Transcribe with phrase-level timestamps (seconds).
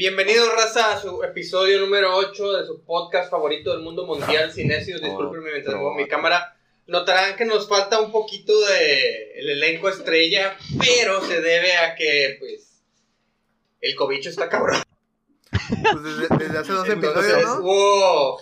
[0.00, 5.00] Bienvenidos, raza, a su episodio número 8 de su podcast favorito del mundo mundial, Cinesios.
[5.00, 6.54] Disculpenme mientras muevo mi cámara.
[6.86, 12.36] Notarán que nos falta un poquito de el elenco estrella, pero se debe a que,
[12.38, 12.82] pues,
[13.80, 14.82] el cobicho está cabrón.
[15.50, 17.56] Pues desde, desde hace dos episodios, ¿no?
[17.62, 18.36] Tú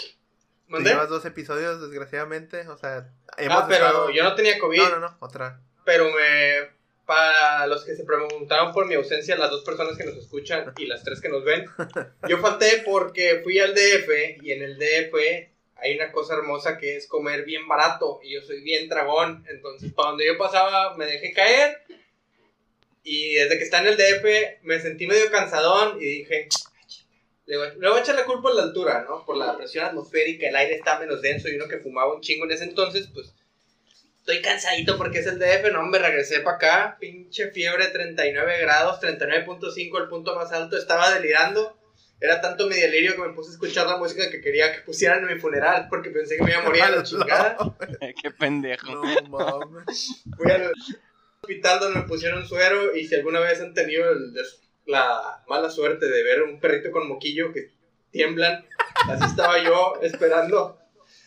[0.67, 0.91] ¿Mandé?
[0.91, 2.67] llevas dos episodios, desgraciadamente.
[2.69, 5.61] O sea, hemos Ah, pero estado- yo no tenía COVID, No, no, no, otra.
[5.85, 6.75] pero me...
[7.07, 10.87] Para los que se preguntaron por mi ausencia, las dos personas que nos escuchan y
[10.87, 11.67] las tres que nos ven,
[12.29, 15.15] yo falté porque fui al DF y en el DF
[15.77, 19.93] hay una cosa hermosa que es comer bien barato y yo soy bien dragón, entonces
[19.93, 21.83] para donde yo pasaba me dejé caer
[23.03, 26.49] y desde que está en el DF me sentí medio cansadón y dije,
[27.45, 29.27] le voy, le voy a echar la culpa a la altura, ¿no?
[29.27, 32.47] Por la presión atmosférica, el aire está menos denso y uno que fumaba un chingo
[32.47, 33.35] en ese entonces, pues
[34.27, 38.99] estoy cansadito porque es el DF, no, me regresé para acá, pinche fiebre 39 grados,
[39.03, 41.79] 39.5 el punto más alto, estaba delirando.
[42.21, 45.19] Era tanto mi delirio que me puse a escuchar la música que quería que pusieran
[45.29, 47.57] en mi funeral porque pensé que me iba a morir a la chingada.
[48.23, 48.95] Qué pendejo.
[48.95, 50.23] No mames.
[50.37, 50.73] Fui al
[51.43, 55.69] hospital donde me pusieron suero y si alguna vez han tenido el des- la mala
[55.69, 57.73] suerte de ver un perrito con moquillo que
[58.11, 58.65] tiemblan,
[59.09, 60.79] así estaba yo esperando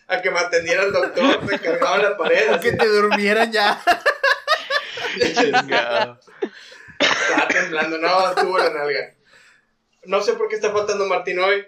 [0.07, 3.51] a que me atendiera el doctor, me cargaba en la pared, así, Que te durmieran
[3.51, 3.81] ya.
[5.19, 6.19] Chingado.
[6.99, 9.15] estaba temblando, no, estuvo la nalga.
[10.05, 11.65] No sé por qué está faltando Martín hoy.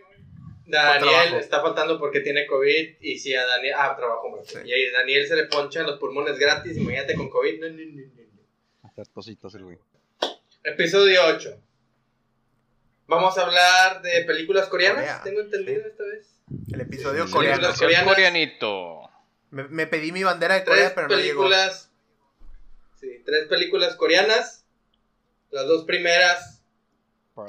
[0.65, 4.61] Daniel está faltando porque tiene COVID y si a Daniel, ah, trabajo Martín.
[4.63, 4.69] Sí.
[4.69, 7.59] Y a Daniel se le ponchan los pulmones gratis, imagínate con COVID.
[7.59, 8.23] No, no, no, no,
[8.83, 8.89] no.
[8.89, 9.77] Hacer cositas el güey.
[10.63, 11.61] Episodio 8.
[13.07, 15.89] Vamos a hablar de películas coreanas, Corea, tengo entendido sí.
[15.89, 16.28] esta vez.
[16.73, 17.67] El episodio Sí, coreano.
[17.77, 18.07] coreanas.
[18.07, 19.09] coreanito.
[19.51, 21.43] Me, me pedí mi bandera de Corea, Tres pero no llegó.
[21.43, 21.91] películas.
[22.99, 24.65] Sí, tres películas coreanas.
[25.51, 26.61] Las dos primeras,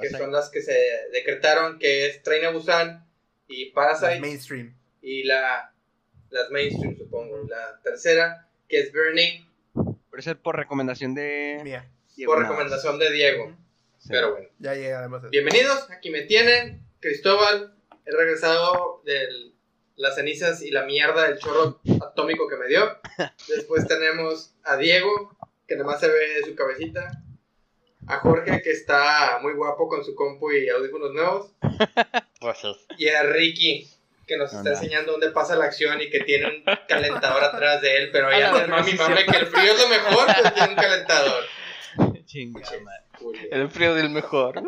[0.01, 0.79] que son las que se
[1.13, 3.07] decretaron, que es Train a Busan
[3.49, 4.21] y Las Parasite.
[4.21, 4.75] mainstream.
[5.03, 5.73] Y la,
[6.31, 7.43] las mainstream, supongo.
[7.49, 9.45] La tercera, que es Burning,
[10.11, 11.61] Puede ser por recomendación de.
[11.63, 11.89] Mía.
[12.17, 13.57] Diego por recomendación de Diego.
[13.99, 14.09] Sí.
[14.11, 14.49] Pero bueno.
[14.59, 15.31] Ya llegaremos a eso.
[15.31, 17.75] Bienvenidos, aquí me tienen, Cristóbal.
[18.11, 19.53] He regresado de
[19.95, 22.99] las cenizas y la mierda del chorro atómico que me dio.
[23.49, 25.37] Después tenemos a Diego,
[25.69, 27.23] que nada más se ve su cabecita.
[28.09, 31.53] A Jorge, que está muy guapo con su compu y audífonos nuevos.
[32.97, 33.87] Y a Ricky,
[34.27, 37.99] que nos está enseñando dónde pasa la acción y que tiene un calentador atrás de
[37.99, 38.11] él.
[38.11, 39.33] Pero ya la no verga, mi sí, mame cierto.
[39.33, 41.45] que el frío es lo mejor, pues tiene un calentador.
[43.19, 43.49] Julio.
[43.51, 44.63] El frío del mejor.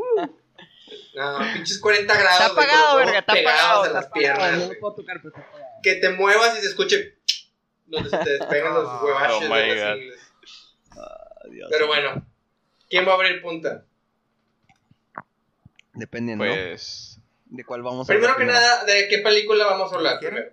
[1.15, 2.41] No, pinches 40 grados.
[2.41, 3.87] Está apagado, verga, está apagado.
[3.87, 4.59] en las piernas.
[4.69, 5.71] No puedo tocar, pero está apagado.
[5.83, 7.19] que te muevas y se escuche
[7.87, 9.97] donde se te despegan los Oh huevachos my de las God.
[10.03, 10.21] ingles.
[11.71, 12.27] Pero bueno,
[12.89, 13.85] ¿quién va a abrir punta?
[15.95, 17.19] Dependiendo Pues.
[17.47, 20.19] de cuál vamos a Primero hablar que nada, ¿de qué película vamos a hablar?
[20.21, 20.51] Primero?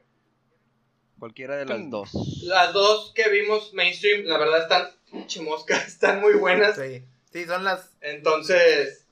[1.17, 2.09] Cualquiera de las dos.
[2.43, 6.75] Las dos que vimos mainstream, la verdad están pinche mosca, están muy buenas.
[6.75, 7.03] Sí.
[7.31, 7.91] Sí, son las.
[8.01, 9.05] Entonces,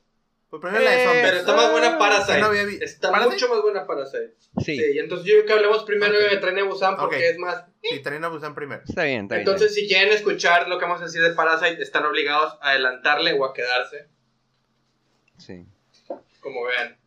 [0.50, 1.26] Pues primero la de zombies.
[1.26, 2.40] pero está más buena Parasite.
[2.40, 3.34] no había vi- Está ¿Parasite?
[3.36, 4.36] mucho más buena Parasite.
[4.64, 6.32] Sí, Sí, y entonces yo creo que hablemos primero Ok.
[6.32, 7.22] de Tren Busan porque Ok.
[7.24, 7.66] es más.
[7.84, 8.82] Sí, Train a Busan primero.
[8.88, 9.46] está bien, está bien.
[9.48, 13.34] Entonces, si quieren escuchar lo que vamos a decir de Parasite, están obligados a adelantarle
[13.34, 14.08] o a quedarse,
[15.38, 15.68] está bien.
[16.08, 16.16] Sí.
[16.40, 16.98] como vean.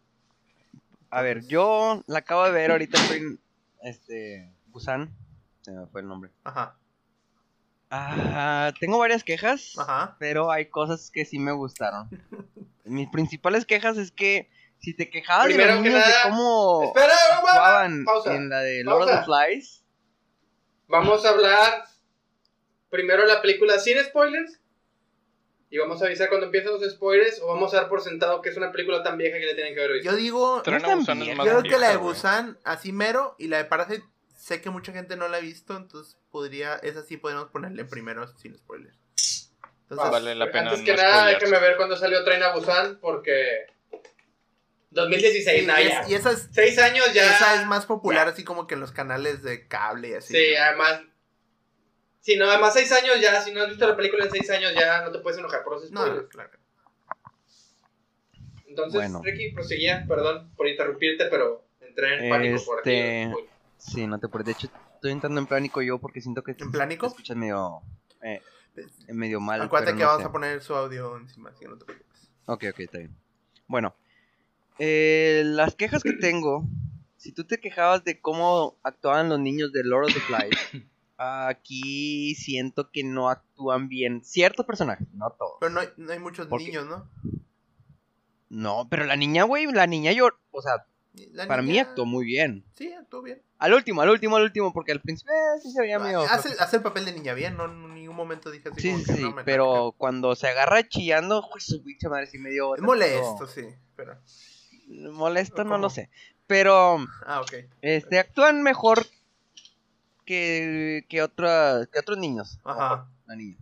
[1.08, 3.40] A ver, yo la acabo de ver ahorita estoy en
[3.82, 5.10] este Busan,
[5.62, 6.30] se me fue el nombre.
[6.44, 6.76] Ajá.
[7.90, 10.16] Ah, tengo varias quejas, Ajá.
[10.18, 12.08] pero hay cosas que sí me gustaron.
[12.84, 16.30] Mis principales quejas es que si te quejabas de Primero los que niños nada, de
[16.30, 18.34] cómo Espera, vamos, jugaban pausa.
[18.34, 19.20] en la de Lord of pausa.
[19.20, 19.84] the Flies,
[20.88, 21.84] Vamos a hablar
[22.90, 24.58] primero la película sin spoilers.
[25.72, 27.40] Y vamos a avisar cuando empiezan los spoilers.
[27.42, 29.74] O vamos a dar por sentado que es una película tan vieja que la tienen
[29.74, 30.10] que haber visto.
[30.10, 30.56] Yo digo.
[30.56, 31.96] Yo creo que la de.
[31.96, 34.02] Busan, así mero, y la de Parasite,
[34.34, 38.26] sé que mucha gente no la ha visto, entonces podría, esa sí podemos ponerle primero
[38.38, 38.96] sin spoilers.
[39.82, 41.46] Entonces, Ah, vale la pena Antes que no nada, spoilearse.
[41.46, 42.98] déjenme ver cuándo salió Train a Busan.
[43.00, 43.66] Porque.
[44.92, 46.00] 2016, sí, no, y, ya.
[46.00, 47.24] es- y esa, es, Seis años ya.
[47.36, 48.32] esa es más popular ya.
[48.32, 50.34] así como que en los canales de cable y así.
[50.34, 51.02] Sí, además.
[52.20, 53.40] Sí, no, además seis años ya.
[53.40, 55.74] Si no has visto la película en seis años ya no te puedes enojar por
[55.74, 56.22] los spoilers.
[56.22, 56.50] no, claro.
[58.66, 59.20] Entonces, Bueno.
[59.22, 60.04] Ricky, proseguía.
[60.08, 62.90] Perdón por interrumpirte, pero entré en pánico por aquí.
[62.90, 63.34] Este-
[63.78, 64.68] sí, no te preocupes, de hecho
[65.00, 67.06] estoy entrando en pánico yo porque siento que ¿En plánico?
[67.06, 67.80] escuchas medio,
[68.20, 68.42] eh,
[69.08, 69.62] medio mal.
[69.62, 70.28] Acuérdate que no vamos sé.
[70.28, 72.30] a poner su audio encima, así que no te preocupes.
[72.44, 73.16] Ok, ok, está bien.
[73.66, 73.94] Bueno,
[74.78, 76.66] eh, las quejas que tengo,
[77.16, 80.84] si tú te quejabas de cómo actuaban los niños de Lord of the Flies,
[81.16, 85.54] aquí siento que no actúan bien ciertos personajes, no todos.
[85.60, 87.08] Pero no hay, no hay muchos niños, ¿no?
[88.50, 90.84] No, pero la niña, güey, la niña yo, o sea,
[91.32, 92.64] La para mí actuó muy bien.
[92.76, 93.42] Sí, actuó bien.
[93.58, 96.20] Al último, al último, al último, porque al principio eh, sí se veía medio...
[96.22, 99.04] Hace, hace el papel de niña bien, no en ningún momento dije así Sí, como
[99.04, 102.74] sí, que no me pero cuando se agarra chillando, pues su pinche madre sí medio...
[102.76, 103.64] Es molesto, sí,
[103.96, 104.16] pero...
[104.88, 106.10] Molesto no lo sé.
[106.46, 107.54] Pero Ah, ok.
[107.82, 109.04] este actúan mejor
[110.24, 112.58] que, que, otra, que otros niños.
[112.64, 113.08] Ajá.
[113.26, 113.56] La niña.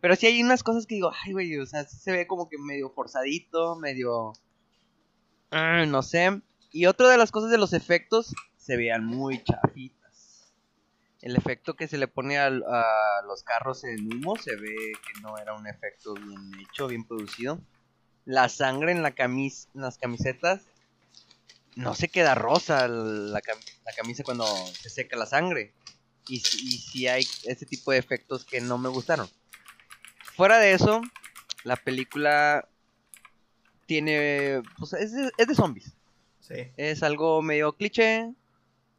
[0.00, 2.48] Pero sí hay unas cosas que digo, ay, güey, o sea, sí se ve como
[2.48, 4.32] que medio forzadito, medio...
[5.50, 6.40] ah, no sé.
[6.70, 10.52] Y otra de las cosas de los efectos, se vean muy chafitas.
[11.22, 15.36] El efecto que se le pone a, los carros en humo, se ve que no
[15.38, 17.60] era un efecto bien hecho, bien producido.
[18.24, 20.66] La sangre en, la camis las camisetas,
[21.76, 25.74] no se queda rosa la, cam- la camisa cuando se seca la sangre.
[26.28, 29.28] Y, y si hay ese tipo de efectos que no me gustaron.
[30.36, 31.00] Fuera de eso,
[31.64, 32.68] la película
[33.88, 34.62] tiene.
[34.78, 35.94] Pues es de, es de zombies.
[36.40, 36.70] Sí.
[36.76, 38.32] Es algo medio cliché.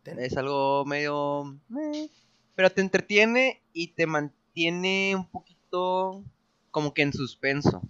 [0.04, 1.58] Ten- Es algo medio.
[1.70, 2.10] meh,
[2.56, 6.24] pero te entretiene y te mantiene un poquito
[6.72, 7.82] como que en suspenso.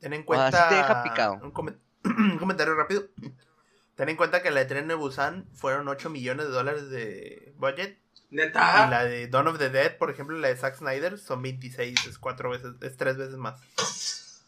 [0.00, 0.50] Ten en cuenta.
[0.50, 1.34] sí te deja picado.
[1.42, 3.04] Un, comen- un comentario rápido.
[3.94, 7.54] Ten en cuenta que la de Tren de Busan fueron 8 millones de dólares de
[7.58, 7.96] budget.
[8.30, 8.88] Y Neta.
[8.90, 12.18] la de Dawn of the Dead, por ejemplo, la de Zack Snyder, son 26, es
[12.18, 13.60] cuatro veces, es tres veces más.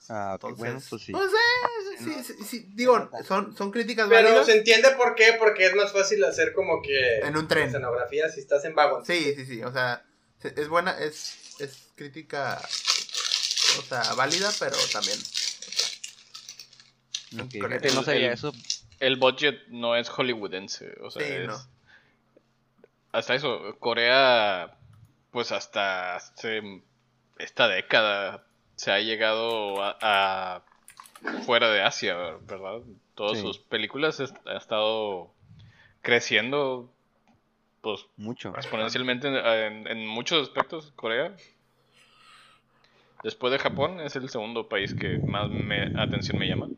[0.08, 1.12] Ah, ok, Entonces, bueno, pues sí.
[1.12, 4.46] pues, eh, sí, sí, sí, digo, son, son críticas Pero válidas.
[4.46, 7.66] se entiende por qué, porque es más fácil hacer como que En un tren.
[7.68, 9.04] escenografía si estás en vagón.
[9.04, 10.04] Sí, sí, sí, o sea,
[10.40, 12.60] se- es buena, es, es crítica,
[13.78, 15.18] o sea, válida, pero también.
[17.34, 17.88] Ok, Correcto.
[17.88, 18.52] fíjate, no sabía El- eso.
[19.00, 21.46] El budget no es hollywoodense, o sea, Sí, es...
[21.48, 21.58] no.
[23.12, 24.78] Hasta eso, Corea,
[25.32, 26.62] pues hasta hace
[27.38, 28.45] esta década
[28.76, 30.62] se ha llegado a, a
[31.44, 32.80] fuera de Asia, ¿verdad?
[33.14, 33.42] Todas Sí.
[33.44, 35.32] sus películas ha estado
[36.02, 36.92] creciendo,
[37.80, 38.54] pues Mucho.
[38.54, 41.34] exponencialmente en, en- en muchos aspectos, Corea.
[43.24, 46.68] Después de Japón es el segundo país que más me, atención me llama.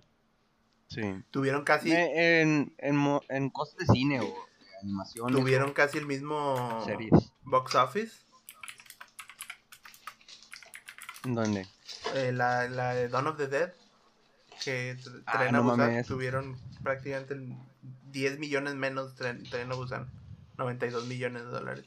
[0.88, 1.02] Sí.
[1.30, 5.30] Tuvieron casi, En, en, en cosas de cine o de animación.
[5.32, 7.12] tuvieron casi el mismo series.
[7.42, 8.22] box office.
[11.24, 11.66] ¿Dónde?
[12.14, 13.72] Eh, la, la de Dawn of the Dead,
[14.64, 14.96] que
[15.26, 16.06] Ah, Tren a no Busan, mames.
[16.06, 17.54] tuvieron prácticamente el
[18.12, 20.10] 10 millones menos Tren, Tren a Busan.
[20.58, 21.84] 92 millones de dólares.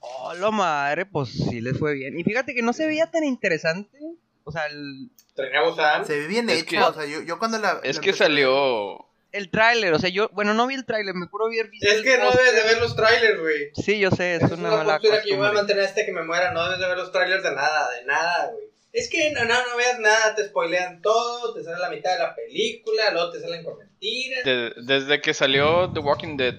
[0.00, 2.18] Oh, la madre, pues sí les fue bien.
[2.18, 3.98] Y fíjate que no se veía tan interesante.
[4.44, 6.04] O sea, el, Trené a Busan.
[6.06, 7.80] Se ve bien Es hecho, que- o sea, yo, yo cuando la...
[7.82, 9.06] Es la que empecé a salió...
[9.32, 11.86] el tráiler, o sea, yo, bueno, no vi el tráiler, me puro haber visto.
[11.88, 13.70] Es el que no debes de ver los trailers, güey.
[13.74, 16.06] Sí, yo sé, es Es una una mala postura que yo voy a mantener hasta
[16.06, 16.52] que me muera.
[16.52, 18.64] No debes de ver los trailers de nada, de nada, güey.
[18.96, 22.18] Es que no, no, no veas nada, te spoilean todo, te sale la mitad de
[22.18, 24.44] la película, luego te salen con mentiras.
[24.44, 26.54] De- desde que salió The Walking Dead,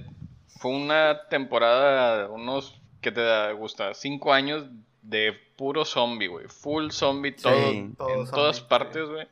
[0.60, 3.94] fue una temporada, unos, ¿qué te da, gusta?
[3.96, 4.66] Cinco años
[5.02, 6.48] de puro zombie, güey.
[6.48, 9.28] Full zombie, todo, en todo todas zombie, partes, güey.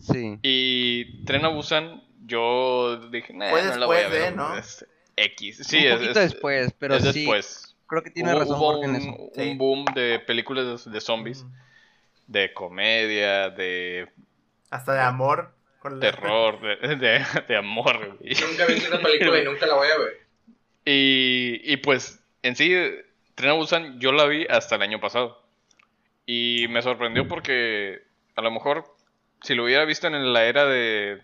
[0.00, 0.38] Sí.
[0.42, 4.36] Y Tren a Busan, yo dije, nah, Fue no la voy a después de, ver.
[4.36, 4.56] ¿no?
[4.58, 4.86] es
[5.16, 5.62] X.
[5.66, 7.20] Sí, un es, poquito es- después, pero es sí.
[7.20, 7.74] después.
[7.86, 9.10] Creo que tiene Hubo, razón hubo Jorge en un, eso.
[9.16, 9.54] un Sí.
[9.56, 11.50] boom de películas de zombies, Ujú.
[12.26, 14.08] De comedia, de
[14.70, 15.52] Hasta de amor.
[15.80, 18.34] Con la- terror, de, de, de amor, güey.
[18.34, 20.26] Nunca he visto esa película y nunca la voy a ver.
[20.86, 22.74] Y, y pues, en sí,
[23.34, 25.42] Tren a Busan yo la vi hasta el año pasado.
[26.26, 28.02] Y me sorprendió porque
[28.34, 28.84] a lo mejor
[29.42, 31.22] si lo hubiera visto en la era de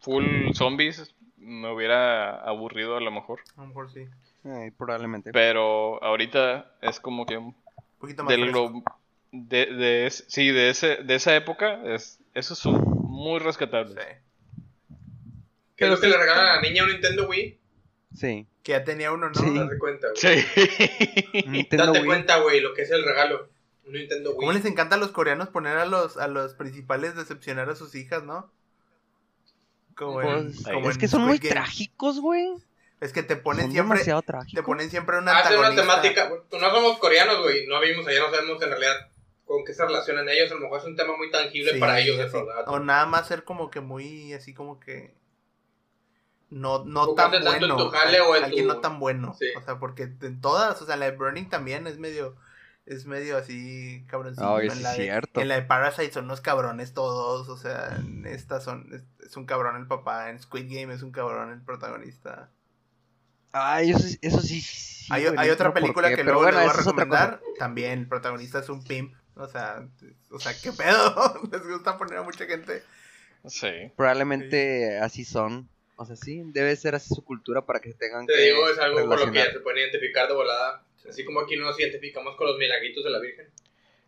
[0.00, 3.40] full zombies, me hubiera aburrido a lo mejor.
[3.56, 4.06] A lo mejor sí.
[4.44, 5.32] Ay, probablemente.
[5.32, 7.54] Pero ahorita es como que Un
[7.98, 8.58] poquito más de fresco.
[8.74, 8.82] lo
[9.32, 14.00] de, de sí, de ese de esa época es eso es un- muy rescatable.
[14.02, 14.08] Sí.
[15.76, 17.58] ¿Qué es Pero lo que sí- le regalan a la niña un Nintendo Wii?
[18.14, 18.46] Sí.
[18.62, 19.34] Que ya tenía uno, ¿no?
[19.34, 19.58] Sí.
[19.58, 20.42] Date cuenta, güey.
[20.42, 21.42] Sí.
[21.48, 22.06] Nintendo Date Wii.
[22.06, 23.48] cuenta, güey, lo que es el regalo.
[23.86, 24.38] Un Nintendo Wii.
[24.38, 27.94] ¿Cómo les encanta a los coreanos poner a los, a los principales decepcionar a sus
[27.94, 28.52] hijas, no?
[29.96, 31.50] Como en- Pues, como es en que son muy Game.
[31.50, 32.48] trágicos, güey.
[33.00, 34.04] Es que te ponen Son siempre,
[34.54, 35.82] te ponen siempre Hace una antagonista.
[35.82, 36.30] temática.
[36.52, 37.66] No somos coreanos, güey.
[37.66, 39.08] No vimos allá, no sabemos en realidad
[39.44, 40.50] con qué se relacionan ellos.
[40.50, 42.18] A lo mejor es un tema muy tangible Sí, para ellos.
[42.18, 42.64] eso, ¿verdad?
[42.68, 45.14] O nada más ser como que muy, así como que...
[46.50, 47.76] No, no tan bueno.
[47.78, 49.34] tu jale o en Alguien tu- no tan bueno.
[49.38, 49.46] Sí.
[49.56, 52.36] O sea, porque en todas, o sea, la de Burning también es medio...
[52.84, 57.48] Es medio así sí en, la de, en la de Parasite son unos cabrones todos.
[57.48, 58.92] O sea, en estas son...
[58.92, 60.30] Es, es un cabrón el papá.
[60.30, 62.50] En Squid Game es un cabrón el protagonista.
[63.52, 64.60] Ay, eso, sí- eso sí.
[64.60, 67.40] sí, hay, otra película qué, que luego bueno, les voy a recomendar.
[67.58, 69.14] También el protagonista es un pimp.
[69.36, 69.86] O sea,
[70.30, 71.40] o sea, ¿qué pedo?
[71.52, 72.82] Les gusta poner a mucha gente
[73.48, 73.90] Sí.
[73.96, 75.68] Probablemente así son.
[75.96, 78.78] O sea, sí, debe ser así su cultura para que tengan Te que digo, es
[78.78, 80.84] algo con lo que se pueden identificar de volada.
[81.08, 83.48] Así como aquí nos identificamos con los milagritos de la Virgen.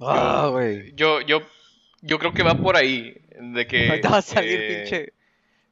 [0.00, 0.92] Ah, güey.
[0.94, 1.42] Yo, yo,
[2.02, 3.16] yo creo que va por ahí.
[3.38, 3.88] De que.
[3.90, 5.12] Ahorita va a salir eh, pinche.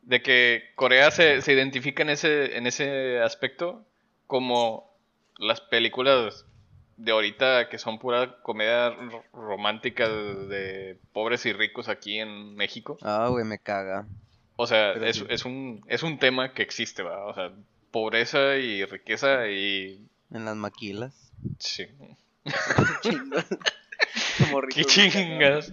[0.03, 3.85] De que Corea se, se identifica en ese, en ese aspecto
[4.27, 4.93] como
[5.39, 6.45] las películas
[7.03, 12.97] de ahorita que son pura comedia ro- romántica de, pobres y ricos aquí en México.
[13.03, 14.07] Ah, güey, me caga.
[14.57, 15.27] O sea, es, sí.
[15.29, 17.25] es un, es un tema que existe, ¿va?
[17.27, 17.51] O sea,
[17.91, 20.07] pobreza y riqueza y...
[20.33, 21.33] En las maquilas.
[21.59, 21.87] Sí.
[24.75, 25.73] ¡Qué chingas!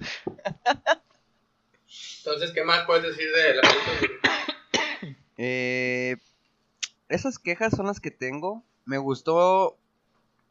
[2.20, 4.20] Entonces, ¿qué más puedes decir de la película?
[5.38, 6.18] Eh,
[7.08, 8.64] esas quejas son las que tengo.
[8.86, 9.78] Me gustó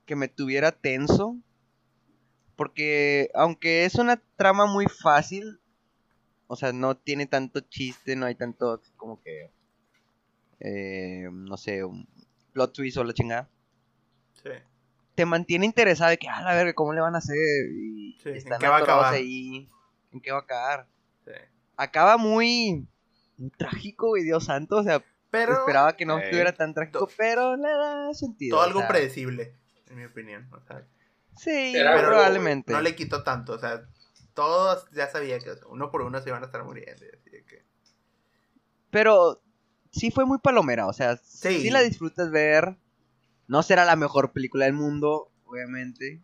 [0.09, 1.37] que me tuviera tenso.
[2.57, 5.61] Porque aunque es una trama muy fácil,
[6.49, 9.53] o sea, no tiene tanto chiste, no hay tanto como que,
[10.59, 12.09] eh, no sé, un
[12.53, 13.49] plot twist o la chingada.
[14.43, 14.51] Sí.
[15.15, 17.37] Te mantiene interesado de que, a la verga, ¿cómo le van a hacer?
[17.71, 19.15] Y Sí, ¿en están qué va a acabar?
[19.15, 19.69] ahí.
[20.13, 20.87] ¿En qué va a acabar?
[21.25, 21.33] sí.
[21.77, 22.89] Acaba muy,
[23.37, 24.79] muy trágico, güey, Dios santo.
[24.79, 26.25] O sea, Pero esperaba que no Ey.
[26.25, 28.57] estuviera tan trágico, pero le da sentido.
[28.57, 29.55] todo algo sea, predecible,
[29.91, 30.49] en mi opinión.
[30.53, 30.85] O sea,
[31.37, 32.73] Sí, Era algo, probablemente.
[32.73, 33.53] no le quitó tanto.
[33.53, 33.83] O sea,
[34.35, 37.05] todos ya sabía que uno por uno se iban a estar muriendo.
[37.05, 37.65] y así de que-
[38.91, 39.41] Pero
[39.93, 41.63] sí fue muy palomera, o sea, sí.
[41.63, 41.71] Sí.
[41.71, 42.77] la disfrutas ver.
[43.47, 46.23] No será la mejor película del mundo, obviamente.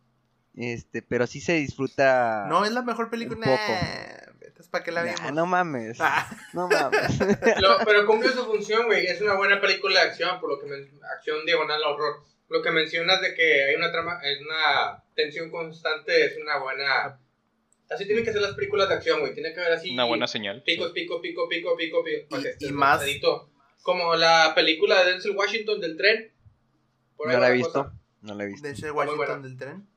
[0.55, 2.47] Este, pero sí se disfruta.
[2.49, 3.39] No es la mejor película.
[3.39, 4.37] Un poco.
[4.47, 5.33] Entonces, ¿para qué la Nah, vimos?
[5.33, 5.97] no mames.
[6.01, 7.19] Ah, No mames.
[7.63, 9.07] Lo- pero cumple su función, güey.
[9.07, 12.23] Es una buena película de acción, por lo que men- acción diagonal horror.
[12.55, 17.19] Lo que mencionas de que hay una trama, es una tensión constante, es una buena.
[17.91, 19.35] Así tienen que ser las películas de acción, güey.
[19.35, 19.91] Tiene que haber así.
[19.91, 20.63] Una buena señal.
[20.63, 22.29] Picos, pico, pico, pico, pico, pico.
[22.31, 23.51] para Y- más- pasadito.
[23.83, 26.33] Como la película de Denzel Washington del tren.
[27.17, 27.73] Por no la he visto.
[27.73, 27.93] cosa.
[28.21, 28.65] No la he visto.
[28.69, 28.93] Denzel.
[28.93, 29.89] Washington del tren.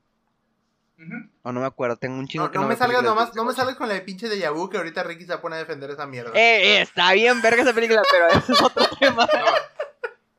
[1.44, 3.44] O no me acuerdo, tengo un chingo No, que no no me salgas nomás, no
[3.44, 5.88] me salgas con la de pinche de Yabu que ahorita Ricky se pone a defender
[5.90, 6.32] esa mierda.
[6.34, 9.24] Eh, eh, está bien verga esa película, pero eso es otro tema.
[9.32, 9.44] No.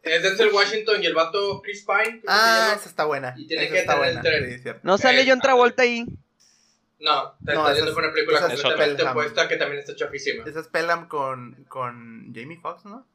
[0.01, 2.21] Es Denzel Washington y el vato Chris Pine.
[2.27, 3.33] ah, esa está buena.
[3.37, 4.61] Y tiene esa que está tener el buena.
[4.63, 4.79] tren.
[4.83, 6.05] No sale Eh, John Travolta ahí.
[6.99, 9.11] No, te No, yendo es- por una película completamente Pelham.
[9.17, 10.43] opuesta que también está chafísima.
[10.45, 13.07] Esa es Pelham con, con Jamie Foxx, ¿no?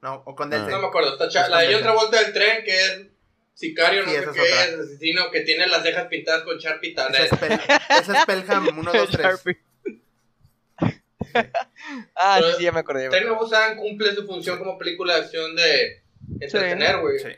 [0.00, 0.56] No, o con Ah.
[0.56, 0.72] Denzel.
[0.72, 3.06] No me acuerdo, está cha- Es la de John Travolta del tren, que es
[3.54, 6.94] sicario, no Sí, sé qué es es, asesino, que tiene las cejas pintadas con Sharpie
[6.94, 7.60] tan- Esa es, Pel-
[8.00, 9.26] esa es Pelham 1, 2, 3.
[9.26, 9.60] Sharpie.
[12.16, 13.08] ah, sí, Pero- sí, ya me acordé.
[13.08, 16.02] to Busan cumple su función como película de acción de
[16.40, 17.18] entretener, güey.
[17.18, 17.28] Sí.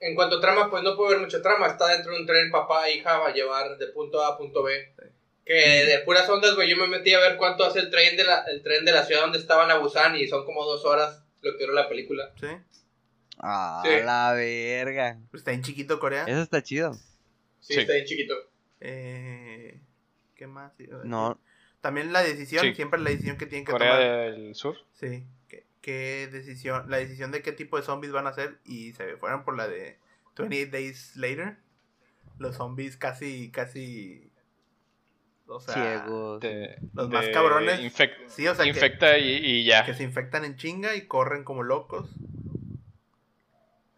[0.00, 1.66] En cuanto a trama, pues no puede haber mucha trama.
[1.68, 4.38] Está dentro de un tren, papá e hija va a llevar de punto A a
[4.38, 4.92] punto B.
[5.46, 8.24] Que de puras ondas, güey, yo me metí a ver cuánto hace el tren de
[8.24, 11.22] la, el tren de la ciudad donde estaban a Busan y son como dos horas
[11.42, 12.30] lo que duró la película.
[12.40, 12.46] Sí.
[13.38, 13.90] Ah, Sí.
[14.04, 15.18] la verga.
[15.30, 16.24] Pues está en chiquito Corea.
[16.26, 16.94] Eso está chido.
[17.60, 17.80] Sí, Sí.
[17.80, 18.34] está bien chiquito.
[18.80, 19.80] Eh,
[20.34, 20.72] ¿Qué más?
[20.78, 21.10] iba a decir?
[21.10, 21.38] No,
[21.80, 22.74] También la decisión, Sí.
[22.74, 24.32] siempre la decisión que tienen que Corea tomar.
[24.32, 24.78] del Sur.
[24.98, 25.22] Sí.
[25.84, 26.88] ¿Qué, decisión?
[26.88, 29.68] La decisión de qué tipo de zombies van a hacer y se fueron por la
[29.68, 29.98] de
[30.38, 31.58] 28 Days Later.
[32.38, 34.30] Los zombies casi, casi...
[35.46, 36.40] O sea, ciegos.
[36.40, 37.80] de- Los más de cabrones.
[38.28, 39.84] Sí, o sea, que- y, y ya.
[39.84, 42.08] que se infectan en chinga y corren como locos.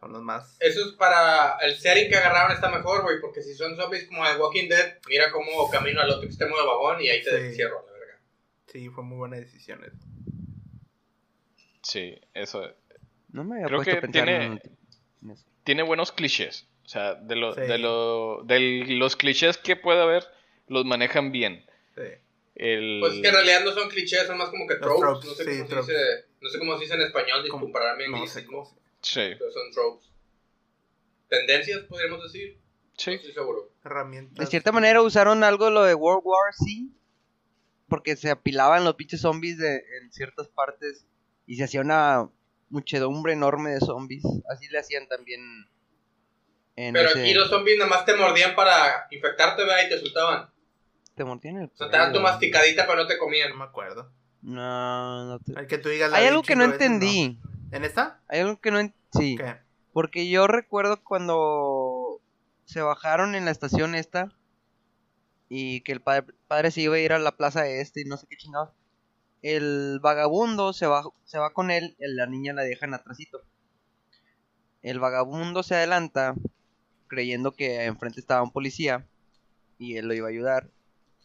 [0.01, 0.57] Son los más...
[0.59, 4.27] Eso es para el setting que agarraron está mejor, güey, porque si son zombies como
[4.29, 7.55] de Walking Dead, mira cómo camino al otro extremo del vagón y ahí te Sí.
[7.55, 8.19] cierro, la verga.
[8.67, 9.85] Sí, fue muy buena decisión.
[9.85, 9.97] esa.
[11.89, 12.63] Sí, eso.
[13.31, 14.61] No me había Creo puesto que a pensar tiene- en-
[15.23, 15.47] en eso.
[15.63, 16.67] Tiene buenos clichés.
[16.85, 17.61] O sea, de, lo, Sí.
[17.61, 20.25] de, lo, de los clichés que puede haber,
[20.67, 21.65] los manejan bien.
[21.95, 22.03] Sí.
[22.57, 22.99] El...
[23.01, 25.01] Pues es que en realidad no son clichés, son más como que tropes.
[25.01, 26.05] tropes, no, sé sí, cómo se dice,
[26.41, 28.65] no sé cómo se dice en español, disculparán mi No sé cómo
[29.01, 30.11] Sí, pero son tropes.
[31.29, 32.59] Tendencias, podríamos decir.
[32.97, 33.11] sí.
[33.11, 33.71] No estoy seguro.
[33.85, 34.37] herramientas.
[34.39, 36.89] De cierta manera usaron algo lo de World War C.
[37.89, 41.07] Porque se apilaban los pinches zombies de, en ciertas partes.
[41.47, 42.29] Y se hacía una
[42.71, 44.25] muchedumbre enorme de zombies.
[44.51, 45.41] Así le hacían también.
[46.75, 49.99] En Pero ese- aquí los zombies nada más te mordían para infectarte, vea, y te
[49.99, 50.51] soltaban.
[51.15, 53.57] Te mordían el O sea, te daban tu masticadita, pero no te No comían.
[53.57, 54.11] me acuerdo.
[54.43, 57.41] No, no te- Hay que tú digas la Hay de algo que no entendí.
[57.73, 58.21] ¿En esta?
[58.29, 58.97] Hay algo que no entendí.
[59.13, 59.37] Sí.
[59.39, 59.57] ¿Qué?
[59.93, 62.21] Porque yo recuerdo cuando
[62.67, 64.31] se bajaron en la estación esta
[65.49, 68.17] y que el padre, padre se iba a ir a la plaza este y no
[68.19, 68.71] sé qué chingados.
[69.49, 73.43] El vagabundo se va, se va con él y la niña la dejan atrasito.
[74.83, 76.35] El vagabundo se adelanta
[77.07, 79.07] creyendo que enfrente estaba un policía
[79.79, 80.69] y él lo iba a ayudar.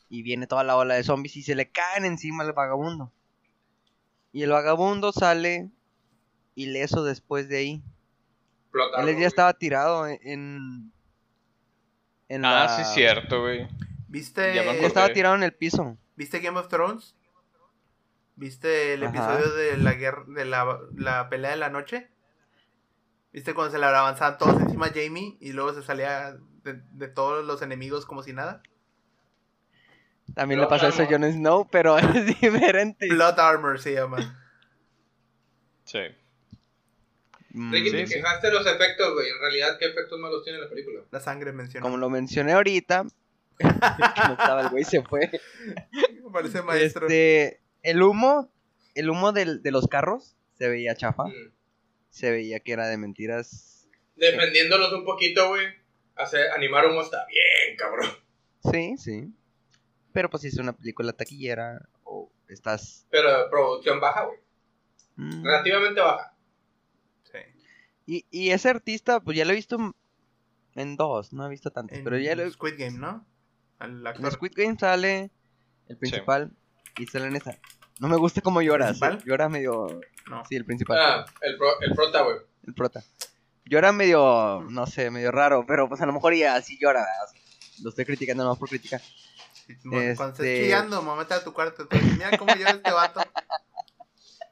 [0.07, 3.11] Y viene toda la ola de zombies y se le caen encima al vagabundo.
[4.33, 5.71] Y el vagabundo sale
[6.53, 7.83] ileso después de ahí.
[8.99, 9.23] Él ya güey.
[9.23, 10.91] estaba tirado en.
[12.29, 13.67] en, Ah, la- sí, cierto, güey.
[14.07, 15.97] ¿Viste, Ya estaba tirado en el piso.
[16.15, 17.15] ¿Viste Game of Thrones?
[18.35, 19.11] ¿Viste el Ajá.
[19.35, 22.09] episodio de la guerra, de la, la pelea de la noche?
[23.33, 27.07] ¿Viste cuando se le avanzaban todos encima a Jamie y luego se salía de, de
[27.07, 28.61] todos los enemigos como si nada?
[30.33, 31.05] También le pasó eso a.
[31.05, 33.07] Jon Snow, pero es diferente.
[33.09, 34.37] Blood Armor se llama.
[35.83, 35.99] Sí.
[37.53, 38.13] Mm, Ricky, Sí, te sí.
[38.15, 39.29] quejaste de los efectos, güey.
[39.29, 41.01] En realidad, ¿qué efectos malos tiene la película?
[41.11, 41.83] La sangre mencionó.
[41.85, 43.05] Como lo mencioné ahorita,
[43.57, 43.63] que
[44.27, 45.29] no estaba el güey, se fue.
[46.23, 47.07] Me parece maestro.
[47.07, 48.51] Este, el humo,
[48.95, 51.25] el humo del- de los carros se veía chafa.
[51.25, 51.51] Mm.
[52.09, 53.87] Se veía que era de mentiras.
[54.15, 55.65] Defendiéndolos un poquito, güey.
[56.15, 58.09] Hacer, animar humo está bien, cabrón.
[58.71, 59.33] Sí, sí.
[60.13, 63.07] Pero pues si es una película taquillera o estás...
[63.09, 64.39] Pero de producción baja, güey.
[65.15, 65.43] mm.
[65.43, 66.35] Relativamente baja.
[67.23, 67.37] Sí.
[68.05, 69.95] Y, y ese artista, pues ya lo he visto en-
[70.75, 73.25] en dos, no he visto tantos, En pero ya lo he Squid Game, ¿no?
[73.79, 74.31] Al En actor.
[74.33, 75.31] Squid Game sale
[75.87, 76.51] el principal
[76.97, 77.57] y sale en esa.
[77.99, 79.19] No me gusta cómo llora, ¿Principal?
[79.21, 79.99] sí, llora medio...
[80.29, 80.43] No.
[80.47, 82.37] Sí, el principal, Ah, el, pro, el prota, güey.
[82.67, 83.03] el prota.
[83.65, 87.01] Llora medio, no sé, medio raro, pero pues a lo mejor ya sí llora.
[87.01, 87.41] o sea,
[87.83, 89.01] Lo estoy criticando nomás por criticar.
[89.01, 91.87] Sí, Cuando estés Este- chillando, me mete a tu cuarto.
[91.87, 93.21] tú dices, Mira cómo llora este vato.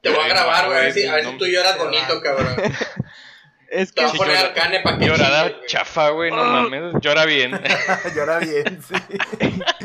[0.02, 0.78] Te voy a grabar, güey.
[0.78, 2.56] A ver si, a ver si tú lloras bonito, cabrón.
[3.70, 5.66] Es Te que voy a poner llora- arcane para que Llorada güey.
[5.66, 6.94] chafa, güey, no mames.
[7.00, 7.52] Llora bien.
[8.16, 8.94] llora bien, sí.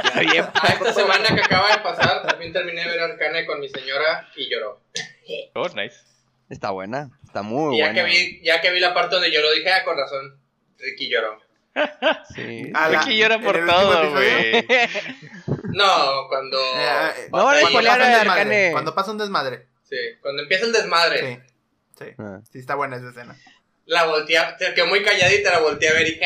[0.04, 0.46] llora bien.
[0.56, 4.28] Ah, esta semana que acaba de pasar, también terminé de ver Arcane con mi señora
[4.36, 4.82] y lloró.
[5.54, 5.98] Oh, nice.
[6.50, 8.04] Está buena, está muy y ya buena.
[8.04, 10.40] que, vi, ya que vi la parte donde lloró, dije, ah, con razón.
[10.80, 11.40] Ricky lloró.
[12.36, 12.72] Sí.
[12.74, 14.66] Ah, la- Ricky llora por todo, güey.
[15.74, 16.58] No, cuando.
[16.60, 18.72] Eh, eh, No cuando spoilear pasa un a desmadre, Arcane.
[18.72, 19.68] Cuando pasa un desmadre.
[19.84, 21.20] Sí, cuando empieza el desmadre.
[21.20, 21.54] Sí.
[22.00, 22.06] Sí.
[22.18, 22.40] Ah.
[22.52, 23.36] Sí, está buena esa escena.
[23.86, 26.22] La volteé, a- se quedó muy calladita, la volteé a ver y dije.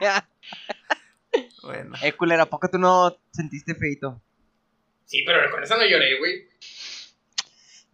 [0.00, 0.28] Ya,
[1.62, 1.94] Bueno.
[2.02, 4.20] eh, culera, ¿a poco tú no sentiste feito?
[5.06, 6.48] Sí, pero con eso no lloré, güey.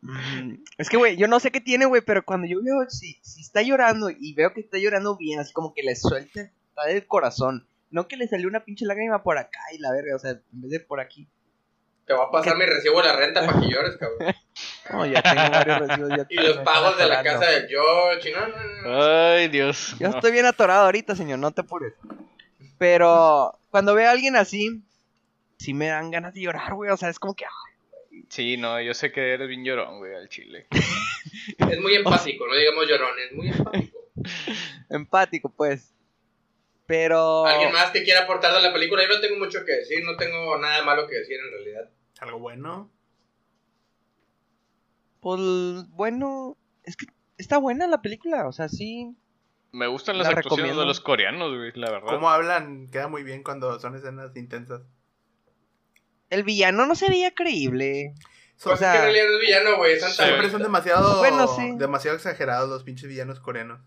[0.01, 3.19] Mm, Es que, güey, yo no sé qué tiene, güey, pero cuando yo veo si,
[3.23, 6.87] si está llorando y veo que está llorando bien, así como que le suelta, está
[6.87, 7.69] del corazón.
[7.91, 10.43] No que le salió una pinche lágrima por acá y la verga, o sea, en
[10.63, 11.29] vez de por aquí.
[12.07, 14.35] Te voy a pasar mi recibo de la renta para que llores, cabrón.
[14.91, 16.11] No, ya tengo varios recibos.
[16.11, 18.31] Ya Y los pagos de la casa del George.
[18.31, 19.03] y No, no, no.
[19.03, 19.95] Ay, Dios.
[19.99, 20.17] Yo no.
[20.17, 21.95] estoy bien atorado ahorita, señor, no te apures.
[22.79, 24.83] Pero cuando veo a alguien así,
[25.59, 26.91] sí me dan ganas de llorar, güey.
[26.91, 27.69] O sea, es como que, ah,
[28.29, 30.67] Sí, no, yo sé que eres bien llorón, güey, al chile.
[31.59, 33.99] Es muy empático, no digamos llorón, es muy empático.
[34.91, 35.95] empático, pues.
[36.87, 37.45] Pero.
[37.47, 39.03] ¿Alguien más que quiera aportar de la película?
[39.03, 41.91] Yo no tengo mucho que decir, no tengo nada malo que decir en realidad.
[42.21, 42.91] Algo bueno.
[45.21, 45.41] Pues
[45.91, 47.07] bueno, es que
[47.39, 49.15] está buena la película, o sea, sí.
[49.73, 50.81] Me gustan las La actuaciones recomiendo.
[50.81, 52.09] de los coreanos, güey, la verdad.
[52.09, 54.83] Cómo hablan queda muy bien cuando son escenas intensas.
[56.31, 58.15] El villano no se veía creíble.
[58.57, 60.23] Son- O sea, es que en realidad es villano, güey, es Sí.
[60.23, 61.73] siempre son demasiado, Bueno, sí.
[61.77, 63.81] demasiado exagerados los pinches villanos coreanos.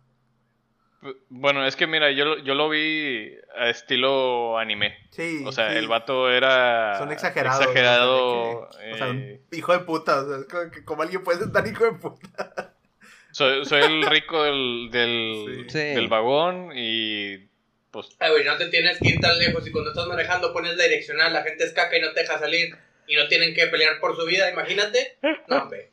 [1.30, 4.96] Bueno, es que mira, yo, lo- yo lo vi a estilo anime.
[5.12, 5.44] Sí.
[5.46, 5.78] O sea, sí.
[5.78, 7.62] el vato era Son exagerados.
[7.62, 10.22] exagerado, o sea, o eh, hijo de puta.
[10.22, 12.76] O sea, es como, que- como alguien puede ser tan hijo de puta.
[13.32, 15.80] soy, soy el rico del, del, Sí.
[15.80, 17.50] del vagón y
[17.90, 20.78] pues Ay, güey, no te tienes que ir tan lejos y cuando estás manejando pones
[20.78, 22.76] la direccional, la gente es caca y no te deja salir
[23.08, 25.18] y no tienen que pelear por su vida, imagínate.
[25.48, 25.92] No, hombre.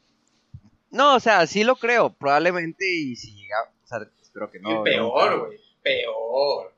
[0.91, 3.99] No, o sea, sí lo creo, probablemente, y si llega, o sea,
[4.45, 4.81] espero que no.
[4.81, 6.73] y peor, güey, peor.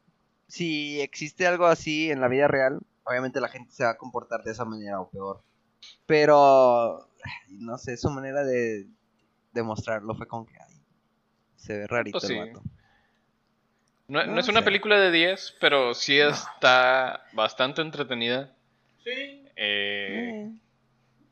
[0.49, 4.43] Si existe algo así en la vida real, obviamente la gente se va a comportar
[4.43, 5.43] de esa manera o peor.
[6.07, 7.09] Pero,
[7.49, 8.87] no sé, su manera de
[9.53, 10.75] demostrarlo fue como que, ay,
[11.57, 12.63] se ve rarito Pues el vato.
[14.09, 18.53] no, no No es una película de 10, pero sí está bastante entretenida.
[19.05, 19.11] Sí.
[19.11, 20.51] Eh, Eh,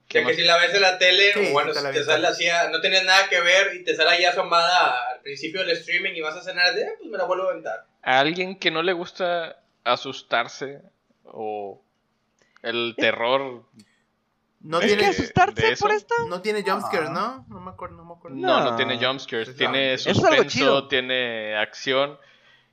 [0.06, 2.26] ¿qué De que si la ves en la tele, Sí, o bueno, te te sale
[2.26, 6.12] así, ah, no tienes nada que ver y te sale ahí asomada principio del streaming
[6.14, 7.84] y vas a cenar, de, "Ah, pues me la vuelvo a aventar.
[8.02, 10.80] A alguien que no le gusta asustarse
[11.24, 11.82] o
[12.62, 13.64] el terror
[14.60, 15.84] No ¿Es tiene, que de asustarse eso?
[15.84, 16.14] por esto?
[16.28, 17.44] no tiene jumpscares, Ah.
[17.48, 17.54] ¿no?
[17.54, 18.36] No me acuerdo, no me acuerdo.
[18.38, 18.76] No, no, No.
[18.76, 20.88] tiene jumpscares, tiene es algo suspenso, chido.
[20.88, 22.18] tiene acción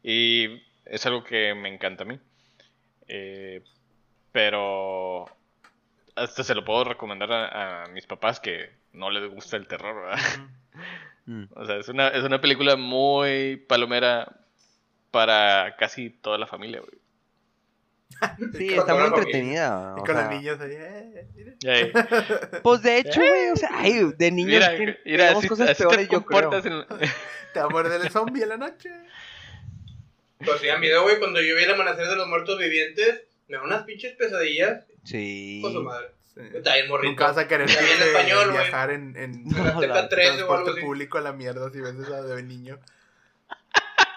[0.02, 2.20] y es algo que me encanta a mí.
[3.08, 3.62] Eh,
[4.32, 5.26] pero
[6.16, 9.96] hasta se lo puedo recomendar a, a mis papás que no les gusta el terror,
[10.06, 10.20] ¿verdad?
[11.26, 11.46] Mm.
[11.56, 14.40] O sea, es una, es una película muy palomera
[15.12, 17.00] para casi toda la familia, güey.
[18.58, 19.96] Sí, está muy entretenida.
[19.98, 20.76] Y con los niños ahí,
[21.66, 21.92] eh,
[22.64, 25.84] Pues de hecho, güey, o sea, ay, de niños Mira, que mira, así, cosas así
[25.84, 26.54] peores, te yo creo.
[26.54, 26.86] en...
[27.54, 28.90] Te va a morder el zombie en la noche.
[30.40, 33.56] Pues sí, a mí, güey, cuando yo vi el amanecer de los muertos vivientes, me
[33.56, 34.86] da unas pinches pesadillas.
[35.06, 35.60] Sí.
[35.62, 36.15] Con su madre.
[36.36, 37.10] Está bien morrito.
[37.12, 40.30] Nunca vas a querer viene eh, español, viajar en, en No, La la- Teca 13
[40.30, 42.80] o algo transporte público a la mierda si ves eso de niño.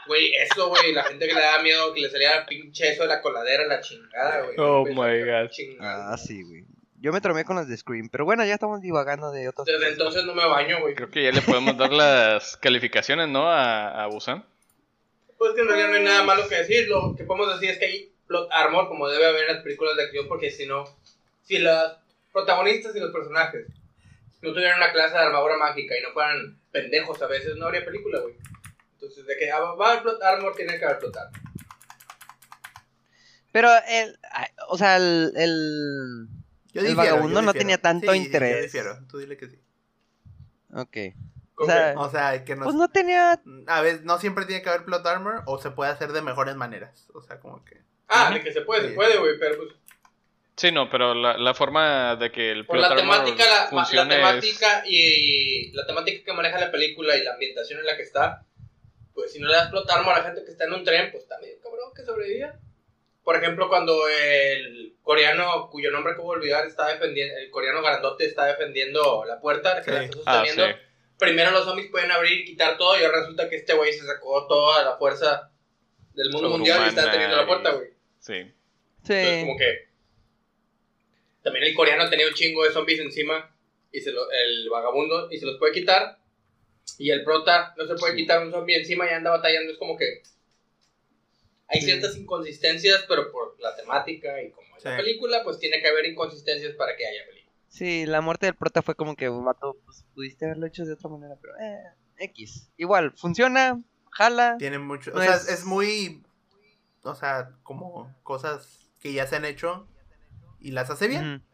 [0.07, 3.09] Güey, eso, güey, la gente que le da miedo que le saliera pinche eso de
[3.09, 4.57] la coladera, la chingada, güey.
[4.59, 5.51] Oh Pues, my God.
[5.51, 6.13] chingada.
[6.15, 6.65] Ah, sí, güey.
[7.01, 9.67] Yo me tromé con las de Scream, pero bueno, ya estamos divagando de otros.
[9.67, 10.95] Desde entonces no me baño, güey.
[10.95, 13.49] Creo que ya le podemos dar las calificaciones, ¿no?
[13.49, 14.45] A, a Busan.
[15.37, 16.89] Pues que en realidad no hay nada malo que decir.
[16.89, 19.95] Lo que podemos decir es que hay plot armor, como debe haber en las películas
[19.97, 20.85] de acción, porque si no,
[21.45, 21.99] si las
[22.39, 23.67] protagonistas y los personajes
[24.43, 27.85] no tuvieran una clase de armadura mágica y no fueran pendejos a veces, no habría
[27.85, 28.35] película, güey.
[28.93, 31.41] Entonces, de que ah, va a haber plot armor, tiene que haber plot armor.
[33.53, 34.19] Pero el,
[34.69, 36.29] o sea, el, el...
[36.73, 37.59] Yo El difiero, vagabundo yo no difiero.
[37.59, 38.57] tenía tanto Sí, interés.
[38.57, 39.59] Yo difiero, tú dile que sí.
[40.75, 40.97] Ok.
[41.55, 41.95] ¿Con O sea?
[41.97, 43.41] O sea, que no, Pues no tenía...
[43.67, 46.55] a veces no siempre tiene que haber plot armor o se puede hacer de mejores
[46.57, 47.09] maneras.
[47.15, 47.83] O sea, como que.
[48.09, 48.89] Ah, de que se puede, Sí.
[48.91, 49.71] se puede, güey, pero pues
[50.59, 53.67] Sí, no, pero la, la forma de que el por plot la temática, la, la
[53.69, 57.97] funcione es- temática y la temática que maneja la película y la ambientación en la
[57.97, 58.45] que está,
[59.15, 61.11] pues si no le das plot armor a la gente que está en un tren,
[61.13, 62.55] pues está medio cabrón que sobreviva.
[63.23, 68.25] Por ejemplo, cuando el coreano, cuyo nombre acabo de olvidar, está defendiendo, el coreano grandote
[68.27, 70.83] está defendiendo la puerta que la está Ah, sosteniendo, sí.
[71.19, 74.05] primero los zombies pueden abrir y quitar todo y ahora resulta que este güey se
[74.07, 75.51] sacó toda la fuerza
[76.15, 77.89] del mundo mundial y está deteniendo la puerta, y- güey.
[78.19, 78.35] Sí.
[79.03, 79.41] Entonces, Sí.
[79.47, 79.88] como que.
[81.49, 83.55] También el coreano tenía un chingo de zombies encima.
[83.91, 85.29] Y se lo- el vagabundo.
[85.31, 86.19] Y se los puede quitar.
[86.99, 88.21] Y el prota no se puede Sí.
[88.21, 89.73] quitar un zombie encima y anda batallando.
[89.73, 90.23] Es como que.
[91.69, 91.87] Hay Sí.
[91.87, 96.07] ciertas inconsistencias, pero por la temática y como es la película, pues tiene que haber
[96.07, 97.53] inconsistencias para que haya película.
[97.69, 101.11] Sí, la muerte del prota fue como que, vato, pues pudiste haberlo hecho de otra
[101.11, 101.83] manera, pero eh,
[102.21, 102.71] X.
[102.79, 104.57] Igual, funciona, jala.
[104.59, 105.11] Tiene mucho.
[105.11, 105.65] No o sea, es- es...
[105.67, 106.23] muy.
[107.03, 109.87] O sea, como cosas que ya se han hecho
[110.61, 111.45] y las hace bien.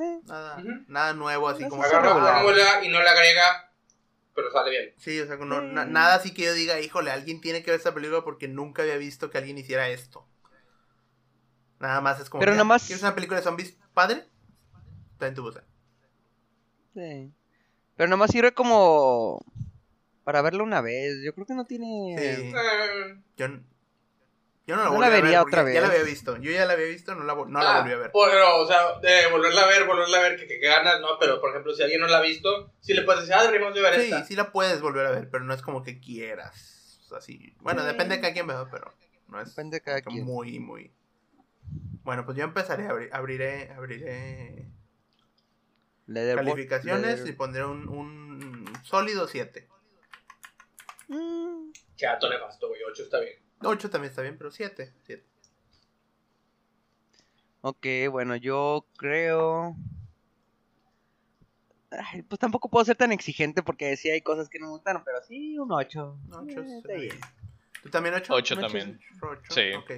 [0.00, 1.82] Eh, Nada, nada nuevo, así No como.
[1.82, 3.72] Agarra la fórmula y no la agrega,
[4.34, 4.94] pero sale bien.
[4.96, 5.92] Sí, o sea, no- na- Mm.
[5.92, 8.96] nada así que yo diga, híjole, alguien tiene que ver esta película porque nunca había
[8.96, 10.24] visto que alguien hiciera esto.
[11.80, 12.40] Nada más es como.
[12.40, 14.24] Pero que, nada ah, más- ¿Quieres una película de zombies padre?
[15.12, 15.64] Está en tu busa.
[16.94, 17.32] sí.
[17.96, 19.44] Pero nomás sirve como
[20.22, 21.16] para verlo una vez.
[21.24, 22.14] Yo creo que no tiene.
[22.16, 22.52] Sí.
[22.54, 23.46] Eh, Yo,
[24.68, 25.98] yo no la, No volví la a ver vería porque otra Ya la vez.
[25.98, 26.36] había visto.
[26.36, 28.10] Yo ya la había visto, no la, no la ah, volví a ver.
[28.12, 31.18] Pero, o sea, de volverla a ver, volverla a ver, que, que ganas, ¿no?
[31.18, 33.74] Pero, por ejemplo, si alguien no la ha visto, si le puedes decir, ah, deberíamos
[33.74, 34.24] de ver Sí, esta.
[34.24, 37.08] sí la puedes volver a ver, pero no es como que quieras.
[37.16, 37.56] Así.
[37.60, 37.86] Bueno, Sí.
[37.88, 38.94] depende de cada quien vea, pero
[39.28, 40.24] no es Depende de cada quien.
[40.24, 40.92] muy, muy.
[42.02, 44.68] Bueno, pues yo empezaré, abri- abriré, abriré
[46.06, 49.66] Leatherboard- calificaciones leather- y pondré un, un sólido 7.
[51.08, 53.34] Mm, Chato nefasto, güey, 8 está bien.
[53.60, 54.92] 8 también está bien, pero 7.
[55.06, 55.24] 7.
[57.60, 59.76] Ok, bueno, yo creo.
[61.90, 65.02] Ay, pues tampoco puedo ser tan exigente porque sí hay cosas que no me gustaron,
[65.04, 66.18] pero sí, un 8.
[66.30, 67.18] 8 está bien.
[67.82, 68.32] ¿Tú también 8?
[68.34, 68.60] Ocho Ocho.
[68.60, 69.00] también.
[69.22, 69.42] 8.
[69.50, 69.72] Sí.
[69.74, 69.90] Ok.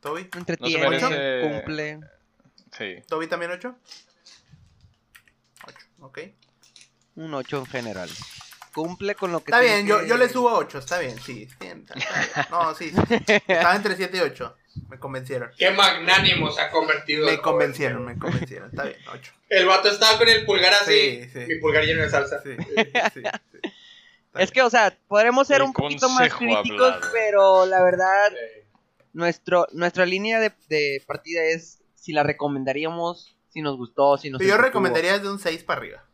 [0.00, 0.28] ¿Toby?
[0.36, 2.00] Entretiene, merece- cumple.
[2.72, 3.02] Sí.
[3.08, 3.76] ¿Toby también 8?
[5.66, 6.18] 8, ok.
[7.16, 8.08] Un 8 en general.
[8.74, 11.18] Cumple con lo que Está tiene bien, yo, que- yo le subo 8, está bien,
[11.20, 11.48] sí.
[11.60, 11.86] bien.
[12.50, 12.92] No, sí.
[13.26, 14.56] Estaba entre 7 y 8.
[14.88, 15.50] Me convencieron.
[15.58, 17.26] Qué magnánimo se ha convertido.
[17.26, 18.14] Me convencieron, joven.
[18.14, 18.70] me convencieron.
[18.70, 19.32] Está bien, 8.
[19.48, 21.24] El vato estaba con el pulgar así.
[21.24, 21.38] Sí, sí.
[21.48, 22.40] Mi pulgar lleno de salsa.
[22.42, 22.64] Sí, sí,
[23.14, 23.22] sí.
[23.24, 27.00] Está Es que, o sea, podremos ser El un poquito más críticos, hablado.
[27.12, 28.30] pero la verdad,
[29.12, 34.40] nuestro, nuestra línea de, de partida es si la recomendaríamos, si nos gustó, si nos.
[34.40, 36.04] Yo recomendaría desde un 6 para arriba.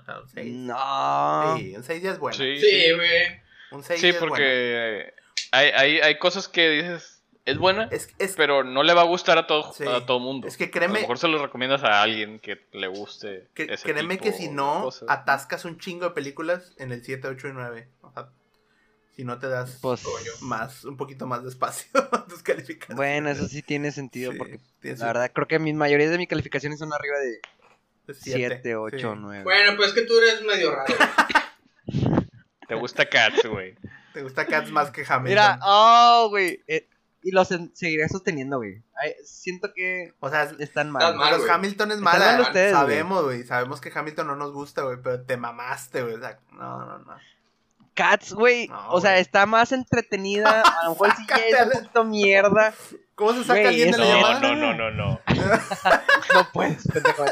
[0.00, 0.54] O sea, un 6.
[0.54, 1.56] No.
[1.58, 2.36] Sí, un 6 ya es bueno.
[2.36, 3.40] Sí, Sí, güey.
[3.72, 4.30] Un 6 Sí, ya es bueno.
[4.34, 5.14] porque
[5.52, 9.04] hay, hay, hay cosas que dices, es buena, Es, es, pero no le va a
[9.04, 9.84] gustar a todo, Sí.
[9.86, 10.46] a todo mundo.
[10.48, 13.48] es que a lo créeme, mejor se lo recomiendas a alguien que le guste.
[13.54, 15.08] que, ese créeme tipo que si no, cosas.
[15.08, 17.88] atascas un chingo de películas en el 7, 8 y 9.
[18.02, 18.28] O sea,
[19.16, 20.02] si no te das Pues,
[20.42, 22.96] más, un poquito más de espacio a tus calificaciones.
[22.96, 26.18] bueno, eso sí tiene sentido Sí, porque tiene la verdad creo que mi mayoría de
[26.18, 27.40] mis calificaciones son arriba de
[28.08, 29.04] 7, 8, sí.
[29.20, 29.44] 9.
[29.44, 30.94] Bueno, pues es que tú eres medio raro.
[32.68, 33.74] Te gusta Cats, güey.
[34.12, 35.24] Te gusta Cats más que Hamilton.
[35.24, 36.62] Mira, oh, güey.
[36.68, 36.88] eh,
[37.22, 38.82] y los seguiré sosteniendo, güey.
[39.24, 41.16] Siento que o sea, es- están mal.
[41.16, 41.50] Los güey.
[41.50, 42.32] Hamilton es mala.
[42.32, 43.42] mal ustedes, sabemos, güey.
[43.44, 44.98] Sabemos que Hamilton no nos gusta, güey.
[45.02, 46.14] Pero te mamaste, güey.
[46.14, 47.16] O sea, no, no, no.
[47.94, 50.62] Cats, güey, No, o sea, está más entretenida.
[50.62, 52.72] A lo mejor sí ya es un poquito mierda.
[53.20, 54.40] ¿Cómo se saca alguien de la No, llamada?
[54.40, 55.20] no, no, no, no.
[56.34, 57.22] No puedes, pendejo.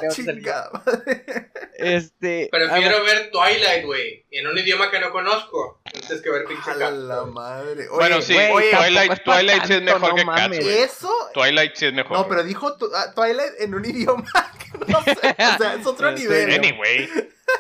[1.79, 2.48] Este.
[2.53, 6.90] Prefiero ver Twilight, güey, en un idioma que no conozco, antes que ver pinche A
[6.90, 7.88] la madre.
[7.88, 11.31] Oye, Bueno, sí, tampoco Twilight, Twilight sí es mejor no que Cats, eso.
[11.33, 12.18] Twilight sí es mejor.
[12.18, 15.12] No, pero dijo ah, Twilight en un idioma que no sé.
[15.14, 16.53] O sea, es otro nivel.
[16.53, 17.09] Anyway,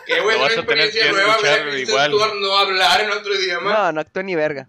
[0.04, 2.10] Qué güey, Lo una vas a tener experiencia que nueva ver igual.
[2.42, 3.72] No hablar en otro idioma.
[3.72, 4.68] No, no actúa ni verga.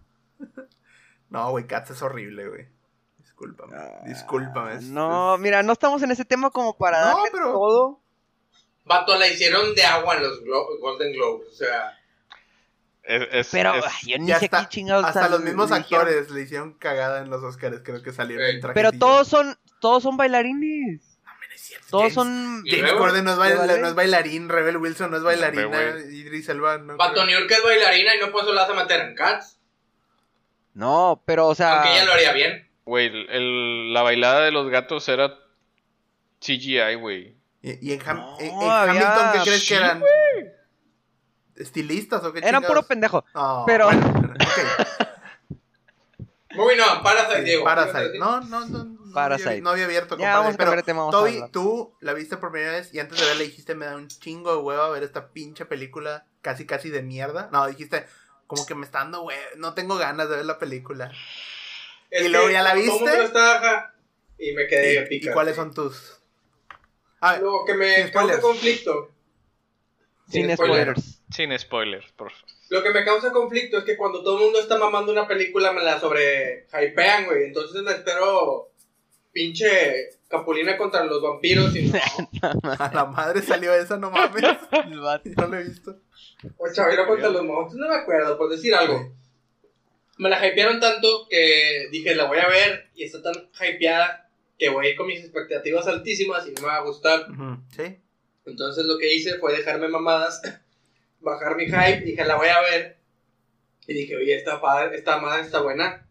[1.30, 2.79] No, güey, Cats es horrible, güey.
[3.40, 3.78] Discúlpame.
[4.06, 4.74] Discúlpame.
[4.76, 8.00] es- Ah, No, mira, no estamos en ese tema como para No, darle pero- todo.
[8.86, 11.98] Vato, la hicieron de agua en los Glo- Golden Globes, o sea...
[13.04, 15.84] es, es- Pero es- yo ni Ya sé hasta, qué chingados hasta los mismos dijeron.
[16.08, 18.74] actores le hicieron cagada en los Oscars, creo que salieron en traje.
[18.74, 21.02] Pero todos son, todos son bailarines.
[21.90, 22.64] Todos James- son.
[22.66, 23.82] James Corden no es, baila- ¿de ballet?
[23.82, 25.98] no es bailarín, Rebel Wilson no es bailarina.
[26.10, 26.96] Idris Elba no.
[26.98, 27.26] Vato, creo.
[27.26, 29.60] New York es bailarina y no por eso la vas a meter en Cats.
[30.74, 31.82] No, pero o sea.
[31.82, 32.69] Aunque ella lo haría bien.
[32.90, 35.38] Güey, el- el- la bailada de los gatos era
[36.42, 37.36] CGI, güey.
[37.62, 40.04] Y, y en, Ham- No, en- en había- Hamilton, ¿qué crees Sí, que eran?
[41.56, 43.24] ¿Estilistas o qué Eran puro pendejo.
[43.36, 44.02] Oh, pero- bueno,
[44.34, 44.98] ok.
[46.56, 47.64] Muy no, Parasite, Sí, Diego.
[47.64, 48.18] Parasite.
[48.18, 48.84] No, no, no.
[48.86, 49.50] No Parasite.
[49.50, 51.00] Había, no había abierto Ya, vamos a pero tema.
[51.02, 51.50] Vamos a Toby, hablar.
[51.52, 54.52] tú la viste por primera vez y antes de verla dijiste me da un chingo
[54.56, 57.50] de hueva ver esta pinche película casi casi de mierda.
[57.52, 58.08] No, dijiste
[58.48, 61.12] como que me está dando hueva, no tengo ganas de ver la película.
[62.10, 63.24] Es ¿Y luego ya la viste?
[63.24, 63.94] está,
[64.38, 65.30] y me quedé ¿Y, pica.
[65.30, 66.18] y cuáles son tus?
[67.42, 69.12] Lo que me causa conflicto.
[70.28, 71.22] Sin spoilers.
[71.32, 72.46] Sin spoilers, por favor.
[72.70, 75.72] Lo que me causa conflicto es que cuando todo el mundo está mamando una película
[75.74, 77.46] me la sobre hypean, güey.
[77.46, 78.72] Entonces me espero
[79.32, 82.00] pinche Capulina contra los vampiros y no.
[82.80, 84.44] a la madre salió esa, no mames.
[85.36, 85.98] No la he visto.
[86.58, 89.12] O Chavira contra los monstruos, no me acuerdo, por decir algo.
[90.20, 94.68] Me la hypearon tanto que dije, la voy a ver y está tan hypeada que
[94.68, 97.26] voy a ir con mis expectativas altísimas y no me va a gustar.
[97.70, 97.98] ¿Sí?
[98.46, 100.42] Entonces lo que hice fue dejarme mamadas,
[101.22, 102.98] bajar mi hype, dije, la voy a ver.
[103.88, 106.06] Y dije, oye, esta, padre, esta madre está buena.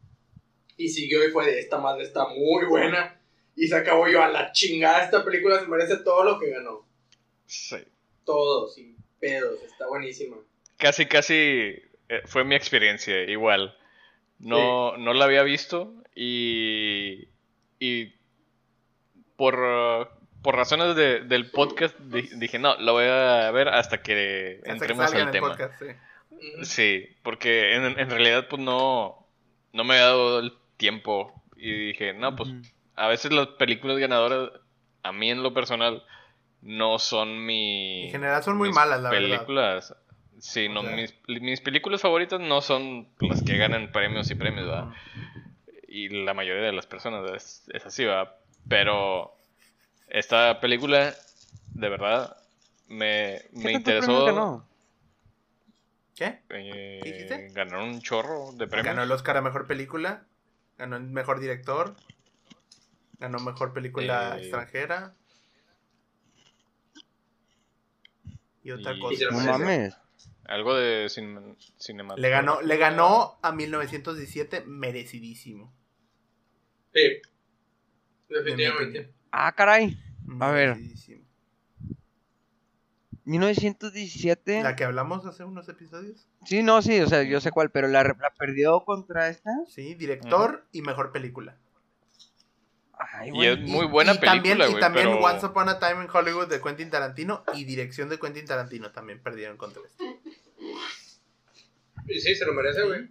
[0.79, 3.21] Y siguió y fue de, esta madre está muy buena.
[3.55, 6.89] Y se acabó yo a la chingada, esta película se merece todo lo que ganó.
[7.45, 7.77] Sí.
[8.25, 10.39] Todo, sin pedos, está buenísima.
[10.79, 11.35] Casi, casi
[12.09, 13.78] eh, fue mi experiencia, igual.
[14.39, 17.29] No, no la había visto y,
[17.81, 18.13] y
[19.37, 20.11] por,
[20.43, 24.65] por razones de- del podcast di- dije, no, la voy a ver hasta que Hasta
[24.67, 25.49] que entremos en al el tema.
[25.49, 25.87] podcast, sí.
[26.63, 29.27] Sí, porque en, en realidad pues no,
[29.73, 32.51] no me había dado el tiempo y dije, no, pues
[32.95, 34.51] a veces las películas ganadoras,
[35.03, 36.05] a mí en lo personal,
[36.63, 38.05] no son mi...
[38.07, 39.29] En general son muy malas, la verdad.
[39.29, 39.95] películas.
[40.41, 40.95] Sí, O no, sea.
[40.97, 44.89] mis, mis películas favoritas no son las que ganan premios y premios, ¿verdad?
[45.89, 48.35] Y la mayoría de las personas es, es así, ¿verdad?
[48.69, 49.35] Pero
[50.09, 51.15] esta película,
[51.75, 52.37] de verdad,
[52.89, 54.25] me, ¿Qué me interesó.
[54.27, 54.69] ganó?
[56.15, 56.41] ¿Qué?
[56.51, 57.49] eh, ¿Qué dijiste?
[57.53, 58.87] ganaron un chorro de premios.
[58.87, 60.25] Ganó el Oscar a Mejor Película,
[60.77, 61.95] ganó el Mejor Director,
[63.19, 64.41] ganó Mejor Película Eh.
[64.43, 65.15] Extranjera.
[68.65, 69.25] Y otra cosa.
[69.31, 69.97] No mames.
[70.49, 72.23] Algo de cin- cinematografía.
[72.23, 75.73] Le ganó, le ganó a 1917 merecidísimo.
[76.95, 77.21] Sí.
[78.29, 79.13] Definitivamente.
[79.31, 79.97] Ah, caray.
[80.41, 80.71] A ver.
[80.77, 81.25] Merecidísimo.
[83.25, 84.63] 1917.
[84.63, 86.27] La que hablamos hace unos episodios.
[86.47, 89.51] Sí, no, sí, o sea, yo sé cuál, pero la, la perdió contra esta.
[89.67, 91.59] Sí, director y mejor película.
[92.99, 95.21] Ay, Y es muy buena y también, película, y güey, también pero...
[95.25, 99.23] Once Upon a Time in Hollywood de Quentin Tarantino y dirección de Quentin Tarantino también
[99.23, 100.05] perdieron contra este.
[102.09, 103.09] Y sí, se lo merece, güey.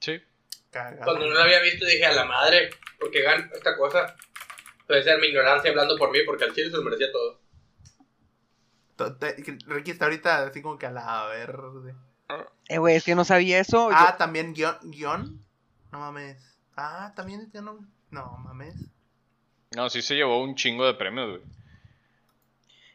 [0.00, 0.20] Sí.
[0.70, 1.04] Cagado.
[1.04, 4.16] Cuando no la había visto dije, a la madre, porque gana esta cosa.
[4.86, 7.40] Puede ser mi ignorancia hablando por mí, porque al chile se lo merecía todo.
[9.66, 11.94] Ricky está ahorita así como que a la verde.
[12.68, 13.90] Eh, güey, es que no sabía eso.
[13.90, 15.44] yo- Ah, también guion, guion.
[15.90, 16.38] No mames.
[16.76, 17.90] Ah, también guion.
[18.10, 18.74] No mames.
[19.76, 21.42] No, sí se llevó un chingo de premios, güey.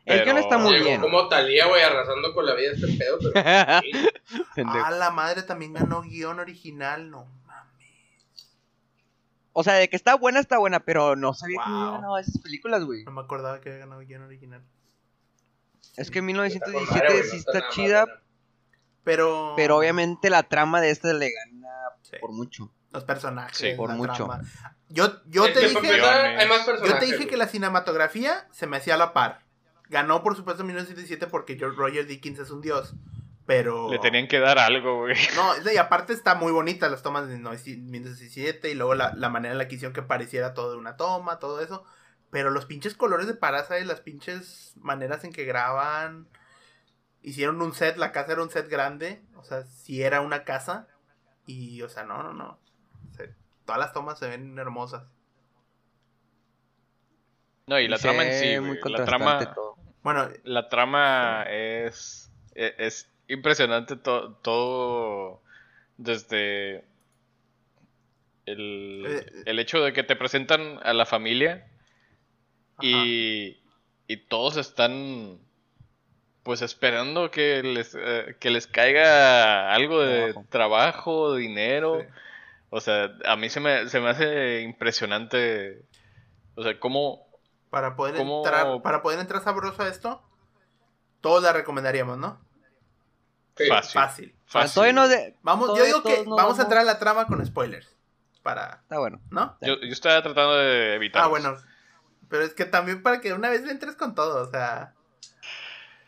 [0.08, 1.02] El guion está muy bien.
[1.02, 3.34] Como Talía, güey, arrasando con la vida este pedo, pero.
[4.65, 7.10] Ah, la madre también ganó guion original.
[7.10, 7.88] No mames.
[9.54, 11.78] O sea, de que está buena, está buena, pero no sabía que Wow.
[11.80, 13.04] había ganado esas películas, güey.
[13.06, 14.62] No me acordaba que había ganado guion original.
[15.96, 18.06] Es que con 1917 madre, güey, no sí está chida,
[19.04, 19.54] Pero.
[19.56, 21.67] pero obviamente la trama de esta le gana
[22.04, 22.17] Sí.
[22.22, 22.72] por mucho.
[22.91, 23.58] Los personajes.
[23.58, 23.74] Sí.
[23.76, 24.26] Por la mucho.
[24.26, 24.41] trama.
[24.89, 26.00] Yo, yo te que dije.
[26.86, 29.41] Yo te dije que la cinematografía se me hacía a la par.
[29.89, 32.93] Ganó, por supuesto, en 1917 porque George Roger Dickens es un dios.
[33.45, 33.89] Pero.
[33.89, 35.15] Le tenían que dar algo, güey.
[35.36, 39.54] No, y aparte está muy bonita las tomas de 1917 y luego la, la manera
[39.54, 41.86] en la que hicieron que pareciera todo de una toma, todo eso.
[42.30, 46.28] Pero los pinches colores de Parasite, las pinches maneras en que graban.
[47.21, 49.21] Hicieron un set, la casa era un set grande.
[49.38, 50.88] O sea, si era una casa.
[51.45, 52.60] Y, o sea, no, no, no.
[53.10, 53.28] O sea,
[53.65, 55.10] todas las tomas se ven hermosas.
[57.67, 58.76] No, y la se trama en sí, muy.
[58.76, 59.77] La contrastante trama, todo.
[60.08, 65.41] Bueno, la trama es, e- es impresionante to- todo
[65.98, 66.86] desde
[68.46, 71.67] el, Eh, el hecho de que te presentan a la familia
[72.80, 73.58] y,
[74.08, 75.39] y todos están
[76.43, 80.46] pues esperando que les, eh, que les caiga algo de Trabajo.
[80.50, 82.00] trabajo, dinero.
[82.00, 82.08] Sí.
[82.70, 85.82] O sea, a mí se me, se me hace impresionante.
[86.56, 87.27] O sea, cómo,
[87.69, 90.21] para poder ¿Cómo- entrar, para poder entrar sabroso a esto,
[91.21, 92.39] todos la recomendaríamos, ¿no?
[93.58, 93.67] Sí.
[93.67, 93.93] fácil.
[93.93, 94.36] Fácil.
[94.45, 94.95] fácil.
[94.95, 97.93] No de- Vamos, yo digo que no vamos a entrar a la trama con spoilers.
[98.43, 99.19] Para, Está bueno.
[99.30, 99.58] ¿no?
[99.62, 101.23] Yo, yo estaba tratando de evitar.
[101.23, 101.58] Ah, bueno.
[102.30, 104.93] Pero es que también para que una vez le entres con todo, o sea.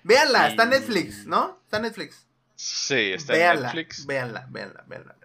[0.03, 1.59] Véanla, está en Netflix, ¿no?
[1.65, 2.25] Está en Netflix.
[2.55, 4.05] Sí, está en véanla, Netflix.
[4.05, 5.15] véanla, véanla, véanla.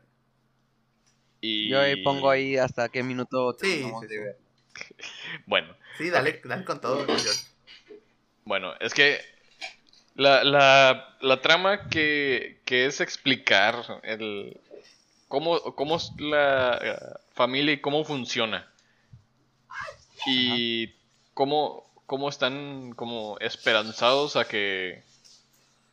[1.41, 1.69] Y...
[1.69, 4.95] Yo ahí pongo ahí hasta qué minuto Sí, sí, sí.
[5.47, 7.07] Bueno, Sí, dale, dale con todo,
[8.45, 9.21] bueno, es que
[10.15, 14.61] la, la, la trama que, que es explicar el
[15.29, 16.97] cómo, cómo es la eh,
[17.33, 18.71] familia y cómo funciona.
[20.27, 20.95] Y
[21.35, 25.03] cómo, cómo están como esperanzados a que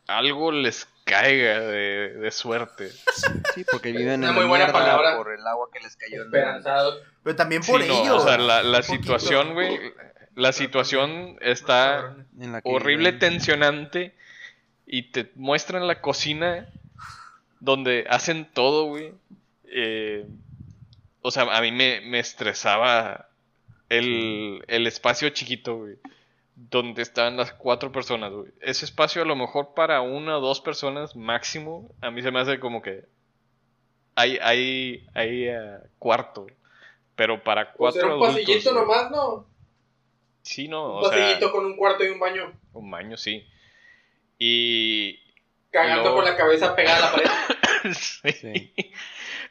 [0.08, 2.90] algo les caiga de, de suerte.
[3.54, 5.18] Sí, porque viven Una en muy la buena palabra.
[5.18, 6.22] por el agua que les cayó.
[6.22, 7.02] en- Esperanzados.
[7.24, 9.80] Pero también Sí, por no, o sea, la, la situación, güey,
[10.36, 13.20] la situación está en la que horrible, viven.
[13.20, 14.16] tensionante
[14.88, 16.68] y te muestran la cocina
[17.60, 19.12] donde hacen todo, güey.
[19.66, 20.26] Eh,
[21.22, 23.28] o sea, a mí me, me estresaba
[23.90, 25.96] el, el espacio chiquito, güey.
[26.70, 28.52] Donde estaban las cuatro personas, güey.
[28.62, 32.40] Ese espacio a lo mejor para una o dos personas máximo, a mí se me
[32.40, 33.06] hace como que
[34.16, 36.46] hay, hay, hay eh, cuarto.
[37.16, 38.82] Pero para cuatro era un adultos, pasillito güey.
[38.84, 39.46] nomás, ¿no?
[40.44, 42.54] Sí, no, Un o sea, pasillito con un cuarto y un baño.
[42.74, 43.46] un baño, sí.
[44.38, 45.20] Y
[45.72, 47.94] Cagando luego- con la cabeza pegada a la pared.
[47.94, 48.22] sí.
[48.34, 48.74] Sí.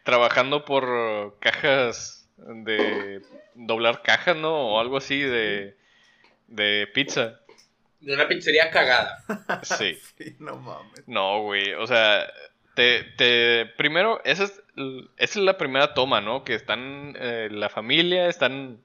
[0.05, 3.21] Trabajando por cajas de
[3.55, 4.75] doblar cajas, ¿no?
[4.75, 5.77] O algo así de
[6.51, 7.41] de pizza.
[8.01, 9.25] De una pizzería cagada.
[9.63, 9.99] Sí.
[10.19, 11.03] Sí, no mames.
[11.07, 12.31] No, güey, o sea,
[12.75, 14.63] te, te primero esa es
[15.17, 16.45] esa es la primera toma, ¿no?
[16.45, 18.79] Que están eh, la familia, están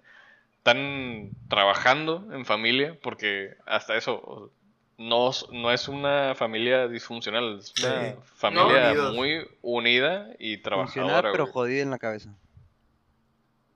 [0.58, 4.52] están trabajando en familia porque hasta eso
[4.98, 8.16] no, no es una familia disfuncional, es una Sí.
[8.36, 11.32] familia No, muy unida y Funcional, trabajadora.
[11.32, 11.54] pero güey.
[11.54, 12.30] jodida en la cabeza.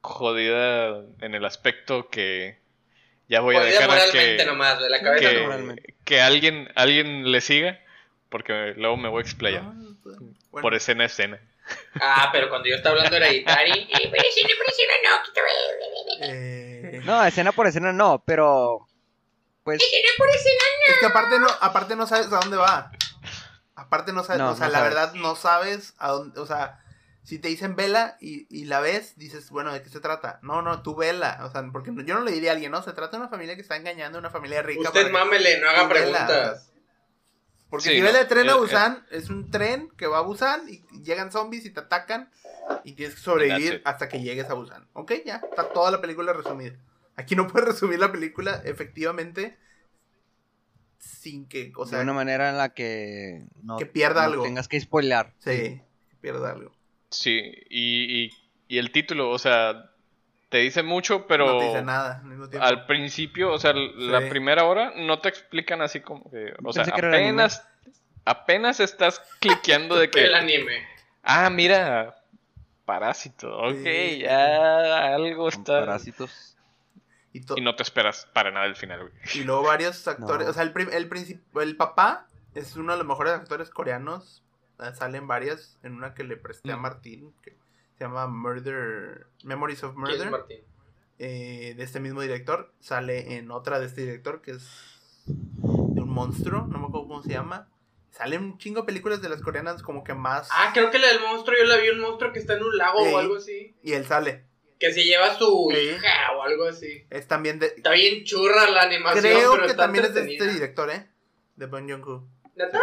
[0.02, 2.58] jodida en el aspecto que
[3.30, 5.44] ya voy a dejar que, nomás, de la cabeza que, no.
[5.44, 5.96] moralmente.
[6.04, 7.80] que alguien alguien le siga
[8.30, 10.18] porque luego me voy a explayar Ah, pues,
[10.52, 10.62] bueno.
[10.62, 11.40] por escena a escena.
[12.02, 13.76] Ah, pero cuando yo estaba hablando hereditario.
[13.90, 16.26] Eh, pero si no, pero si no, no.
[16.26, 18.88] Eh, No, escena por escena no, pero.
[19.64, 19.80] Pues.
[19.82, 22.92] Es que aparte no, aparte no sabes a dónde va.
[23.76, 24.94] Aparte no sabes, No, o sea, no la sabes.
[24.96, 26.80] verdad no sabes a dónde, o sea,
[27.24, 30.40] si te dicen vela y, y la ves, dices, bueno, ¿de qué se trata?
[30.42, 32.94] No, no, tú vela, o sea, porque yo no le diría a alguien, no, se
[32.94, 34.90] trata de una familia que está engañando, una familia rica.
[34.90, 36.30] Usted mámele, no haga vela, preguntas.
[36.30, 36.74] o sea,
[37.70, 38.60] Porque Sí, si no, ves el tren a eh, eh.
[38.60, 42.32] Busan, es un tren que va a Busan y llegan zombies y te atacan
[42.84, 44.88] y tienes que sobrevivir hasta que llegues a Busan.
[44.94, 46.78] Ok, ya, está toda la película resumida.
[47.16, 49.58] Aquí no puedes resumir la película efectivamente
[51.00, 53.46] sin que, o sea, de una manera en la que.
[53.62, 54.44] No, que pierda no algo.
[54.44, 55.34] tengas que spoilear.
[55.40, 56.79] sí, que pierda algo.
[57.10, 58.32] Sí, y, y,
[58.68, 59.92] y el título, o sea,
[60.50, 62.66] te dice mucho, pero no te dice nada al mismo tiempo.
[62.66, 66.86] al principio, o sea, la primera hora no te explican así como que, o sea,
[66.86, 67.66] que apenas
[68.26, 70.86] apenas estás cliqueando de que El anime.
[71.24, 72.16] Ah, mira,
[72.86, 73.56] Parásito.
[73.56, 74.20] Ok, Sí.
[74.20, 75.82] ya algo está.
[75.82, 76.56] parásitos.
[77.34, 79.14] Y, no te esperas para nada el final, güey.
[79.36, 80.52] y luego varios actores, No.
[80.52, 84.42] o sea, el, el, el papá es uno de los mejores actores coreanos.
[84.82, 86.82] Eh, Salen varias, en una que le presté a Mm.
[86.82, 87.52] Martín, que
[87.98, 90.32] se llama Murder, Memories of ¿Quién es Murder.
[90.32, 90.60] Martín?
[91.20, 92.72] eh, de este mismo director.
[92.80, 94.64] Sale en otra de este director que es
[95.26, 97.68] de un monstruo, no me acuerdo cómo se llama.
[98.12, 100.50] Salen un chingo de películas de las coreanas como que más...
[100.52, 102.76] Ah, creo que la del monstruo, yo la vi un monstruo que está en un
[102.78, 103.14] lago Sí.
[103.14, 103.76] o algo así.
[103.84, 104.46] Y él sale.
[104.80, 105.78] Que se lleva a su Sí.
[105.78, 107.06] hija o algo así.
[107.10, 107.68] Es también de...
[107.68, 111.08] Está bien churra la animación, Creo pero que está también es de este director, ¿eh?
[111.58, 112.26] De Bong Joon-ho.
[112.56, 112.82] ¿Neta?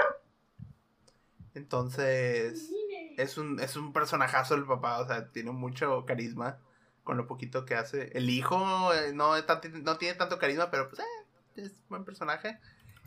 [1.56, 2.70] Entonces,
[3.16, 6.58] es un, es un personajazo el papá, o sea, tiene mucho carisma
[7.02, 8.10] con lo poquito que hace.
[8.12, 12.58] El hijo eh, no, no tiene tanto carisma, pero pues eh, es buen personaje.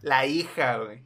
[0.01, 1.03] La hija, güey.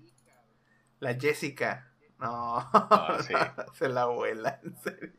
[1.01, 1.91] La Jessica.
[2.17, 3.33] No, Ah, sí.
[3.77, 5.11] se la abuela, en serio.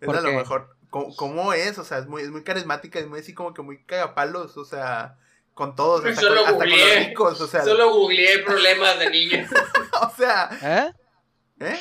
[0.00, 0.74] Es ¿Por a lo mejor.
[0.88, 1.76] ¿Cómo, cómo es?
[1.78, 4.64] O sea, es muy, es muy carismática, es muy así como que muy cagapalos, o
[4.64, 5.18] sea,
[5.52, 7.08] con todos, hasta, Solo con, hasta con los googleé.
[7.08, 9.50] ricos, o sea, Solo googleé problemas de niños.
[10.00, 11.01] o sea, ¿Eh?
[11.62, 11.78] ¿Eh?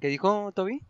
[0.00, 0.82] ¿Qué dijo Toby?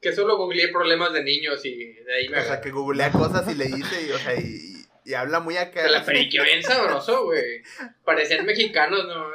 [0.00, 3.50] Que solo googleé problemas de niños y de ahí me O sea, que googlea cosas
[3.50, 5.82] y le dice, y, o sea, y, y habla muy acá.
[5.82, 7.62] Se la friqueó bien sabroso, güey.
[8.04, 9.26] Parecían mexicanos, ¿no?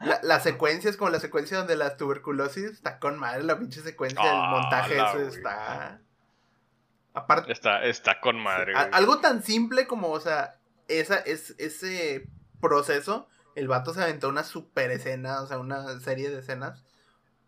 [0.00, 3.80] La, la secuencia es como la secuencia donde la tuberculosis está con madre, la pinche
[3.80, 5.28] secuencia, el Ah, montaje, eso güey.
[5.28, 6.00] está.
[7.14, 8.86] Aparte, Está, está con madre, güey.
[8.92, 10.56] algo tan simple como, o sea,
[10.88, 12.26] esa, es, ese
[12.60, 16.84] proceso, el vato se aventó una super escena, o sea, una serie de escenas,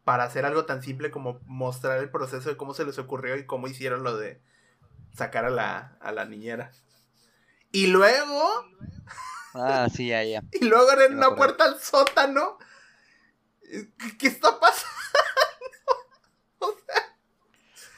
[0.05, 3.47] para hacer algo tan simple como mostrar el proceso de cómo se les ocurrió y
[3.47, 4.41] cómo hicieron lo de
[5.15, 6.73] sacar a la, a la niñera.
[7.73, 8.45] Y luego,
[9.55, 10.43] Ah, sí, ya, ya.
[10.53, 12.59] y luego abren una puerta al sótano.
[13.63, 14.93] ¿Qué, qué está pasando?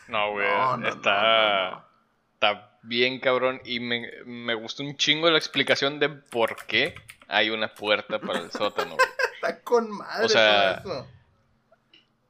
[0.08, 0.46] No, güey.
[0.46, 1.10] No, no, está.
[1.12, 1.86] no, no, no.
[2.34, 3.60] Está bien cabrón.
[3.64, 6.94] Y me, me gustó un chingo la explicación de por qué
[7.28, 8.96] hay una puerta para el sótano.
[9.34, 11.08] Está con madre O sea, todo eso.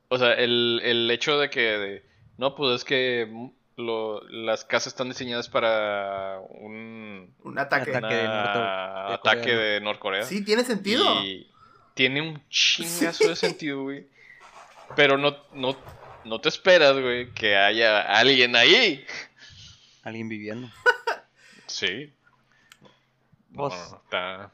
[0.08, 1.60] O sea, el, el hecho de que.
[1.60, 2.06] de-
[2.38, 3.28] no, pues es que
[3.76, 7.34] lo- las casas están diseñadas para un.
[7.42, 7.90] Un ataque.
[7.96, 8.14] Ataque.
[8.14, 9.56] de Norte- de ataque Corea.
[9.58, 10.22] de Norcorea.
[10.24, 11.04] Sí, tiene sentido.
[11.24, 11.50] Y
[11.94, 14.06] tiene un chingazo de sentido, güey.
[14.94, 15.76] Pero no, no,
[16.24, 19.04] no te esperas, güey, que haya alguien ahí.
[20.02, 20.68] Alguien viviendo.
[21.68, 22.12] Sí.
[23.56, 24.52] No, Pues- no, está...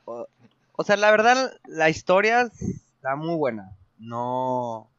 [0.74, 3.76] O sea, la verdad, la historia está muy buena.
[3.98, 4.90] No.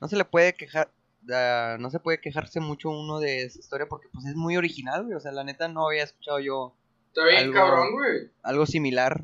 [0.00, 0.90] No se le puede quejar.
[1.32, 5.04] ah, no se puede quejarse mucho uno de esa historia porque pues es muy original,
[5.04, 5.14] güey.
[5.14, 6.74] O sea, la neta no había escuchado yo
[7.08, 8.30] Está bien Algo- cabrón, güey.
[8.42, 9.22] algo similar.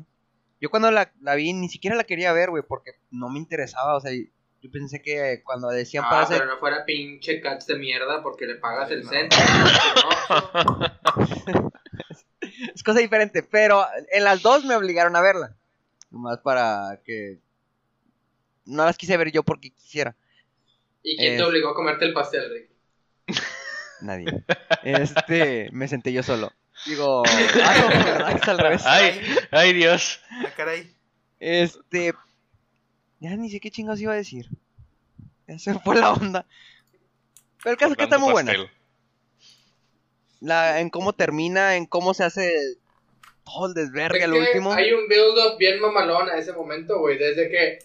[0.61, 3.95] Yo cuando la, la vi ni siquiera la quería ver, güey, porque no me interesaba.
[3.97, 6.37] O sea, yo pensé que cuando decían Ah, para hacer...
[6.39, 9.09] pero no fuera pinche cats de mierda porque le pagas el No.
[9.09, 9.37] centro.
[12.73, 15.55] Es cosa diferente, pero en las dos me obligaron a verla.
[16.11, 17.39] Nomás para que...
[18.65, 20.15] No las quise ver yo porque quisiera.
[21.01, 22.69] ¿Y quién te obligó a comerte el pastel, Rick?
[24.01, 24.45] Nadie.
[24.83, 26.51] Este, me senté yo solo.
[26.85, 27.23] Digo,
[27.63, 28.35] ah, no, ¿verdad?
[28.35, 28.85] Es al revés.
[28.85, 29.21] ¡Ay!
[29.51, 30.21] ¡Ay, Dios!
[30.29, 30.93] Ah, caray.
[31.39, 32.13] Este,
[33.19, 34.47] ya ni sé qué chingados iba a decir.
[35.47, 36.45] Ya se fue la onda.
[37.63, 38.51] Pero el caso es que está muy buena.
[38.51, 38.69] pastel.
[40.43, 42.51] La, en cómo termina, en cómo se hace
[43.45, 44.73] todo el desvergue Es al último.
[44.73, 47.17] Hay un build-up bien mamalón a ese momento, güey.
[47.17, 47.79] Desde que.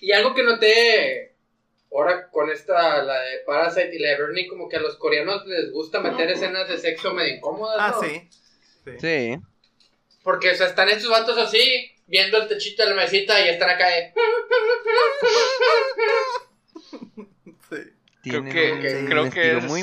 [0.00, 1.34] Y algo que noté
[1.92, 5.46] ahora con esta, la de Parasite y la de Burning, como que a los coreanos
[5.46, 7.76] les gusta meter escenas de sexo medio incómodas.
[7.78, 8.02] Ah, ¿no?
[8.06, 8.28] sí.
[8.84, 8.92] Sí.
[9.00, 9.36] Sí.
[10.24, 13.70] Porque, o sea, están estos vatos así, viendo el techito de la mesita y están
[13.70, 14.12] acá de.
[17.70, 17.76] sí.
[18.22, 19.82] Tienen que- un que- creo que es- muy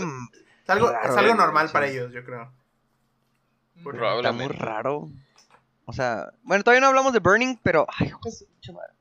[0.66, 1.74] Es algo, Raro, es algo normal sí.
[1.74, 2.52] para ellos, yo creo.
[4.18, 5.10] está muy raro.
[5.86, 8.12] O sea, bueno, todavía no hablamos de Burning, pero ay,
[8.74, 8.94] madre.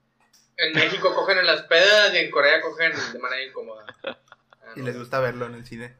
[0.58, 3.86] En México cogen en las pedas y en Corea cogen de manera incómoda.
[4.04, 4.86] Ah, Y no.
[4.86, 5.96] les gusta verlo en el cine.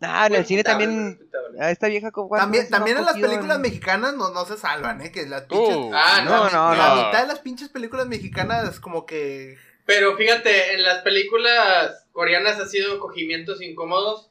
[0.00, 1.18] Ah, en el cine también
[1.60, 5.12] ah, esta vieja También, también en las películas mexicanas no, no se salvan, ¿eh?
[5.12, 5.76] Que las pinches.
[5.76, 7.06] Uh, Ah, No, la, no, la no.
[7.06, 9.56] mitad de las pinches películas mexicanas como que...
[9.86, 14.30] Pero fíjate, en las películas coreanas ha sido cogimientos incómodos.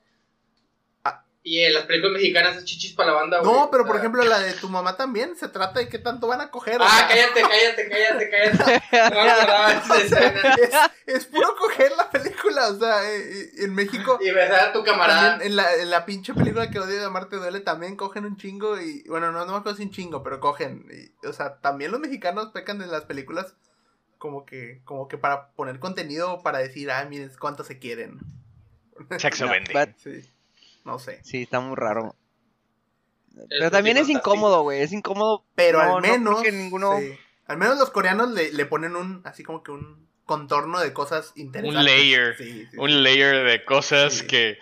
[1.04, 1.24] Ah.
[1.43, 3.51] Y en las películas mexicanas es chichis para la banda, güey.
[3.51, 6.26] No, pero por sea, ejemplo la de tu mamá también se trata de qué tanto
[6.26, 6.82] van a coger.
[6.82, 9.14] o Ah, sea, cállate, cállate, cállate, cállate.
[9.14, 14.18] No o sea, es, es puro coger la película, o sea, eh, eh, en México...
[14.22, 15.38] Y besar a tu camarada.
[15.43, 18.80] En la, en la pinche película que odio de Amarte Duele también cogen un chingo
[18.82, 19.04] y...
[19.08, 20.88] Bueno, no, no me acuerdo si un chingo, pero cogen.
[20.91, 23.54] y, o sea, también los mexicanos pecan en las películas
[24.24, 28.20] como que como que para poner contenido para decir, ah, miren cuánto se quieren.
[29.20, 29.74] Sexo No, vende.
[29.74, 30.32] but- Sí,
[30.86, 31.20] no sé.
[31.26, 32.16] Sí, está muy raro.
[33.36, 34.82] Es Pero también es incómodo, güey.
[34.82, 35.44] Es incómodo.
[35.56, 36.42] Pero No, al menos...
[36.42, 37.12] que ninguno- sí.
[37.48, 39.22] Al menos los coreanos le, le ponen un...
[39.26, 41.84] Así como que un contorno de cosas interesantes.
[41.94, 42.38] layer.
[42.38, 44.28] Sí, sí, Un layer de cosas Sí.
[44.28, 44.58] que.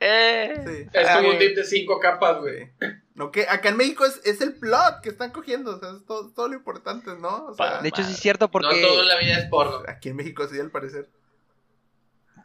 [0.00, 0.54] Eh.
[0.66, 0.88] sí.
[0.92, 1.48] Es Ah, como un güey.
[1.48, 2.72] dip de cinco capas, güey.
[3.20, 6.06] No, que acá en México es, es el plot que están cogiendo, o sea, es
[6.06, 7.48] todo, todo lo importante, ¿no?
[7.48, 9.82] O sea, De hecho, sí es cierto porque, No todo en la vida es porno.
[9.86, 11.06] aquí en México sí, al parecer.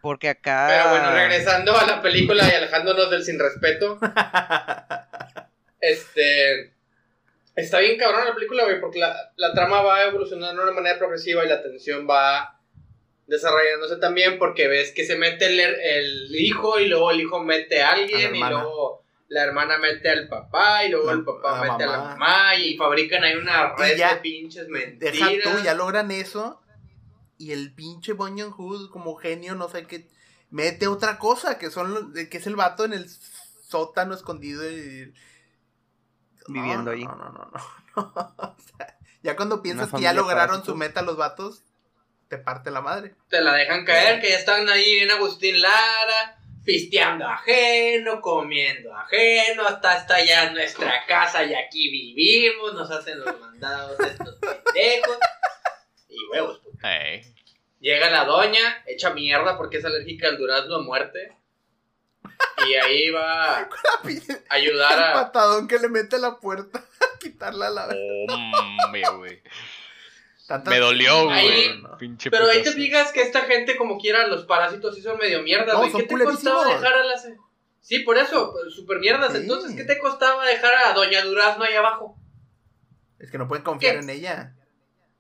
[0.02, 0.66] porque acá.
[0.68, 3.98] Pero bueno, regresando a la película y alejándonos del sin respeto.
[5.80, 6.74] Este.
[7.56, 10.98] Está bien cabrón la película, güey, porque la, la trama va evolucionando de una manera
[10.98, 12.60] progresiva y la tensión va
[13.28, 17.82] desarrollándose también porque ves que se mete el, el hijo y luego el hijo mete
[17.82, 21.72] a alguien y luego la hermana mete al papá y luego La- el papá la
[21.72, 22.56] mete a la mamá.
[22.56, 25.58] y fabrican ahí una red ya- de pinches Deja mentiras.
[25.58, 26.62] tú, ya logran eso.
[27.38, 30.08] Y el pinche Bong Joon-ho, como genio, no sé qué,
[30.52, 35.14] mete otra cosa, que son que es el vato en el sótano escondido y...
[36.48, 37.04] Viviendo No, no, ahí.
[37.04, 37.76] No, no, no, no.
[38.38, 41.64] O sea, ya cuando piensas que ya lograron su meta los vatos,
[42.30, 43.16] te parte la madre.
[43.30, 49.66] Te la dejan caer, que ya están ahí bien Agustín Lara, pisteando ajeno, comiendo ajeno,
[49.68, 55.18] hasta está ya nuestra casa y aquí vivimos, nos hacen los mandados estos pendejos.
[56.10, 56.76] Y huevos, pues.
[56.84, 57.36] Ey.
[57.80, 61.34] Llega la doña, hecha mierda porque es alérgica al durazno a muerte.
[62.68, 63.70] Y ahí va a
[64.50, 65.14] ayudar El a.
[65.14, 69.44] patadón que le mete a la puerta a quitarla a la Hombre, güey.
[70.48, 71.98] Tantas- Me dolió, Ahí- güey.
[71.98, 75.42] Pinche Pero ahí te fijas que esta gente, como quiera, los parásitos sí son medio
[75.42, 75.92] mierdas, No, güey.
[75.92, 77.28] son ¿Qué te costaba dejar a las.
[77.82, 79.32] Sí, por eso, pues, super mierdas.
[79.32, 79.40] Sí.
[79.40, 82.18] Entonces, ¿qué te costaba dejar a Doña Durazno ahí abajo?
[83.20, 84.02] Es que no pueden confiar ¿Qué?
[84.02, 84.56] en ella.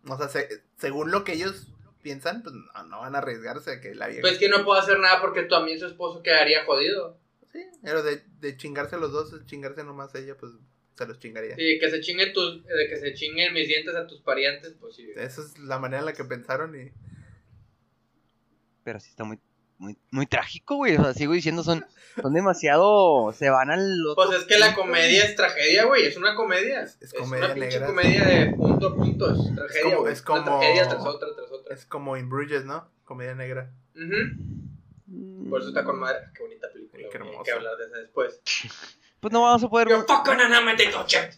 [0.07, 1.67] O sea, se- según lo que ellos
[2.03, 4.21] piensan, pues no, no van a arriesgarse a que la vieja.
[4.21, 7.17] Pues que no puedo hacer nada porque también su esposo quedaría jodido.
[7.51, 10.51] Sí, pero de, de chingarse los dos, chingarse nomás ella, pues
[10.97, 11.55] se los chingaría.
[11.55, 14.95] Sí, que se chinguen tus, de que se chinguen mis dientes a tus parientes, pues
[14.95, 15.09] sí.
[15.15, 16.91] Esa es la manera en la que pensaron y...
[18.83, 19.39] Pero sí está muy,
[19.77, 20.95] muy, muy trágico, güey.
[20.95, 21.83] O sea, sigo diciendo, son,
[22.21, 23.31] son demasiado.
[23.33, 24.05] Se van al.
[24.07, 26.05] otro Pues es que la comedia es tragedia, güey.
[26.05, 26.81] Es una comedia.
[26.83, 27.87] Es- Es, es comedia una pinche negra.
[27.87, 29.31] comedia de punto a punto.
[29.31, 29.83] Es tragedia.
[29.85, 30.13] como- güey.
[30.13, 31.75] es Una como- tragedia tras otra, tras otra.
[31.75, 32.87] Es como In Bruges, ¿no?
[33.05, 33.71] Comedia negra.
[33.95, 35.49] Güey.
[35.49, 36.27] Por eso está con madre.
[36.35, 37.07] Qué bonita película.
[37.11, 37.35] Qué güey.
[37.35, 38.41] Hay que hablar de esa después.
[39.25, 39.89] Pues no vamos a poder.
[39.89, 41.31] Yo, fuck on an amate coche.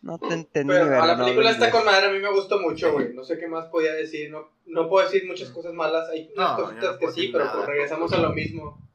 [0.00, 2.06] No te entendí, Pero a la no película hablo está con madre.
[2.06, 3.12] A mí me gustó mucho, güey.
[3.12, 4.30] No sé qué más podía decir.
[4.30, 6.08] No, no puedo decir muchas cosas malas.
[6.08, 8.88] Hay unas No, cositas no que sí, pero pues regresamos a lo mismo.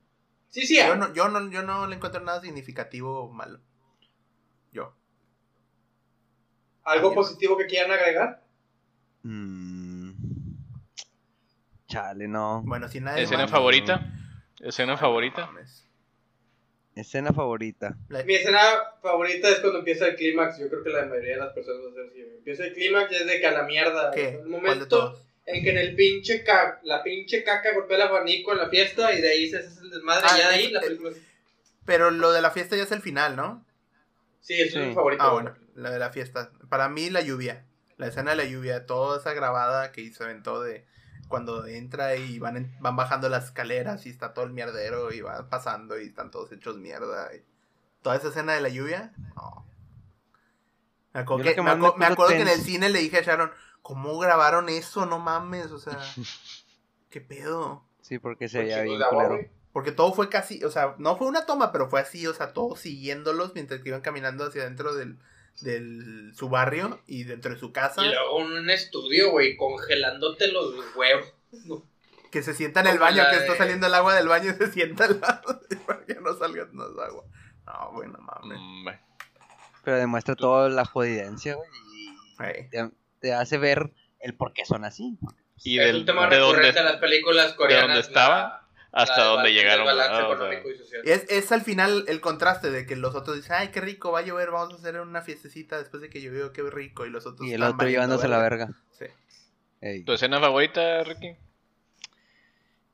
[0.49, 0.77] Sí, sí.
[0.77, 0.95] Yo ah.
[0.95, 3.59] no, yo, no, yo no le encuentro nada significativo malo.
[4.71, 4.95] Yo.
[6.83, 8.43] ¿Algo positivo que quieran agregar?
[9.21, 10.13] Mm.
[11.85, 12.63] Chale, no.
[12.65, 14.13] Bueno, si nadie ¿Escena favorita?
[14.61, 15.41] ¿Escena favorita?
[15.41, 15.86] no mames.
[16.99, 17.95] Escena favorita.
[18.09, 18.59] La- Mi escena
[19.01, 20.57] favorita es cuando empieza el clímax.
[20.59, 22.21] Yo creo que la mayoría de las personas va a ser así.
[22.23, 22.37] güey.
[22.37, 24.11] Empieza el clímax y es de que a la mierda.
[24.11, 24.27] ¿Qué?
[24.29, 28.03] El ¿Cuál de momento en que en el pinche ca la pinche caca golpea el
[28.03, 30.25] abanico en la fiesta y de ahí se hace el desmadre.
[30.29, 31.09] Ah, y ya de ahí es- la película.
[31.11, 31.17] es-
[31.85, 33.65] Pero lo de la fiesta ya es el final, ¿no?
[34.41, 34.79] Sí, eso Sí.
[34.79, 35.23] es mi favorito.
[35.23, 36.51] Ah, bueno, la de la fiesta.
[36.69, 37.63] Para mí la lluvia.
[37.97, 40.85] La escena de la lluvia, toda esa grabada que se aventó de
[41.27, 45.21] cuando entra y van, en- van bajando las escaleras y está todo el mierdero y
[45.21, 47.33] va pasando y están todos hechos mierda.
[47.35, 47.43] y-
[48.01, 49.65] Toda esa escena de la lluvia, no.
[51.13, 52.89] Me acuerdo, que, que me más me acu- me puso acuerdo que en el cine
[52.89, 53.51] le dije a Sharon,
[53.81, 55.05] ¿cómo grabaron eso?
[55.05, 55.97] No mames, o sea,
[57.09, 57.83] ¿qué pedo?
[58.01, 59.49] Sí, porque se veía bien güey.
[59.73, 62.53] Porque todo fue casi, o sea, no fue una toma, pero fue así, o sea,
[62.53, 65.19] todos siguiéndolos mientras que iban caminando hacia adentro del,
[65.61, 68.03] del su barrio y dentro de su casa.
[68.05, 71.33] Y luego en un estudio, güey, congelándote los huevos.
[72.31, 74.53] Que se sienta en el baño, que de- está saliendo el agua del baño y
[74.55, 77.23] se sienta al lado para que no salga más agua.
[77.65, 78.99] No, bueno, mames.
[79.83, 81.69] Pero demuestra toda la jodidencia, güey.
[82.39, 82.69] Y Ey.
[82.69, 82.91] te,
[83.21, 85.17] te hace ver el por qué son así.
[85.63, 87.87] ¿Y es del, un tema de dónde, recurrente en las películas coreanas.
[87.87, 88.39] dónde estaban?
[88.49, 89.87] la- hasta dónde llegaron?
[89.87, 91.01] ah, o sea, económico y social.
[91.05, 94.19] Es, es al final el contraste de que los otros dicen, ay, qué rico, va
[94.19, 97.25] a llover, vamos a hacer una fiestecita después de que llovió, qué rico, y los
[97.25, 98.69] otros Y el están otro llevándose la verga.
[98.91, 99.05] Sí.
[99.81, 100.03] Ey.
[100.03, 101.35] ¿Tu escena favorita, Ricky?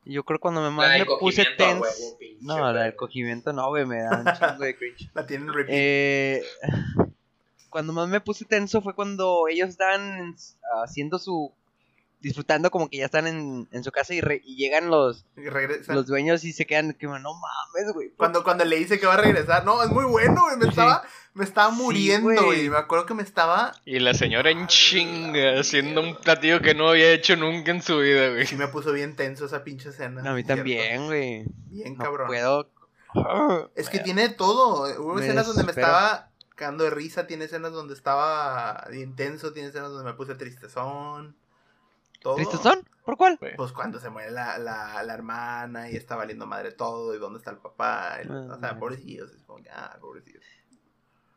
[0.05, 4.01] Yo creo cuando me más me puse pinche No, la del cogimiento no, güey, me
[4.01, 5.09] da un chingo de cringe.
[5.13, 5.49] La tienen.
[5.69, 6.43] Eh,
[7.69, 10.35] cuando más me puse tenso fue cuando ellos estaban en-
[10.83, 11.53] haciendo su.
[12.23, 15.93] Disfrutando como que ya están en, en su casa y, re- y llegan los, Y
[15.93, 18.09] los dueños y se quedan que no mames, güey.
[18.17, 20.69] Cuando, cuando le dice que va a regresar, no, es muy bueno, güey, me Sí.
[20.69, 21.03] estaba,
[21.35, 22.37] me estaba Sí, muriendo, güey.
[22.45, 26.73] güey, me acuerdo que me estaba, Y la señora en chinga haciendo un platillo que
[26.73, 28.47] no había hecho nunca en su vida, güey.
[28.47, 30.21] sí me puso bien tenso esa pinche escena.
[30.21, 30.55] A mí ¿cierto?
[30.61, 31.45] también, güey.
[31.69, 32.27] Bien No cabrón.
[32.27, 32.69] puedo.
[33.75, 34.83] Es que tiene todo.
[35.03, 39.89] Hubo escenas donde me estaba cagando de risa, tiene escenas donde estaba intenso, tiene escenas
[39.91, 41.35] donde me puse tristezón.
[42.23, 42.35] Todo.
[42.35, 42.87] ¿Tristezón?
[43.05, 43.37] ¿Por cuál?
[43.39, 43.55] Güey.
[43.57, 47.37] Pues cuando se muere la, la, la hermana y está valiendo madre todo, y dónde
[47.39, 48.19] está el papá.
[48.23, 48.79] y- o sea, Ah.
[48.79, 49.29] pobrecillos.
[49.31, 50.43] Es como, ah, pobrecillos.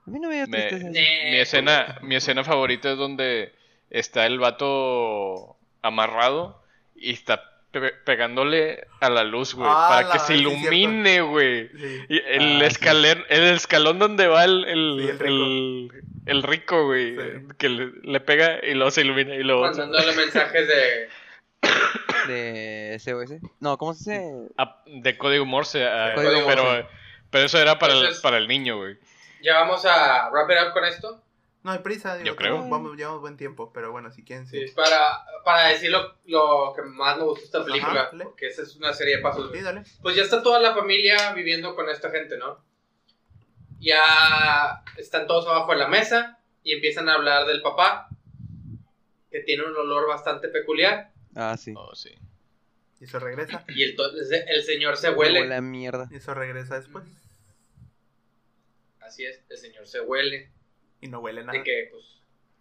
[0.06, 0.86] A mí no me dio tristeza.
[0.88, 3.52] Mi escena, mi escena favorita es donde
[3.90, 6.62] está el vato amarrado
[6.94, 11.68] y está pe- pegándole a la luz, güey, Ah, para que se ilumine, güey.
[11.68, 12.04] Sí.
[12.08, 15.90] El, Ah, escaler, el escalón donde va el, el, Sí, el el-
[16.26, 17.14] el rico, güey.
[17.16, 17.22] Sí.
[17.58, 19.62] Que le, le pega y luego se ilumina y luego.
[19.62, 21.08] Mandándole mensajes de.
[22.26, 23.34] De SOS.
[23.60, 24.48] No, ¿cómo se dice?
[24.86, 25.84] De código Morse.
[25.86, 26.86] ah, Código pero, Morse.
[27.30, 28.98] pero eso era para, el, para el niño, güey.
[29.42, 31.22] Ya vamos a wrap it up con esto.
[31.62, 32.68] No hay prisa, digo, Yo creo.
[32.68, 34.66] Vamos, llevamos buen tiempo, pero bueno, si quieren, sí.
[34.68, 38.02] Sí, para, para decir lo, lo que más me gustó esta película.
[38.02, 39.50] Ajá, porque esa es una serie de pasos.
[39.52, 39.82] Sí, dale.
[40.02, 42.58] Pues ya está toda la familia viviendo con esta gente, ¿no?
[43.86, 48.08] Ya están todos abajo de la mesa y empiezan a hablar del papá,
[49.30, 51.12] que tiene un olor bastante peculiar.
[51.36, 51.72] Ah, sí.
[51.76, 52.10] Oh, sí.
[52.98, 53.64] Y eso regresa.
[53.68, 53.96] Y el,
[54.48, 55.54] el señor se Huele huele.
[55.54, 56.08] a mierda.
[56.10, 57.04] Y eso regresa después.
[59.00, 60.50] Así es, el señor se huele.
[61.00, 61.56] Y no huele nada.
[61.56, 62.04] De que, pues,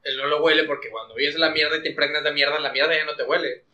[0.03, 2.71] él no lo huele porque cuando vives la mierda y te impregnas de mierda, la
[2.71, 3.65] mierda ya no te huele.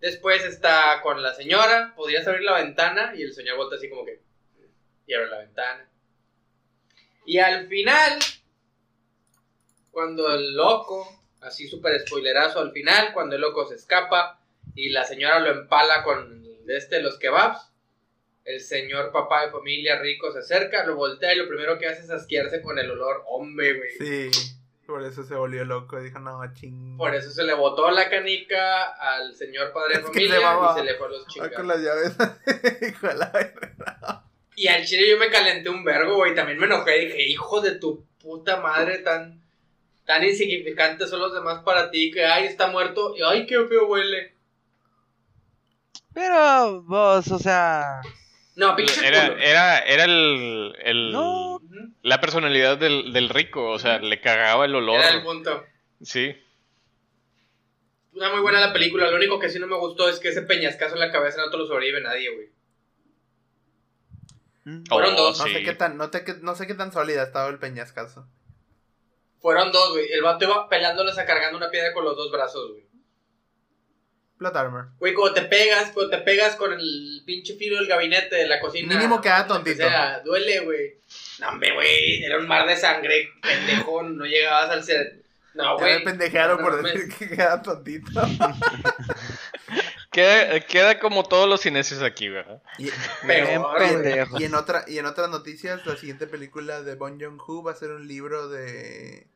[0.00, 4.04] Después está con la señora, podrías abrir la ventana y el señor voltea así como
[4.04, 4.20] que
[5.06, 5.86] y abre la ventana.
[7.24, 8.18] Y al final,
[9.90, 11.06] cuando el loco,
[11.40, 14.40] así súper spoilerazo al final, cuando el loco se escapa
[14.74, 17.72] y la señora lo empala con de este los kebabs,
[18.44, 22.02] el señor papá de familia rico se acerca, lo voltea y lo primero que hace
[22.02, 24.30] es asquearse con el olor hombre, güey.
[24.30, 24.56] Sí.
[24.90, 26.00] Por eso se volvió loco.
[26.00, 26.96] Dijo, no, ching.
[26.96, 30.84] Por eso se le botó la canica al señor padre de familia se y se
[30.84, 31.56] le fue a los chingados.
[31.56, 32.16] con las llaves.
[32.88, 34.24] Hijo de la verga.
[34.60, 36.34] Y al chile yo me calenté un vergo, güey.
[36.34, 36.98] También me enojé.
[36.98, 39.40] Dije, hijo de tu puta madre, tan,
[40.04, 42.10] tan insignificantes son los demás para ti.
[42.10, 43.14] Que, ay, está muerto.
[43.16, 44.34] Y, ay, qué feo huele.
[46.12, 48.00] Pero vos, o sea.
[48.56, 49.40] No, pinche Era, culo.
[49.42, 51.60] era, era el, el- No.
[52.02, 54.96] La personalidad del, del rico, o sea, le cagaba el olor.
[55.00, 55.64] Era el punto.
[56.02, 56.36] Sí.
[58.12, 59.08] Una muy buena la película.
[59.10, 61.50] Lo único que sí no me gustó es que ese peñascazo en la cabeza no
[61.50, 62.48] te lo sobrevive nadie, güey.
[64.64, 65.38] Mm, Fueron Oh, dos.
[65.38, 65.52] No sí.
[65.54, 68.26] sé qué tan, no, te- no sé qué tan sólida estaba el peñascazo.
[69.40, 70.10] Fueron dos, güey.
[70.12, 72.84] El vato iba pelándoles a cargando una piedra con los dos brazos, güey.
[74.38, 74.88] Plot armor.
[74.98, 78.58] Güey, cuando te pegas, cuando te pegas con el pinche filo del gabinete de la
[78.58, 78.94] cocina.
[78.94, 79.76] Mínimo queda tontito.
[79.76, 80.94] sea, duele, güey.
[81.40, 82.22] No, hombre, güey.
[82.24, 84.02] Era un mar de sangre, pendejo.
[84.02, 85.22] No llegabas al ser.
[85.52, 86.04] No, Ya me güey.
[86.04, 88.10] pendejearon No por decir que queda tontito.
[90.10, 92.62] Queda, queda como todos los cinesios aquí, ¿verdad?
[92.78, 92.90] Y,
[93.78, 94.40] pendejo.
[94.40, 97.76] y en otra y en otras noticias, la siguiente película de Bon Joon-ho va a
[97.76, 99.28] ser un libro de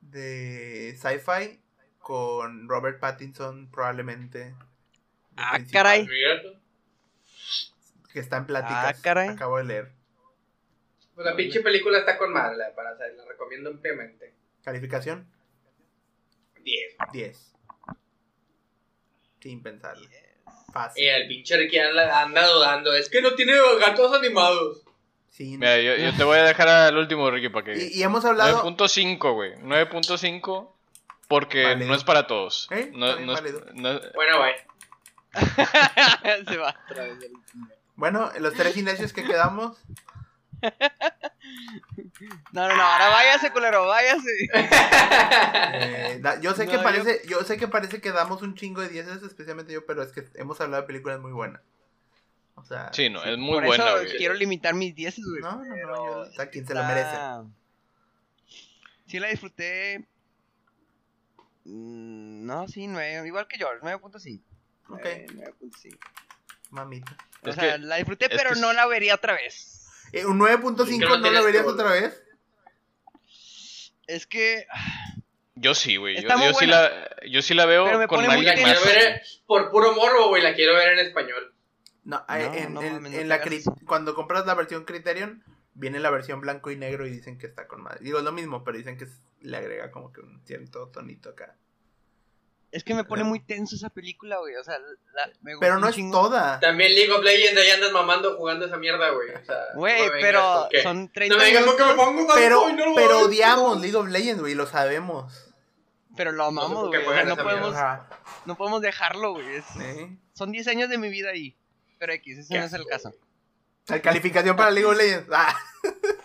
[0.00, 1.60] de sci-fi
[1.98, 4.54] con Robert Pattinson probablemente.
[5.36, 6.08] Ah, principal, caray.
[8.12, 8.98] Que está en pláticas.
[8.98, 9.28] Ah, caray.
[9.30, 9.92] Acabo de leer.
[11.16, 14.34] Pues la pinche película está con madre, la, para la recomiendo ampliamente.
[14.62, 15.26] Calificación
[16.62, 16.96] 10.
[17.12, 17.53] 10.
[19.44, 20.08] Sin pensarlo.
[20.72, 21.04] Fácil.
[21.04, 22.94] Y el pinche Ricky anda, anda dudando.
[22.94, 24.80] Es que no tiene gatos animados.
[25.28, 27.76] Sin- Mira, yo, yo te voy a dejar al último, Ricky, para que...
[27.76, 29.52] y, y hemos hablado 9.5, güey.
[29.56, 30.70] 9.5
[31.28, 32.68] porque no es para todos.
[32.70, 32.90] ¿Eh?
[32.94, 33.66] No, Está bien no es- válido.
[33.74, 34.54] no- Bueno, bye.
[36.48, 36.74] Se va
[37.96, 39.76] Bueno, los tres cinesios que quedamos.
[42.52, 44.30] No, no, no, ahora váyase, culero, váyase.
[44.54, 47.42] eh, da- yo sé No, que parece, yo...
[47.42, 50.60] sé que parece que damos un chingo de dieces, especialmente yo, pero es que hemos
[50.60, 51.60] hablado de películas muy buenas.
[52.54, 54.16] O sea, Sí, no, es muy Por buena, eso güey.
[54.16, 55.42] quiero limitar mis 10, güey.
[55.42, 57.16] No, no, no, yo- a quien se lo está- merece.
[59.06, 60.06] Sí la disfruté.
[61.64, 64.42] Mm, No, sí, 9, igual que George, 9.5.
[64.88, 65.98] Ok, Eh, 9.5.
[66.70, 67.16] mamita.
[67.42, 69.83] O Es sea, que- la disfruté, es pero que no la vería otra vez.
[70.14, 72.22] Eh, un 9.5 Es que no lo verías otra vez.
[74.06, 74.66] Es que.
[75.56, 76.22] Yo sí, güey.
[76.22, 78.84] Yo, sí la, yo sí la veo Pero con alguien quiero más.
[78.84, 80.40] ver por puro morbo, güey.
[80.42, 81.52] La quiero ver en español.
[82.04, 82.80] No, No, eh, en, no
[83.24, 83.40] la
[83.86, 85.42] cuando compras la versión Criterion,
[85.72, 88.00] viene la versión blanco y negro y dicen que está con madre.
[88.02, 89.08] Digo, es lo mismo, pero dicen que
[89.40, 91.56] le agrega como que un cierto tonito acá.
[92.74, 94.56] Es que me pone muy tenso esa película, güey.
[94.56, 94.76] O sea,
[95.14, 96.22] la- me gustó Pero no es chingo.
[96.22, 96.58] toda.
[96.58, 99.30] También League of Legends, ahí andas mamando jugando esa mierda, güey.
[99.30, 102.72] O sea, Güey, no vengas pero son 30 No me digas que me pongo Pero,
[102.72, 105.52] no lo pero odiamos League of Legends, güey, lo sabemos.
[106.16, 106.98] Pero lo No sé amamos, güey.
[107.00, 107.74] o sea, juegan no podemos,
[108.44, 109.56] no podemos dejarlo, güey.
[109.56, 109.64] es-.
[110.32, 111.56] Son 10 años de mi vida ahí.
[112.00, 113.14] Pero X, ese Qué no es el caso.
[113.86, 115.28] La calificación para League of Legends.
[115.32, 115.56] Ah,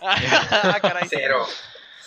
[0.02, 1.06] ah, caray.
[1.08, 1.46] Cero.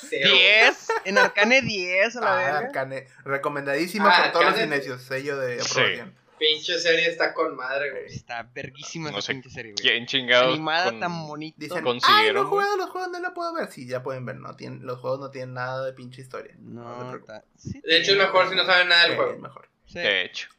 [0.09, 0.29] Cero.
[0.31, 0.87] 10.
[1.05, 2.57] En Arcane 10 a la ah, verga.
[2.59, 3.07] Arcane.
[3.25, 5.01] Recomendadísima Ah, por todos los cinesios.
[5.01, 5.69] Sello de Sí.
[5.71, 6.15] aprobación.
[6.39, 8.05] Pinche serie está con madre, güey.
[8.07, 9.81] Está verguísima No esa sé pinche serie, güey.
[9.81, 10.53] ¿Quién chingados?
[10.53, 11.11] Animada con- tan.
[11.55, 13.71] Dicen, ay, no consiguieron, he jugado los juegos, no la puedo ver.
[13.71, 16.53] Sí, ya pueden ver, no tienen, los juegos no tienen nada de pinche historia.
[16.59, 19.33] No, está- sí De hecho, es mejor si no saben nada del Sí, juego.
[19.33, 19.69] es mejor.
[19.85, 20.49] Sí, De hecho.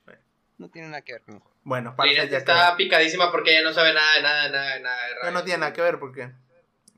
[0.58, 1.54] no tiene nada que ver con el juego.
[1.64, 4.80] Bueno, para ya está picadísima porque ella no sabe nada de nada, de nada, de
[4.80, 4.98] nada.
[5.24, 6.30] de no tiene nada que ver porque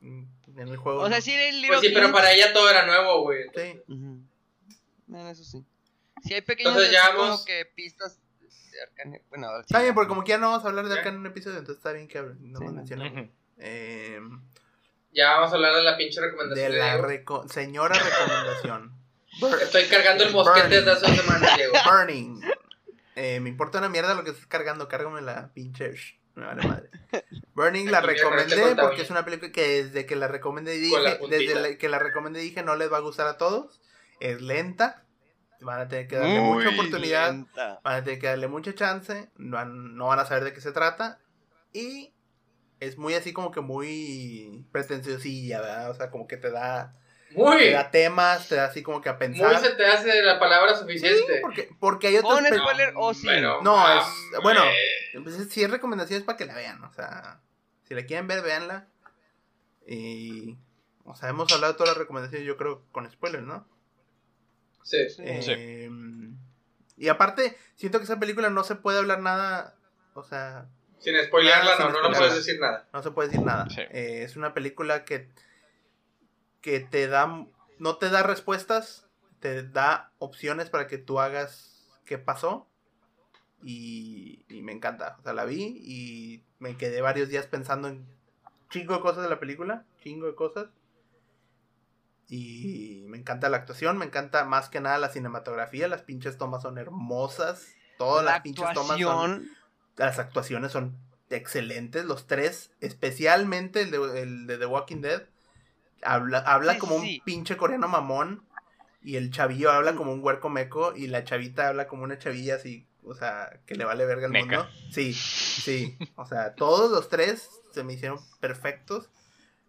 [0.01, 0.23] mm,
[0.57, 1.01] En el juego.
[1.03, 3.43] O sea, sí, el Little Pues sí, pero para ella todo era nuevo, güey.
[3.55, 3.81] Sí.
[5.05, 5.63] Bueno, eso sí.
[6.23, 8.19] Sí, hay pequeñas Entonces ya como que pistas
[8.71, 9.23] de Arcane.
[9.29, 11.17] Bueno, sí, Está bien, porque como que ya no vamos a hablar de acá en
[11.17, 13.05] un episodio, entonces está bien que hable- no Sí, no.
[13.05, 13.29] Ujú.
[13.59, 14.19] Eh,
[15.13, 16.71] Ya vamos a hablar de la pinche recomendación.
[16.71, 18.93] de la reco- señora recomendación.
[19.61, 21.73] Estoy cargando el mosquete desde hace dos semanas, Diego.
[21.85, 22.41] Burning.
[23.15, 25.93] Eh, me importa una mierda lo que estés cargando, cárgame la pinche.
[26.37, 26.89] Me vale madre.
[27.55, 31.19] Burning la este recomendé porque es una película que desde que la recomendé la dije,
[31.29, 33.81] desde la- que la recomendé dije no les va a gustar a todos.
[34.19, 35.03] Es lenta.
[35.61, 37.31] Van a tener que darle Muy mucha oportunidad.
[37.31, 37.81] lenta.
[37.83, 39.29] Van a tener que darle mucha chance.
[39.37, 41.19] No van, no van a saber de qué se trata.
[41.73, 42.13] Y
[42.79, 45.89] es muy así como que muy pretenciosilla, ¿verdad?
[45.89, 46.95] O sea, como que te da,
[47.31, 49.51] Muy, te da temas, te da así como que a pensar.
[49.53, 51.39] muy se te hace la palabra Sí, suficiente.
[51.41, 53.27] porque, porque hay otras Pon pe- spoiler o sí.
[53.27, 54.05] Pero, No, es-
[54.41, 54.61] bueno.
[55.23, 57.41] Pues, si es recomendación es para que la vean, o sea,
[57.87, 58.87] si la quieren ver, véanla.
[59.85, 60.57] Y,
[61.05, 63.67] o sea, hemos hablado de todas las recomendaciones, yo creo, con spoilers, ¿no?
[64.83, 65.09] Sí.
[65.09, 65.21] Sí.
[65.25, 65.89] Eh,
[66.97, 69.75] y aparte, siento que esa película no se puede hablar nada,
[70.13, 70.67] o sea,
[70.99, 72.87] Sin spoilearla, Ah, sin no, no, no puedes decir nada.
[72.91, 73.67] no se puede decir nada.
[73.69, 73.81] Sí.
[73.91, 75.29] Eh, es una película que,
[76.67, 77.47] que te da,
[77.79, 79.07] no te da respuestas,
[79.39, 82.67] te da opciones para que tú hagas qué pasó.
[83.63, 85.15] Y, y me encanta.
[85.17, 88.05] O sea, la vi y me quedé varios días pensando en
[88.69, 90.67] chingo de cosas de la película, chingo de cosas.
[92.27, 96.63] Y me encanta la actuación, me encanta más que nada la cinematografía, las pinches tomas
[96.63, 97.65] son hermosas,
[97.97, 99.49] todas La las pinches tomas son
[99.95, 100.97] las actuaciones son
[101.29, 105.23] excelentes, los tres, especialmente el de, el de The Walking Dead.
[106.03, 107.17] Habla, habla Sí, como sí.
[107.19, 108.43] un pinche coreano mamón.
[109.03, 110.93] Y el chavillo habla como un huerco meco.
[110.95, 112.85] Y la chavita habla como una chavilla así.
[113.03, 114.63] O sea, que le vale verga el Meca.
[114.63, 114.71] mundo.
[114.91, 115.97] Sí, sí.
[116.15, 119.09] O sea, todos los tres se me hicieron perfectos.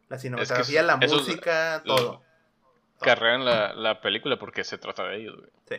[0.09, 2.22] La cinematografía, la es- música, todo.
[3.01, 5.51] Carrean la, la película porque se trata de ellos, güey.
[5.68, 5.76] Sí.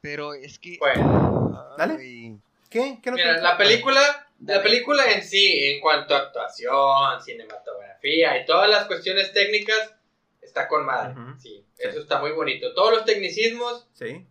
[0.00, 0.78] Pero es que.
[0.80, 1.96] Bueno, Dale.
[2.00, 2.38] Ay,
[2.70, 2.98] ¿Qué?
[3.02, 8.38] ¿Qué no mira, te- la película, la película en sí, en cuanto a actuación, cinematografía
[8.40, 9.92] y todas las cuestiones técnicas,
[10.40, 11.14] está con madre.
[11.40, 11.82] Sí, Sí.
[11.84, 12.72] eso está muy bonito.
[12.74, 14.24] Todos los tecnicismos, Sí.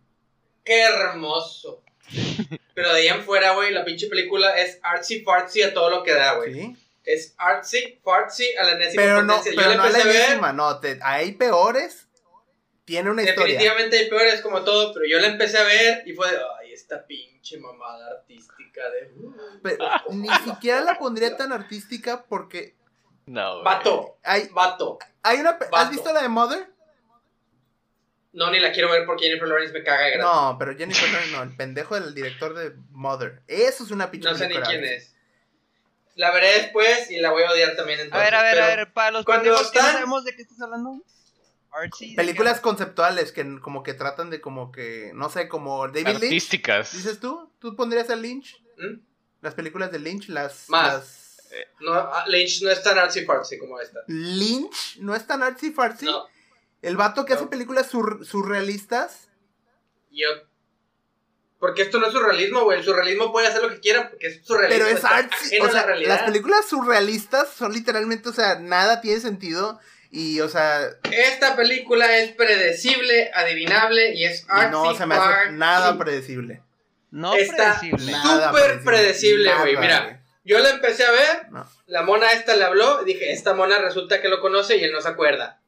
[0.64, 1.82] qué hermoso.
[2.74, 6.02] Pero de ahí en fuera, güey, la pinche película es artsy fartsy a todo lo
[6.02, 6.52] que da, güey.
[6.54, 6.76] Sí.
[7.04, 9.52] Es artsy fartsy a la enésima Pero no, potencia.
[9.56, 10.80] pero Yo no a la enésima, no.
[10.80, 12.06] Te, hay peores.
[12.84, 13.54] Tiene una historia.
[13.58, 16.38] Definitivamente hay peores como todo, pero yo la empecé a ver y fue de,
[16.76, 19.12] esta pinche mamada artística de...
[19.62, 22.76] Pero ni siquiera la pondría tan artística porque
[23.26, 23.64] No, güey.
[23.64, 24.98] Vato, hay, vato.
[25.22, 25.58] hay una...
[25.72, 26.76] ¿Has visto la de Mother?
[28.32, 30.18] No, ni la quiero ver porque Jennifer Lawrence me caga de.
[30.18, 33.42] No, pero Jennifer Lawrence no, el pendejo del director de Mother.
[33.46, 35.14] Eso es una pinche No sé ni quién es.
[36.16, 38.26] La veré después y la voy a odiar también A entonces.
[38.26, 41.02] ver, a ver, pero a ver, para los cuando no sabemos de qué estás hablando.
[41.76, 42.10] Artsy.
[42.10, 46.22] ¿de Películas conceptuales que como que tratan de como que, no sé, como David Lynch.
[46.24, 46.92] Artísticas.
[46.92, 47.50] ¿Dices tú?
[47.58, 48.62] ¿Tú pondrías a Lynch?
[48.78, 49.00] ¿Mm?
[49.42, 50.68] Las películas de Lynch, las...
[50.68, 50.92] Más.
[50.94, 51.36] las-
[51.80, 54.00] No, ah, Lynch no es tan artsy fartsy como esta.
[54.08, 56.06] Lynch no es tan artsy fartsy.
[56.06, 56.24] No,
[56.82, 57.40] El vato que No.
[57.40, 59.28] hace películas sur- surrealistas.
[60.10, 60.26] yo...
[61.58, 62.78] Porque esto no es surrealismo, güey.
[62.80, 64.84] El surrealismo puede hacer lo que quiera porque es surrealismo.
[64.84, 65.58] Pero es artsy.
[65.58, 69.80] O la sea, las películas surrealistas son literalmente, o sea, nada tiene sentido.
[70.10, 70.80] Y, o sea,
[71.10, 76.62] Esta película es predecible, adivinable y es artsy no se me hace nada predecible.
[77.10, 78.12] No Está predecible.
[78.12, 80.22] Nada Súper predecible, güey, mira.
[80.44, 81.68] Yo la empecé a ver, No.
[81.86, 84.92] la mona esta le habló, y dije, esta mona resulta que lo conoce y él
[84.92, 85.60] no se acuerda.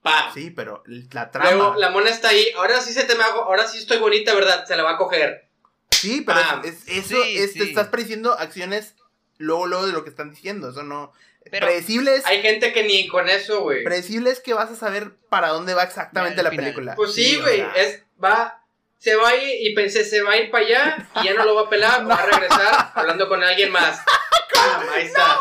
[0.00, 0.32] ¡Pam!
[0.34, 0.82] Sí, pero
[1.12, 1.50] la trama.
[1.52, 4.34] Luego la mona está ahí, ahora sí se te me hago, ahora sí estoy bonita,
[4.34, 4.64] ¿verdad?
[4.66, 5.48] Se la va a coger.
[5.90, 6.62] Sí, pero Pam.
[6.64, 8.94] es, es- eso Sí, es, te estás prediciendo acciones
[9.38, 10.70] luego, luego de lo que están diciendo.
[10.70, 11.12] Eso no.
[11.50, 12.26] Pero- predecible es.
[12.26, 13.84] Hay gente que ni con eso, güey.
[13.84, 16.64] Predecible es que vas a saber para dónde va exactamente la final.
[16.66, 16.94] película.
[16.94, 18.62] Pues sí, güey, es, va,
[18.98, 21.44] se va a ir, y pensé, se va a ir para allá, y ya no
[21.44, 24.00] lo va a pelar, va a regresar hablando con alguien más.
[24.54, 24.82] ¡Pam!
[24.94, 25.38] Ahí está.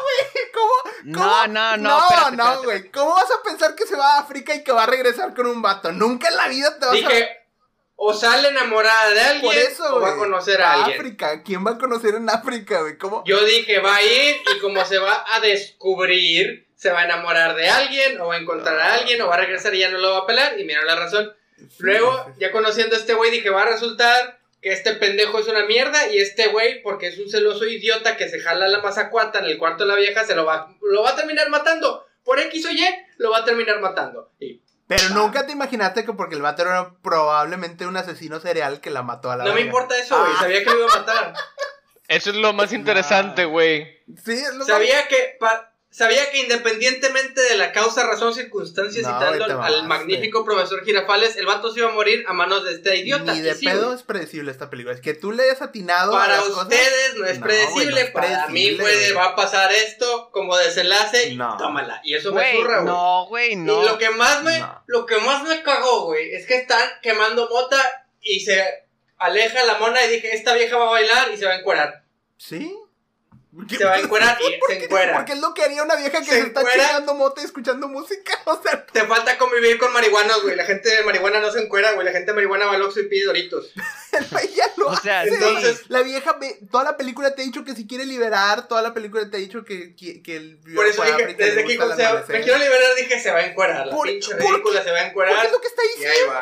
[0.54, 0.72] ¿Cómo?
[1.04, 1.90] No, no, no.
[1.90, 2.90] No, espérate, no, güey.
[2.92, 5.48] ¿Cómo vas a pensar que se va a África y que va a regresar con
[5.48, 5.92] un vato?
[5.92, 6.98] Nunca en la vida te vas a.
[6.98, 7.41] Dije,
[8.04, 11.00] o sale enamorada de alguien, Por eso, o va a conocer Va a alguien.
[11.00, 11.44] África.
[11.44, 12.98] ¿Quién va a conocer en África, güey?
[12.98, 13.24] ¿Cómo?
[13.28, 17.54] Yo dije, va a ir y como se va a descubrir, se va a enamorar
[17.54, 20.00] de alguien o va a encontrar a alguien o va a regresar y ya no
[20.00, 21.32] lo va a pelar y mira la razón.
[21.78, 25.68] Luego, ya conociendo a este güey, dije, va a resultar que este pendejo es una
[25.68, 29.46] mierda y este güey, porque es un celoso idiota que se jala la mazacuata en
[29.46, 32.04] el cuarto de la vieja, se lo va, lo va a terminar matando.
[32.24, 32.84] Por X o Y,
[33.18, 34.32] lo va a terminar matando.
[34.40, 34.60] Y
[34.98, 39.04] Pero nunca te imaginaste que porque el vato era probablemente un asesino serial que la
[39.04, 40.40] mató a la no me importa eso, güey, Ah.
[40.42, 41.34] sabía que lo iba a matar.
[42.10, 43.84] Eso es lo más interesante, güey.
[44.26, 49.08] Sí, es lo Sabía que pa- sabía que independientemente de la causa, razón, circunstancia, No,
[49.20, 52.96] citando al, magnífico profesor Girafales, el vato se iba a morir a manos de este
[52.98, 53.34] idiota.
[53.34, 53.96] Ni de sí, pedo güey.
[53.98, 54.96] es predecible esta película.
[54.96, 56.16] Es que tú le hayas atinado.
[56.18, 59.12] a Para cosas- ustedes no es No, güey, predecible, no es para mí predecible, güey.
[59.14, 61.58] va a pasar esto como desenlace y No.
[61.58, 62.00] tómala.
[62.04, 62.86] Y eso me zurra, güey.
[62.94, 63.84] no, güey, no.
[63.84, 64.84] Y lo que más me, No.
[64.88, 68.64] lo que más me cagó, güey, es que están quemando mota y se
[69.18, 72.04] aleja la mona y dije, esta vieja va a bailar y se va a encuerar.
[72.38, 72.76] ¿Sí?
[73.70, 75.14] Se va a encuerar y se encuera.
[75.16, 77.88] Porque es lo que haría una vieja que Se se, está chingando mota y escuchando
[77.90, 78.38] música.
[78.46, 80.56] O sea, Te falta convivir con marihuanos, güey.
[80.56, 82.06] La gente de marihuana no se encuera, güey.
[82.06, 83.72] La gente de marihuana va al Oxxo y pide doritos.
[84.42, 85.30] ella lo O sea, hace.
[85.34, 88.82] entonces- La vieja, ve- toda la película te ha dicho que si quiere liberar, toda
[88.82, 91.76] la película te ha dicho que, que, que el Por eso dije, África desde que
[91.78, 92.36] gusta el se- amanecer.
[92.38, 93.88] me quiero liberar, dije, se va a encuerar.
[93.88, 95.46] La Por- pinche ¿por ridícula se va a encuerar.
[95.46, 96.40] es lo que está diciendo.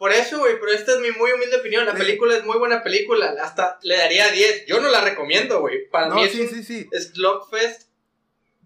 [0.00, 1.84] Por eso, güey, pero esta es mi muy humilde opinión.
[1.84, 1.98] La Sí.
[1.98, 3.34] película es muy buena película.
[3.42, 4.64] Hasta le daría 10.
[4.64, 5.90] Yo no la recomiendo, güey.
[5.90, 6.88] Para No, mí es sí.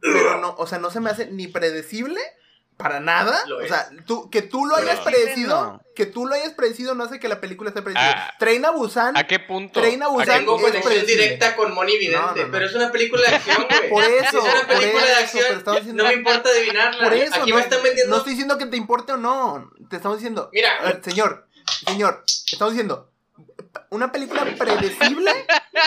[0.00, 2.20] Pero no, o sea, no se me hace ni predecible
[2.76, 3.44] para nada.
[3.62, 5.04] O sea, tú, que tú lo hayas No.
[5.04, 5.82] predecido, No.
[5.94, 8.14] que tú lo hayas predecido no hace que la película esté predecible.
[8.16, 8.34] Ah.
[8.38, 9.80] Train a Busan, ¿A qué punto?
[9.80, 12.90] Train a ¿A qué Busan Tengo conexión directa con Moni Vidente, No, pero es una
[12.90, 13.90] película de acción, güey.
[13.90, 17.04] Por eso, es una película de acción, diciendo- no me importa adivinarla.
[17.04, 18.10] Por eso, Aquí no, me están vendiendo.
[18.10, 19.70] no estoy diciendo que te importe o no.
[19.88, 20.50] Te estamos diciendo.
[20.52, 20.82] Mira.
[20.82, 21.46] Ver, señor,
[21.86, 23.10] señor, estamos diciendo.
[23.90, 25.30] Una película predecible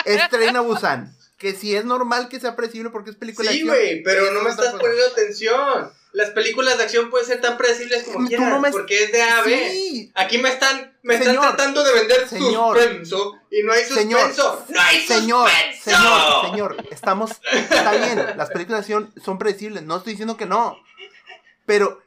[0.06, 1.14] es Train a Busan.
[1.36, 3.76] Que si es normal que sea predecible porque es película Sí, de acción.
[3.76, 5.92] güey, pero no me estás poniendo atención.
[6.18, 9.12] Las películas de acción pueden ser tan predecibles como Tú quieras, no me- porque es
[9.12, 9.70] de A a B.
[9.70, 13.84] Sí, Aquí me están, me están Señor, tratando de vender señor, suspenso y no hay
[13.84, 14.64] señor, suspenso.
[14.68, 15.90] ¡No hay Señor, suspenso!
[15.90, 17.30] señor, señor, estamos.
[17.52, 20.76] Está bien, las películas de acción son predecibles, no estoy diciendo que no.
[21.66, 22.02] Pero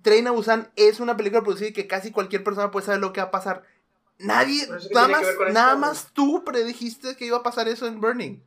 [0.00, 3.12] Train a Busan es una película producida y que casi cualquier persona puede saber lo
[3.12, 3.64] que va a pasar.
[4.18, 5.22] Nadie, ¿Pero eso qué nada más,
[5.52, 8.42] nada más tú predijiste que iba a pasar eso en Burning.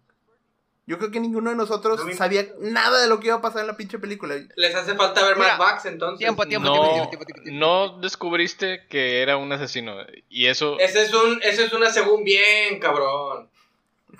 [0.87, 3.41] Yo creo que ninguno de nosotros No me- sabía nada de lo que iba a
[3.41, 4.35] pasar en la pinche película.
[4.55, 6.19] Les hace falta ver Mira, más Max entonces.
[6.19, 9.95] tiempo, tiempo, No, tiempo, tiempo, tiempo, no descubriste que era un asesino.
[10.29, 10.77] Y eso.
[10.79, 13.49] Ese es un, ese es una según bien, cabrón.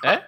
[0.03, 0.19] ¿Eh?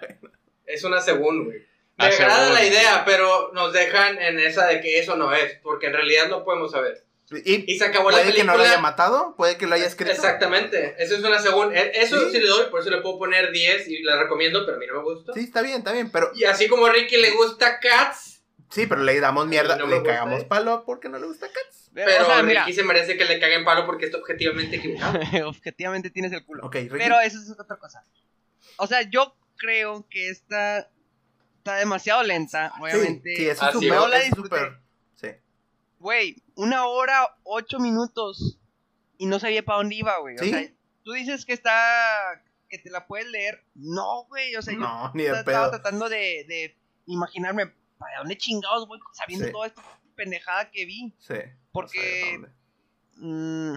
[0.66, 1.58] Es una según, güey.
[1.96, 2.54] Me Ah, agrada según.
[2.54, 6.28] la idea, pero nos dejan en esa de que eso no es, porque en realidad
[6.28, 7.04] no podemos saber.
[7.44, 8.72] Y, Y se acabó la puede que no lo película.
[8.72, 10.12] haya matado, puede que lo haya escrito.
[10.12, 11.76] Exactamente, eso es una según.
[11.76, 12.32] e- Eso Sí.
[12.32, 12.40] sí.
[12.40, 14.94] le doy, por eso le puedo poner 10 y la recomiendo, pero a mí no
[14.94, 15.32] me gusta.
[15.34, 18.86] Sí, está bien, está bien, pero Y así como a Ricky le gusta Cats, sí,
[18.86, 20.46] pero le damos mierda, no le gusta, cagamos ¿eh?
[20.48, 21.90] palo porque no le gusta Cats.
[21.92, 25.18] pero o sea, mira, Ricky se merece que le caguen palo porque está objetivamente equivocado.
[25.48, 26.64] objetivamente tienes el culo.
[26.66, 26.88] Ok, Ricky.
[26.96, 28.04] Pero eso es otra cosa.
[28.78, 30.88] O sea, yo creo que esta
[31.58, 33.30] está demasiado lenta, obviamente.
[33.36, 34.56] Sí, sí, eso es no la es disfruté.
[35.98, 38.58] Güey, una hora, ocho minutos
[39.16, 40.36] y no sabía para dónde iba, güey.
[40.36, 40.50] O ¿Sí?
[40.50, 40.70] sea,
[41.02, 42.42] tú dices que está.
[42.68, 43.64] que te la puedes leer.
[43.74, 44.54] No, güey.
[44.56, 45.70] O sea, yo No, ni de estaba pedo.
[45.70, 46.76] tratando de, de
[47.06, 49.52] imaginarme para dónde chingados voy sabiendo Sí.
[49.52, 49.82] toda esta
[50.14, 51.14] pendejada que vi.
[51.18, 51.34] Sí.
[51.72, 52.52] Porque- no sé.
[53.20, 53.76] Mm,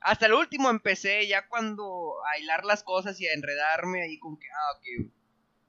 [0.00, 4.36] hasta el último empecé ya cuando a hilar las cosas y a enredarme ahí con
[4.36, 5.10] que, ah, ok.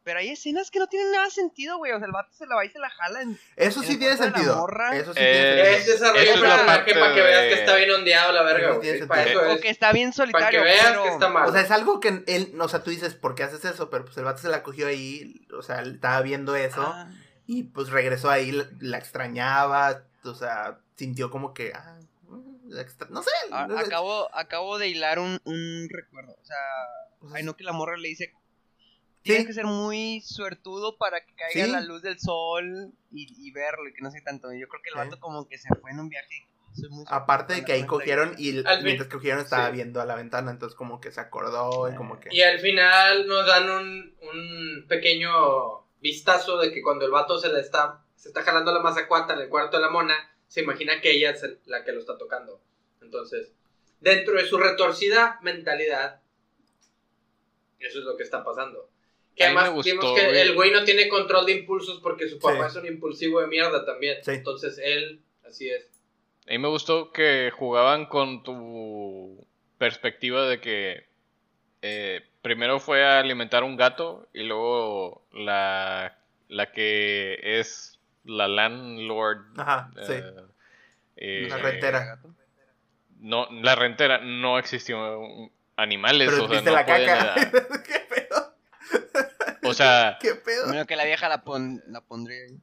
[0.04, 1.94] Pero hay escenas que no tienen nada de sentido, güey.
[1.94, 3.22] O sea, el vato se la va y se la jala.
[3.22, 4.58] en- Eso en sí tiene sentido.
[4.58, 4.96] morra.
[4.98, 5.94] Eso sí Eh, tiene Es sentido.
[5.94, 8.68] desarrollo es la personaje para que veas que está bien ondeado la verga,
[9.08, 11.04] Para O que está bien Para que solitario, veas pero...
[11.04, 11.48] que está mal.
[11.48, 13.90] O sea, es algo que él, o sea, tú dices, ¿por qué haces eso?
[13.90, 17.10] Pero pues el vato se la cogió ahí, o sea, él estaba viendo eso Ah,
[17.48, 21.98] y pues regresó ahí, la, la extrañaba, o sea, sintió como que, ah,
[22.70, 22.86] sé.
[23.10, 23.30] no sé.
[23.78, 26.34] acabo, acabo de hilar un, un recuerdo.
[26.34, 26.58] O sea,
[27.22, 28.34] O sea, ay, no que la morra le dice...
[29.24, 29.48] Tienes Sí.
[29.48, 31.72] que ser muy suertudo para que caiga Sí.
[31.72, 34.52] la luz del sol y, y verlo y que no sé tanto.
[34.54, 36.48] Yo creo que el vato como que se fue en un viaje.
[36.90, 39.74] Muy Aparte de que ahí cogieron y fin- mientras cogieron estaba Sí.
[39.74, 42.30] viendo a la ventana, entonces como que se acordó y como que...
[42.32, 47.50] Y al final nos dan un, un pequeño vistazo de que cuando el vato se
[47.54, 50.16] le está, se está jalando la mazacuata en el cuarto de la mona,
[50.48, 52.60] se imagina que ella es el- la que lo está tocando.
[53.02, 53.54] Entonces,
[54.02, 56.22] dentro de su retorcida mentalidad,
[57.80, 58.90] eso es lo que está pasando.
[59.36, 60.40] Que A mí me además gustó, vimos que güey.
[60.42, 62.78] el güey no tiene control de impulsos porque su papá Sí.
[62.78, 64.18] es un impulsivo de mierda también.
[64.24, 64.32] Sí.
[64.32, 65.88] Entonces él, así es.
[66.48, 71.06] A mí me gustó que jugaban con tu perspectiva de que
[71.82, 76.18] eh, primero fue a alimentar un gato y luego la,
[76.48, 79.40] la que es la landlord.
[79.58, 80.14] Ajá, sí.
[80.14, 80.34] eh,
[81.18, 82.20] eh, La rentera.
[83.20, 87.36] No, la rentera no existió animales, Pero o sea, viste no la caca.
[89.64, 90.68] O sea, ¿Qué pedo?
[90.68, 92.58] Menos que la vieja la, pon, la pondría ahí.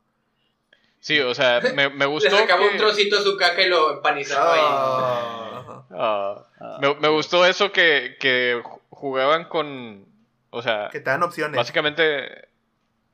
[1.00, 3.68] sí, o sea, me, me Le gustó sacaba que- un trocito de su caca y
[3.68, 4.60] lo empanizaba ahí.
[4.62, 5.84] Ah.
[5.92, 10.04] Ah, Ah, me, me gustó eso que, que ju- jugaban con,
[10.50, 11.56] o sea, Que te dan opciones.
[11.56, 12.48] básicamente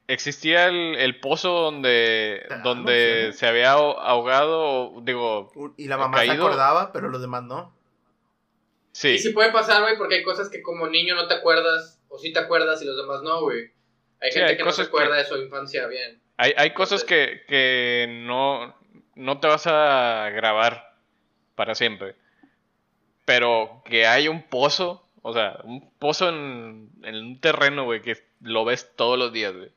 [0.09, 6.27] existía el, el pozo donde, donde se había aho- ahogado, digo, Y la mamá se
[6.29, 6.45] Caído.
[6.47, 7.73] acordaba, pero los demás no.
[8.93, 9.11] sí.
[9.11, 12.19] Y sí puede pasar, güey, porque hay cosas que como niño no te acuerdas, o
[12.19, 13.71] sí te acuerdas y los demás no, güey.
[14.21, 16.21] Hay Sí, gente hay que no se que- acuerda de su infancia bien.
[16.39, 18.75] Hay, hay cosas que, que no,
[19.15, 20.95] no te vas a grabar
[21.55, 22.17] para siempre.
[23.25, 28.17] Pero que hay un pozo, o sea, un pozo en, en un terreno, güey, que
[28.41, 29.71] lo ves todos los días, güey.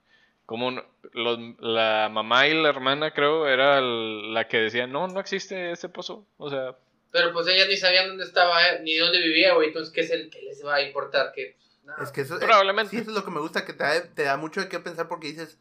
[0.46, 0.84] Como un-
[1.14, 5.72] los- la mamá y la hermana, creo, era el- la que decía, no, no existe
[5.72, 6.26] ese pozo.
[6.38, 6.76] O sea,
[7.12, 9.70] Pero pues ellas ni sabían dónde estaba, eh, ni dónde vivía, güey.
[9.70, 11.32] Entonces, ¿qué es el que les va a importar?
[11.34, 11.56] Que,
[12.02, 12.92] Es que eso, eh, Probablemente.
[12.92, 14.80] sí, eso es lo que me gusta, que te da, te da mucho de qué
[14.80, 15.58] pensar porque dices,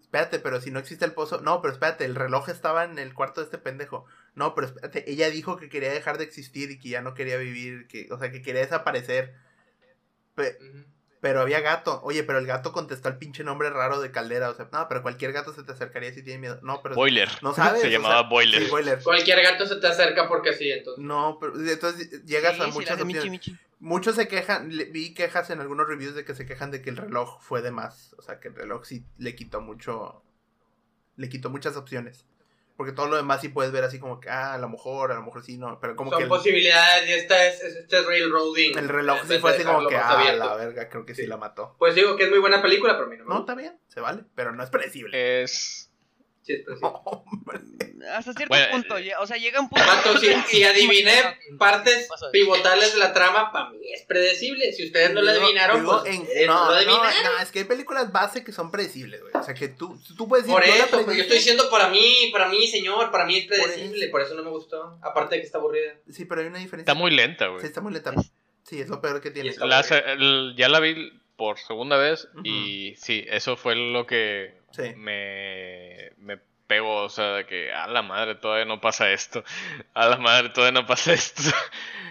[0.00, 3.14] espérate, pero si no existe el pozo, no, pero espérate, el reloj estaba en el
[3.14, 4.04] cuarto de este pendejo.
[4.34, 7.36] No, pero espérate, ella dijo que quería dejar de existir y que ya no quería
[7.36, 9.34] vivir, que, o sea, que quería desaparecer.
[10.34, 10.58] Pe-
[11.20, 12.00] pero había gato.
[12.02, 14.48] Oye, pero el gato contestó el pinche nombre raro de caldera.
[14.48, 16.58] O sea, no, pero cualquier gato se te acercaría si tiene miedo.
[16.62, 16.94] No, pero.
[16.94, 17.28] Boiler.
[17.42, 17.82] No sabes.
[17.82, 18.62] Se o llamaba sea, Boiler.
[18.64, 19.02] Sí, boiler.
[19.02, 21.04] Cualquier gato se te acerca porque sí, entonces.
[21.04, 23.30] No, pero entonces llegas Sí, a muchas Michi, opciones.
[23.30, 23.58] Michi.
[23.80, 26.90] Muchos se quejan, le- vi quejas en algunos reviews de que se quejan de que
[26.90, 28.14] el reloj fue de más.
[28.18, 30.22] O sea, que el reloj sí le quitó mucho.
[31.16, 32.26] Le quitó muchas opciones.
[32.76, 35.14] Porque todo lo demás sí puedes ver así como que, ah, a lo mejor, a
[35.14, 35.78] lo mejor sí, no.
[35.80, 38.78] Pero como Son que el, posibilidades y esta es, es- este es railroading.
[38.78, 40.44] el reloj sí vez fue así como que, ah, abierto.
[40.46, 41.28] la verga, creo que sí, Sí.
[41.28, 41.76] la mató.
[41.78, 43.52] Pues digo que es muy buena película, pero a mí no me No, gusta.
[43.52, 45.42] está bien, se vale, pero no es predecible.
[45.42, 45.89] Es.
[48.10, 49.84] Hasta cierto Bueno, punto, lle- o sea, llega un punto.
[49.86, 51.12] Vato, si, adiviné
[51.58, 54.72] partes pivotales de la trama, para mí es predecible.
[54.72, 57.32] Si ustedes no la Digo- adivinaron, digo pues en- ustedes no, no, lo no, adivinaron.
[57.36, 59.32] no, es que hay películas base que son predecibles, güey.
[59.34, 62.30] O sea, que tú, tú puedes decir, Por la eso, yo estoy diciendo para mí,
[62.32, 64.98] para mí, señor, para mí es Por predecible, por eso no me gustó.
[65.02, 65.92] Aparte de que está aburrida.
[66.10, 66.90] Sí, pero hay una diferencia.
[66.90, 67.60] Está muy lenta, güey.
[67.60, 68.14] Sí, está muy lenta.
[68.64, 69.54] Sí, es lo peor que tiene.
[69.58, 74.94] La el- ya la vi por segunda vez y sí, eso fue lo que Sí.
[74.96, 79.42] me, me pegó, o sea, de que a la madre todavía no pasa esto,
[79.94, 81.42] a la madre todavía no pasa esto.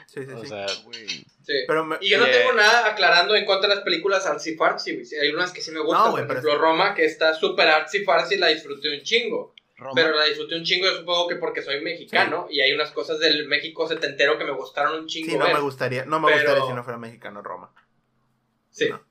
[0.07, 0.47] Sí, sí, O sí.
[0.47, 1.07] sea, Güey.
[1.07, 1.53] Sí.
[1.68, 4.55] pero me- Y yo no Eh, tengo nada aclarando en contra de las películas artsy
[4.55, 5.01] fartsy.
[5.22, 8.03] Hay unas que sí me gustan, No, por pero ejemplo Roma, que está súper artsy
[8.03, 9.53] fartsy, la disfruté un chingo.
[9.78, 9.93] Roma.
[9.95, 13.18] Pero la disfruté un chingo, yo supongo que porque soy mexicano, y hay unas cosas
[13.20, 15.32] del México setentero que me gustaron un chingo.
[15.32, 15.53] sí, no ver.
[15.53, 17.72] me gustaría, no me Pero- gustaría si no fuera mexicano Roma.
[18.72, 18.89] Sí.
[18.89, 19.01] No.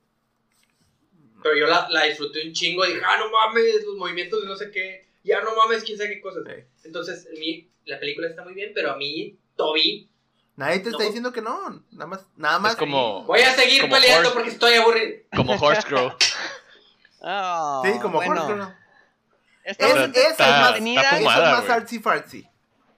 [1.43, 4.47] Pero yo la, la disfruté un chingo y dije, ah, no mames, los movimientos de
[4.47, 6.43] no sé qué, ya no mames, quién sabe qué cosas.
[6.47, 6.63] Sí.
[6.85, 10.09] Entonces, a mí, la película está muy bien, pero a mí, Toby,
[10.55, 12.75] Nadie te está diciendo que no, nada más, nada más.
[12.75, 14.33] como- voy a seguir Como peleando Horse.
[14.33, 15.19] porque estoy aburrido.
[15.33, 16.11] como Horse Crow.
[17.21, 18.75] Ah, Sí, como bueno, ¿no?
[19.63, 21.01] Está Es- esa es más, entretenida.
[21.01, 22.47] esa es más artsy fartsy.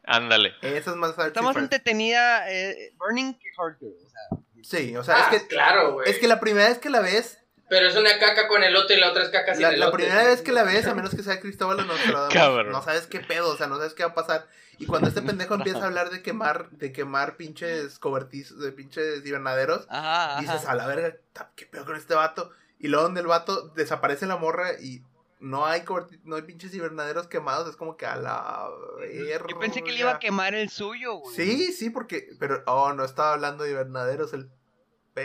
[0.04, 0.54] Ándale.
[0.62, 3.50] Esa es más artsy Está más entretenida eh, Burning que.
[3.58, 3.70] O
[4.10, 6.10] sea, Sí, o sea, ah, es que claro, güey.
[6.10, 7.40] es que la primera vez que la ves,
[7.72, 9.86] Pero es una caca con elote y la otra es caca sin la, elote.
[9.86, 13.08] la primera vez que la ves, a menos que sea Cristóbal o Nostradamus, no sabes
[13.08, 14.46] qué pedo, o sea, no sabes qué va a pasar.
[14.78, 19.26] Y cuando este pendejo empieza a hablar de quemar, de quemar pinches cobertizos, de pinches
[19.26, 20.42] hibernaderos, ajá, ajá.
[20.42, 21.16] dices, a la verga,
[21.56, 22.52] ¿qué pedo con este vato?
[22.78, 25.06] Y luego donde el vato desaparece la morra y
[25.40, 25.86] no hay
[26.26, 28.68] no hay pinches hibernaderos quemados, es como que a la
[29.00, 29.48] verga.
[29.50, 31.34] Yo pensé que le iba a quemar el suyo, güey.
[31.34, 34.50] Sí, sí, porque, pero, oh, no estaba hablando de hibernaderos, el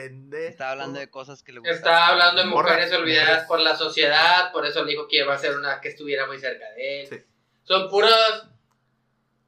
[0.02, 0.48] pendejo.
[0.48, 1.76] Estaba hablando de cosas que le gustan.
[1.76, 3.44] Estaba hablando de mujeres olvidadas mujeres.
[3.48, 6.38] por la sociedad, por eso le dijo que iba a ser una que estuviera muy
[6.38, 7.06] cerca de él.
[7.08, 7.22] Sí.
[7.64, 8.48] Son puras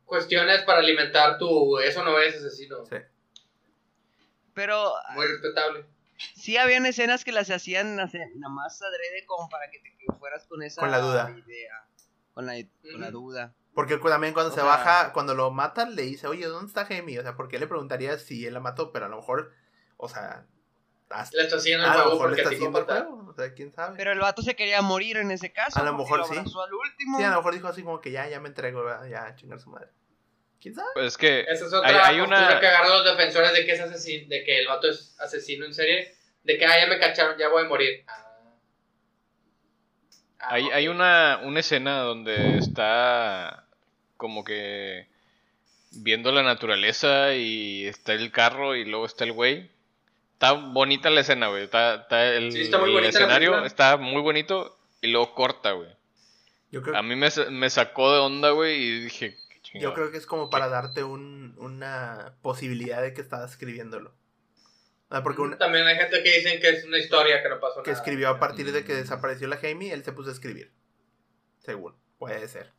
[0.05, 2.84] cuestiones para alimentar tu eso no es asesino.
[2.86, 2.96] Sí.
[4.55, 5.84] Pero Muy respetable.
[6.34, 8.09] sí habían escenas que las hacían nada
[8.49, 11.30] más adrede como para que te que fueras con esa Con la duda.
[11.46, 11.84] idea.
[12.34, 12.55] Con la,
[12.90, 13.18] con la Ujú.
[13.20, 13.55] duda.
[13.74, 16.84] Porque también cuando O se sea- baja, cuando lo matan, le dice, oye, ¿dónde está
[16.86, 17.18] Jamie?
[17.18, 18.90] O sea, ¿por qué le preguntaría si él la mató?
[18.92, 19.53] Pero a lo mejor,
[19.99, 20.46] o sea,
[21.11, 22.84] hasta- Le está siguiendo el a lo juego mejor le porque está así haciendo el
[22.84, 23.30] juego.
[23.30, 23.96] O sea, quién sabe.
[23.96, 25.78] Pero el vato se quería morir en ese caso.
[25.78, 26.36] A lo mejor sí.
[26.36, 27.18] abrazó al último.
[27.18, 29.07] Sí, a lo mejor dijo así como que ya, ya me entrego, ¿verdad?
[29.09, 29.88] ya, a chingar su madre.
[30.61, 30.88] ¿Quién sabe?
[30.94, 33.72] Pues es que Esa es otra hay, hay una que agarran los defensores de que
[33.72, 36.99] es asesino, de que el vato es asesino en serie, de que ah, ya me
[36.99, 38.05] cacharon, ya voy a morir.
[38.09, 38.24] Ah.
[40.40, 43.66] Ah, hay, hay una, una escena donde está
[44.16, 45.09] como que
[45.90, 49.70] viendo la naturaleza y está el carro y luego está el güey.
[50.39, 51.64] Está bonita la escena, güey.
[51.64, 55.91] Está, está el, Sí, está muy el escenario está muy bonito y luego corta, güey.
[56.70, 59.36] Yo creo, A mí me, me sacó de onda, güey, y dije,
[59.72, 64.14] qué yo creo que es como para darte un, una posibilidad de que estaba escribiéndolo.
[65.11, 67.82] Ah, porque un- También hay gente que dicen que es una historia que no pasó
[67.82, 68.01] que nada.
[68.01, 68.97] escribió a partir de que Mm.
[68.99, 70.70] desapareció la Jamie, él se puso a escribir.
[71.59, 72.72] Según, puede ser.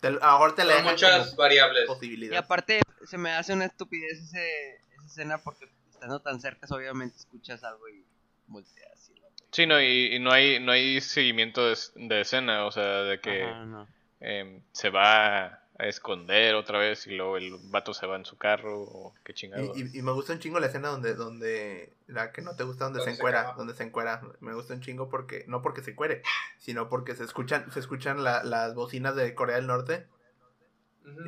[0.00, 1.88] Te, a lo mejor te la muchas variables.
[2.02, 5.68] Y aparte, se me hace una estupidez ese, esa escena porque
[5.98, 8.04] estando tan cerca, obviamente escuchas algo y
[8.46, 9.14] voltea así.
[9.16, 13.02] la- Sí, no, y, y no hay no hay seguimiento de, de escena, o sea,
[13.02, 13.88] de que Ajá, no.
[14.20, 15.46] em, se va
[15.80, 19.32] a esconder otra vez y luego el vato se va en su carro o qué
[19.32, 19.72] chingado.
[19.76, 22.64] Y, y- y me gusta un chingo la escena donde, donde, la que no te
[22.64, 24.20] gusta, donde, Donde se se encuera, donde se encuera.
[24.40, 26.22] Me gusta un chingo porque, no porque se cuere,
[26.58, 30.06] sino porque se escuchan, se escuchan la- las bocinas de Corea del Norte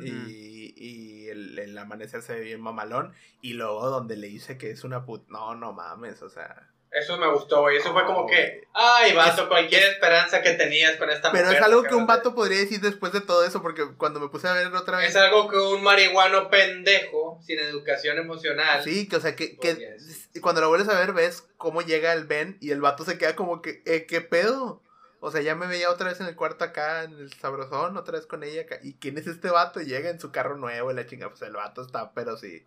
[0.03, 3.13] Y, y el, el amanecer se ve bien mamalón.
[3.41, 5.27] Y luego donde le dice que es una put...
[5.29, 6.67] No, no mames, o sea...
[6.91, 7.77] Eso me gustó, güey.
[7.77, 11.83] Eso fue como que, ay, vato, cualquier esperanza que tenías con esta Pero es algo
[11.83, 14.67] que un vato podría decir después de todo eso, porque cuando me puse a ver
[14.67, 15.07] otra vez...
[15.09, 18.83] Es algo que un marihuano pendejo, sin educación emocional.
[18.83, 19.95] Sí, que o sea, que, que
[20.41, 23.37] cuando lo vuelves a ver ves cómo llega el Ben y el vato se queda
[23.37, 24.81] como que, eh, ¿qué pedo?
[25.23, 28.17] O sea, ya me veía otra vez en el cuarto acá, en el sabrosón, otra
[28.17, 28.79] vez con ella acá.
[28.81, 29.79] ¿Y quién es este vato?
[29.79, 32.65] Y llega en su carro nuevo y la chinga, pues el vato está, pero sí.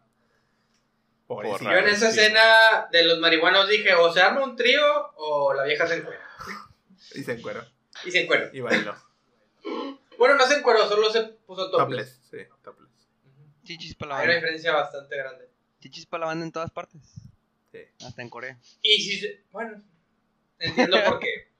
[1.26, 1.70] Pobrecillo.
[1.72, 2.20] Yo en esa Sí.
[2.20, 4.82] escena de los marihuanos dije, o se arma un trío
[5.16, 6.20] o la vieja se encuera.
[7.14, 7.64] Y se encueró.
[8.04, 8.50] Y se encuera.
[8.52, 8.94] Y bailó.
[10.18, 12.20] Bueno, no se encueró, solo se puso topless.
[12.20, 12.90] Topless, sí, topless.
[13.64, 14.40] Chichis para la Hay una banda.
[14.46, 15.48] diferencia bastante grande.
[15.80, 17.00] Chichis para la banda en todas partes.
[17.72, 17.80] Sí.
[18.06, 18.58] Hasta en Corea.
[18.82, 19.82] Y si se- bueno,
[20.60, 21.52] entiendo por qué.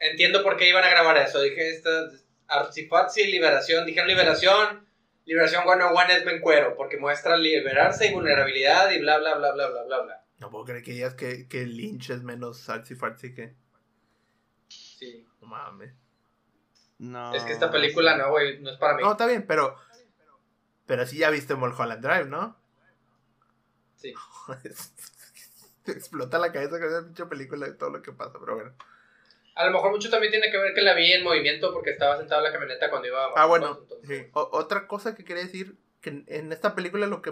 [0.00, 1.40] Entiendo por qué iban a grabar eso.
[1.42, 2.08] Dije, esta
[2.48, 3.84] Artsifazzi, Liberación.
[3.84, 4.88] Dijeron Liberación.
[5.26, 6.74] Liberación 101 es me encuero.
[6.74, 10.24] Porque muestra liberarse y vulnerabilidad y bla, bla, bla, bla, bla, bla, bla.
[10.38, 12.96] No puedo creer que digas que, que Lynch es menos artsy
[13.34, 13.54] que.
[14.68, 15.26] Sí.
[15.40, 15.92] No mames.
[16.98, 17.34] No.
[17.34, 19.02] Es que esta película no, güey, no es para mí.
[19.02, 19.76] No, está bien, pero.
[20.86, 22.58] Pero sí ya viste Mulholland Drive, ¿no?
[23.96, 24.14] Sí.
[25.84, 28.74] Te explota la cabeza con esa pinche película de todo lo que pasa, pero bueno.
[29.60, 32.16] A lo mejor mucho también tiene que ver que la vi en movimiento porque estaba
[32.16, 34.26] sentado en la camioneta cuando iba a Ah, bueno, entonces- sí.
[34.32, 37.30] O- otra cosa que quería decir, que en, esta película lo que,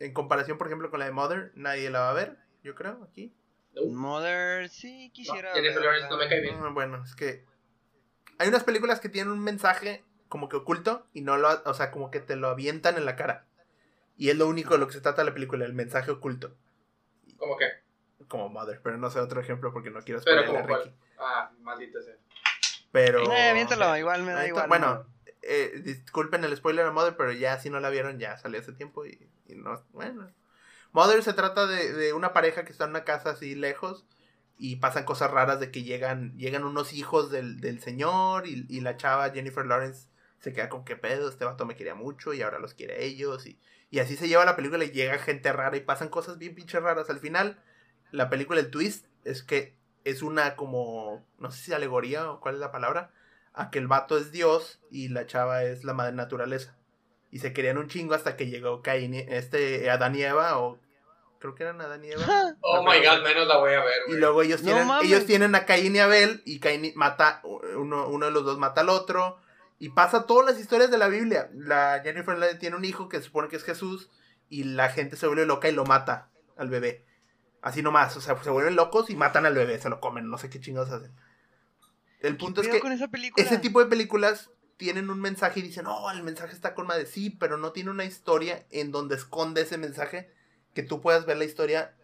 [0.00, 3.02] en comparación, por ejemplo, con la de Mother, nadie la va a ver, yo creo,
[3.10, 3.32] aquí.
[3.74, 3.84] No.
[3.86, 5.52] Mother, sí, quisiera.
[5.54, 5.90] Jennifer verla.
[5.92, 6.56] Lawrence no me cae bien.
[6.60, 7.44] Ah, bueno, es que
[8.38, 11.90] hay unas películas que tienen un mensaje como que oculto y no lo, o sea,
[11.90, 13.46] como que te lo avientan en la cara.
[14.18, 16.54] Y es lo único de lo que se trata la película, el mensaje oculto.
[17.38, 17.66] ¿Cómo que?
[18.32, 20.96] Como Mother, pero no sé otro ejemplo porque no quiero Pero spoilerle a Ricky.
[21.18, 22.14] Ah, maldita sea.
[22.90, 23.30] Pero...
[23.30, 24.68] Eh, aviéntalo, igual me da igual.
[24.68, 25.04] Bueno,
[25.42, 28.72] eh, disculpen el spoiler de Mother, pero ya si no la vieron, ya salió hace
[28.72, 29.84] tiempo y, y no.
[29.90, 30.32] Bueno.
[30.92, 34.06] Mother se trata de, de una pareja que está en una casa así lejos
[34.56, 38.80] y pasan cosas raras de que llegan, llegan unos hijos del, del señor y, y
[38.80, 40.08] la chava Jennifer Lawrence
[40.38, 42.98] se queda con qué pedo, este vato me quería mucho y ahora los quiere a
[43.00, 43.60] ellos y,
[43.90, 46.82] y así se lleva la película y llega gente rara y pasan cosas bien pinches
[46.82, 47.10] raras.
[47.10, 47.62] Al final,
[48.12, 52.54] la película, el twist es que es una como, no sé si alegoría o cuál
[52.54, 53.10] es la palabra,
[53.54, 56.76] a que el vato es Dios y la chava es la madre naturaleza.
[57.30, 60.78] Y se querían un chingo hasta que llegó Caín, y- este, Adán y Eva, o
[61.38, 62.24] creo que eran Adán y Eva.
[62.62, 65.54] Oh my god, menos la voy a ver, Y luego ellos No tienen, ellos tienen
[65.54, 67.40] a Caín y Abel, y Caín mata,
[67.76, 69.38] uno, uno de los dos mata al otro,
[69.78, 71.50] y pasa todas las historias de la Biblia.
[71.54, 74.10] La Jennifer tiene un hijo que se supone que es Jesús,
[74.48, 77.04] y la gente se vuelve loca y lo mata al bebé.
[77.62, 80.36] Así nomás, o sea, se vuelven locos y matan al bebé, se lo comen, no
[80.36, 81.12] sé qué chingados hacen.
[82.20, 83.44] El punto es ¿Qué pedo que con esa película?
[83.46, 87.06] ese tipo de películas tienen un mensaje y dicen, oh, el mensaje está con madre.
[87.06, 90.30] Sí, pero no tiene una historia en donde esconde ese mensaje
[90.74, 91.94] que tú puedas ver la historia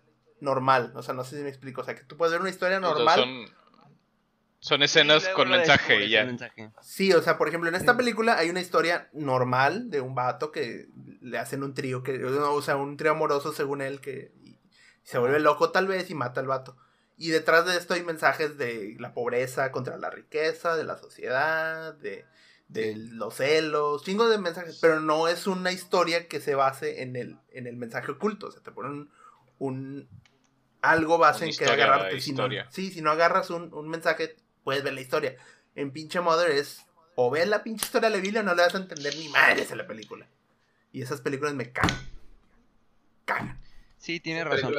[0.40, 0.92] normal.
[0.94, 1.80] O sea, no sé si me explico.
[1.80, 3.48] O sea, que tú puedes ver una historia Entonces, normal.
[4.60, 6.24] Son, escenas con mensaje y ya.
[6.24, 6.70] mensaje.
[6.82, 7.98] Sí, o sea, por ejemplo, en esta Sí.
[7.98, 10.89] película hay una historia normal de un vato que
[11.20, 14.32] le hacen un trío, que, o sea, un trío amoroso según él, que
[15.09, 16.76] se vuelve loco tal vez y mata al vato.
[17.16, 21.94] Y detrás de esto hay mensajes de la pobreza contra la riqueza, de la sociedad,
[21.94, 22.26] de,
[22.68, 27.16] de los celos, chingos de mensajes, pero no es una historia que se base en
[27.16, 29.10] el, en el mensaje oculto, o sea, te ponen un,
[29.59, 30.09] un-
[30.82, 32.20] algo base en que agarrarte.
[32.20, 32.36] Si no,
[32.70, 35.36] sí, si no agarras un, un mensaje, puedes ver la historia.
[35.74, 36.85] En pinche Mother es
[37.16, 39.28] o ves la pinche historia de la Biblia o no le vas a entender ni
[39.28, 40.28] madres a la película.
[40.93, 41.98] Y esas películas me cagan.
[43.98, 44.74] Sí, tiene razón.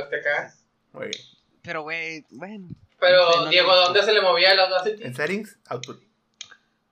[0.93, 1.23] Muy bien.
[1.61, 2.67] Pero, güey, bueno.
[2.99, 3.73] Pero, no, Diego.
[3.75, 5.03] ¿dónde se le movía el Audacity?
[5.03, 6.01] En settings, output.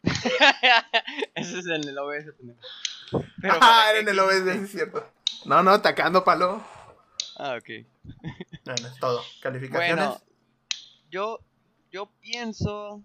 [1.35, 2.33] Ese es en el OBS.
[3.41, 5.09] Pero ah, era en el OBS, es cierto.
[5.45, 6.63] No, no, atacando palo.
[7.37, 7.85] Ah, ok.
[8.65, 9.23] No, no es todo.
[9.41, 9.95] Calificaciones.
[9.95, 10.21] Bueno,
[11.09, 11.39] yo,
[11.91, 13.03] yo pienso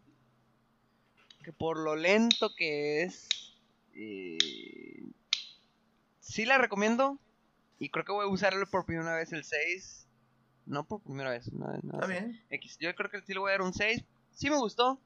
[1.44, 3.28] que por lo lento que es,
[3.94, 4.38] eh,
[6.20, 7.18] sí la recomiendo.
[7.82, 10.06] Y creo que voy a usarlo por primera vez el 6.
[10.66, 11.52] No por primera vez.
[11.52, 12.12] No, no Está sé.
[12.12, 12.44] bien.
[12.50, 12.76] X.
[12.80, 14.04] Yo creo que sí le voy a dar un 6.
[14.30, 15.00] Sí me gustó.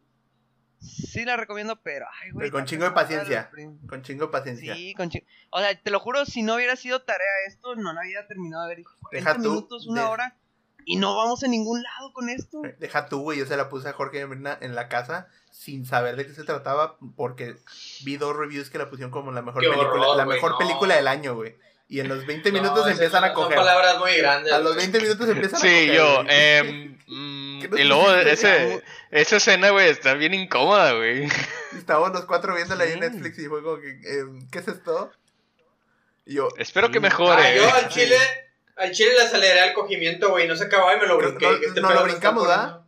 [0.79, 2.05] Sí la recomiendo, pero...
[2.23, 3.51] Ay, güey, Pero con chingo de paciencia.
[3.89, 4.75] Con chingo de paciencia.
[4.75, 7.95] Sí, con chi- O sea, te lo juro, si no hubiera sido tarea esto, no
[7.95, 8.79] la hubiera terminado de ver.
[8.81, 10.37] hijo, 40 Deja tú minutos, una de- hora.
[10.85, 12.61] Y no vamos a ningún lado con esto.
[12.79, 13.39] Deja tú, güey.
[13.39, 16.35] Yo se la puse a Jorge en la, en la casa sin saber de qué
[16.35, 17.57] se trataba porque
[18.05, 20.59] vi dos reviews que la pusieron como la mejor Qué película, horror, la mejor no.
[20.59, 21.57] película del año, güey.
[21.89, 23.57] Y en los 20 No, minutos esas empiezan a coger.
[23.57, 24.53] Son palabras muy grandes.
[24.53, 24.87] A los güey.
[24.91, 25.93] 20 minutos empiezan a Sí, coger.
[25.95, 26.15] yo.
[26.25, 26.27] güey.
[26.31, 28.83] em, mm, ¿Qué nos y luego ese,
[29.13, 31.29] esa escena, güey, está bien incómoda, güey.
[31.79, 33.09] Estábamos los cuatro viéndola ahí en Sí.
[33.09, 35.13] Netflix y fue como que, em, ¿qué es esto?
[36.27, 36.93] Y yo, Espero Sí.
[36.95, 37.43] que mejore.
[37.43, 38.01] Ah, yo al Sí.
[38.01, 38.17] chile,
[38.77, 40.49] al chile le aceleré el cogimiento, güey.
[40.49, 41.47] No se acababa y me lo No, brinqué.
[41.47, 42.81] no, este no lo brincamos, ¿verdad?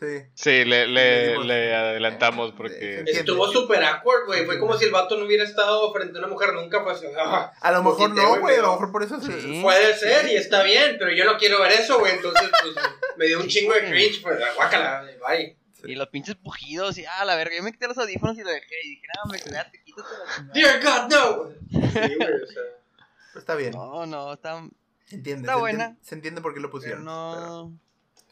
[0.00, 0.06] Sí.
[0.34, 3.04] Sí, le, Le adelantamos porque...
[3.06, 3.18] sí.
[3.18, 4.44] Estuvo súper awkward, güey.
[4.46, 6.82] Fue como si el vato no hubiera estado frente a una mujer nunca.
[6.82, 7.52] Fue así, ah.
[7.60, 8.54] A lo mejor Poquito, no, güey.
[8.54, 9.40] A pero- lo mejor por eso se.
[9.40, 9.60] Sí.
[9.62, 12.12] Puede ser y está bien, pero yo no quiero ver eso, güey.
[12.14, 12.74] Entonces, pues,
[13.16, 14.22] me dio un chingo de cringe.
[14.22, 15.56] Pues, guácala, bye.
[15.84, 17.54] Y los pinches pujidos y ah, la verga.
[17.56, 18.66] Yo me quité los audífonos y lo dejé.
[18.84, 20.52] Y dije, no, me quédate, quítate la chingada".
[20.80, 21.50] Dear God, no.
[21.70, 22.62] Sí, güey, o sea.
[23.36, 23.70] Está bien.
[23.70, 24.60] No, no, está.
[25.04, 25.42] Se entiende.
[25.42, 25.84] Está se buena.
[25.84, 27.04] entiende- Se entiende por qué lo Pero pusieron.
[27.04, 27.78] no.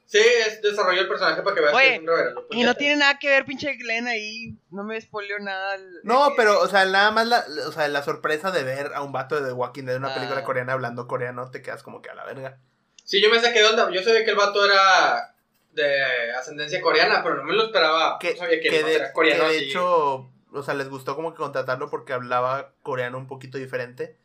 [0.06, 2.46] Sí, es, desarrolló el personaje para que veas Oye, que es un reverendo.
[2.52, 4.54] Y no tiene nada que ver, pinche Glenn ahí.
[4.70, 5.74] No me spoileó nada.
[5.74, 9.02] el- No, pero, o sea, nada más la, o sea, la sorpresa de ver a
[9.02, 10.14] un vato de The Walking Dead, una Ah.
[10.14, 12.58] película coreana hablando coreano, te quedas como que a la verga.
[13.04, 13.90] Sí, yo me saqué de onda.
[13.90, 15.34] Yo sabía que el vato era
[15.72, 18.18] de ascendencia coreana, pero no me lo esperaba.
[18.20, 19.44] Que, no sabía que, que el vato de, era coreano.
[19.44, 19.64] que de así.
[19.70, 24.16] hecho, o sea, les gustó como que contratarlo porque hablaba coreano un poquito diferente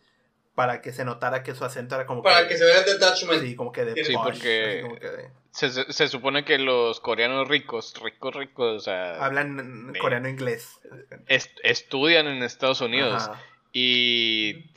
[0.56, 3.42] para que se notara que su acento era como para que se vea el detachment.
[3.42, 6.58] Sí, como que de Sí, posh, porque- así como que de- Se, se, supone que
[6.58, 10.80] los coreanos ricos, ricos, ricos, o sea, hablan coreano-inglés.
[11.28, 13.42] est- estudian en Estados Unidos Ajá,
[13.74, 14.72] y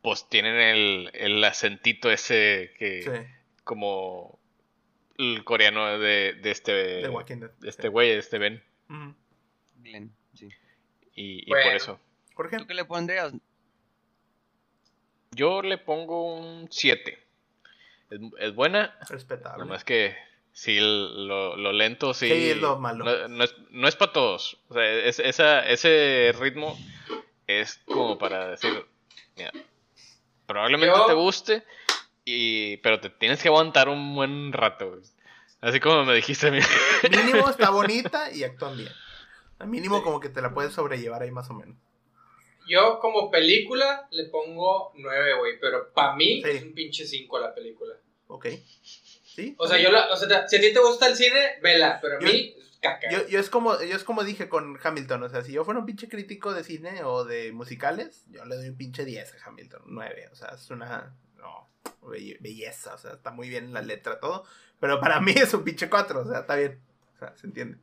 [0.00, 3.10] pues tienen el, el acentito ese que sí,
[3.64, 4.38] como
[5.18, 7.08] el coreano de, de este de
[7.58, 8.62] de este güey, de este Ben.
[8.88, 9.14] Ujú.
[9.78, 10.48] Glenn, sí.
[11.16, 11.64] Y, y Bueno.
[11.66, 12.00] por eso.
[12.34, 13.32] Jorge, ¿Tú qué le pondrías?
[15.32, 17.18] Yo le pongo un 7.
[18.14, 19.64] Es, es buena, respetable.
[19.64, 20.14] nomás que
[20.52, 22.28] sí, lo, lo lento sí.
[22.28, 23.04] Sí, es lo malo.
[23.04, 24.58] No, no es, no es para todos.
[24.68, 26.76] O sea, es- esa, ese ritmo
[27.46, 28.84] es como para decir,
[29.36, 29.50] mira,
[30.46, 31.64] probablemente Yo- te guste,
[32.24, 34.90] y, pero te tienes que aguantar un buen rato.
[34.90, 35.02] güey.
[35.60, 36.58] Así como me dijiste a mí.
[37.10, 38.90] Mínimo está bonita y actúan bien.
[39.58, 40.02] Al mínimo Sí.
[40.04, 41.76] como que te la puedes sobrellevar ahí más o menos.
[42.68, 45.58] Yo, como película, le pongo 9, güey.
[45.60, 46.48] Pero para mí Sí.
[46.50, 47.94] es un pinche 5 la película.
[48.34, 48.46] Ok.
[49.24, 49.54] ¿Sí?
[49.58, 51.98] O sea, yo la, o sea, si a ti te gusta el cine, vela.
[52.02, 53.10] Pero a Yo- mí, caca.
[53.10, 55.80] Yo, yo es como yo es como dije con Hamilton, o sea, si yo fuera
[55.80, 59.48] un pinche crítico de cine o de musicales, yo le doy un pinche 10 a
[59.48, 61.68] Hamilton, 9, o sea, es una no,
[62.02, 64.44] belle- belleza, o sea, está muy bien la letra todo,
[64.80, 66.78] pero para mí es un pinche 4, o sea, está bien.
[67.16, 67.78] O sea, se entiende.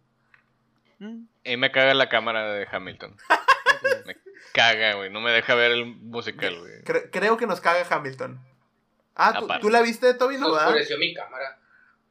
[1.45, 3.15] Y me caga la cámara de Hamilton.
[4.05, 4.17] Me
[4.53, 5.09] caga, güey.
[5.09, 6.81] No me deja ver el musical, güey.
[6.83, 8.37] Cre- creo que nos caga Hamilton.
[9.21, 10.67] Ah, ¿tú, la viste, Toby, no, verdad?
[10.67, 11.59] oscureció mi cámara.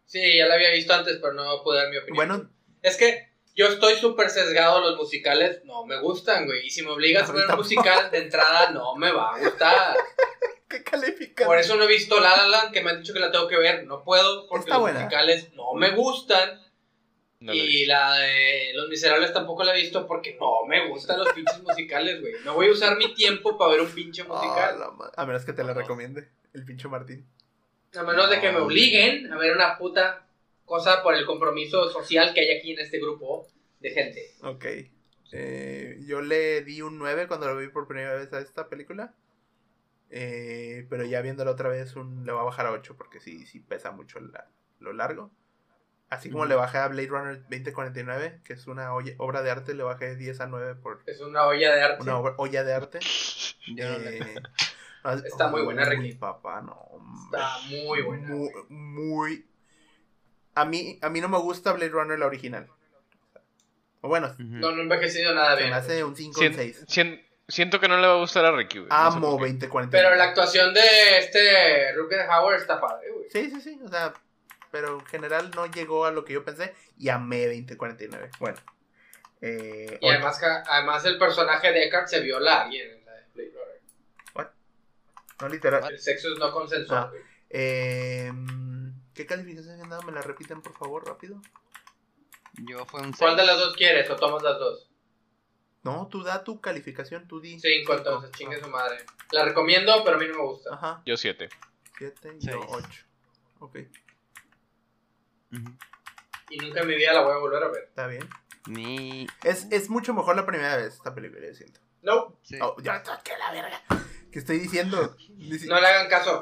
[0.04, 2.16] Sí, ya la había visto antes, pero no pude dar mi opinión.
[2.16, 2.50] Bueno,
[2.82, 6.66] Es que yo estoy súper sesgado a los musicales, no me gustan, güey.
[6.66, 9.96] Y si me obligas A ver un musical de entrada, no me va a gustar.
[10.68, 11.46] ¿qué califica?
[11.46, 13.48] Por eso no he visto La La Land, que me han dicho que la tengo
[13.48, 13.86] que ver.
[13.86, 15.00] No puedo, porque Está los buena.
[15.00, 16.60] musicales no me gustan.
[17.40, 21.32] No y la de Los Miserables tampoco la he visto porque no me gustan los
[21.32, 22.32] pinches musicales, güey.
[22.44, 24.78] No voy a usar mi tiempo para ver un pinche Ah, musical.
[24.96, 25.80] ma- a menos que te la No.
[25.80, 27.26] recomiende el pinche Martín.
[27.96, 30.26] A menos de que me obliguen a ver una puta
[30.64, 33.46] cosa por el compromiso social que hay aquí en este grupo
[33.80, 34.34] de gente.
[34.42, 34.64] Ok.
[35.32, 39.14] Eh, yo le di un 9 cuando lo vi por primera vez a esta película.
[40.10, 43.44] Eh, pero ya viéndola otra vez un, le va a bajar a 8 porque sí,
[43.46, 44.48] sí pesa mucho la-
[44.80, 45.30] lo largo.
[46.08, 49.74] Así como le bajé a Blade Runner 2049, que es una olla- obra de arte,
[49.74, 52.02] le bajé de 10 a 9 por Es una olla de arte.
[52.02, 52.98] una obra- olla de arte.
[53.78, 54.34] Eh,
[55.14, 56.14] Está muy buena, Ricky.
[56.14, 56.72] papá, no.
[56.72, 57.38] hombre.
[57.38, 58.28] Está muy buena.
[58.28, 59.46] Muy, muy-
[60.54, 62.68] A mí, a mí no me gusta Blade Runner la original.
[64.00, 64.42] O bueno, Ujú.
[64.44, 65.70] No, no he envejecido nada bien.
[65.70, 66.84] me hace un 5 o un Sien- 6.
[66.88, 68.88] sien- siento que no le va a gustar a Ricky, güey.
[68.88, 69.44] No sé Amo qué.
[69.46, 69.90] 2049.
[69.90, 73.26] Pero la actuación de este Rutger Hauer está padre, güey.
[73.30, 73.80] Sí, sí, sí.
[73.84, 74.12] O sea,
[74.70, 78.30] pero en general no llegó a lo que yo pensé y amé 2049.
[78.38, 78.58] Bueno.
[79.40, 83.22] Eh, Y además, además el personaje de Eckhart se viola a alguien en la de
[83.34, 84.50] Blade Runner.
[85.40, 85.90] No literal.
[85.92, 87.18] El sexo es no consensual, Ah.
[87.50, 88.32] Eh,
[89.14, 90.02] ¿Qué calificación habían dado?
[90.02, 91.40] ¿Me la repiten por favor rápido?
[92.68, 94.90] Yo fue un ¿Cuál de las dos quieres o tomas las dos?
[95.82, 97.58] No, tú da tu calificación, tú di.
[97.58, 98.98] Cinco, entonces, chingue su madre.
[99.32, 100.74] La recomiendo, pero a mí no me gusta.
[100.74, 101.48] Ajá, Yo siete.
[101.96, 102.88] 7 y yo 8.
[103.60, 103.76] Ok.
[106.50, 107.84] Y nunca en mi vida la voy a volver a ver.
[107.84, 108.28] está bien.
[108.66, 109.26] Ni.
[109.42, 111.80] Es, es mucho mejor la primera vez esta película, yo siento.
[112.02, 112.58] No, Sí.
[112.60, 113.80] Oh, ya, que la verga.
[114.38, 115.16] ¿Qué estoy diciendo?
[115.36, 116.40] Dici- no le hagan caso.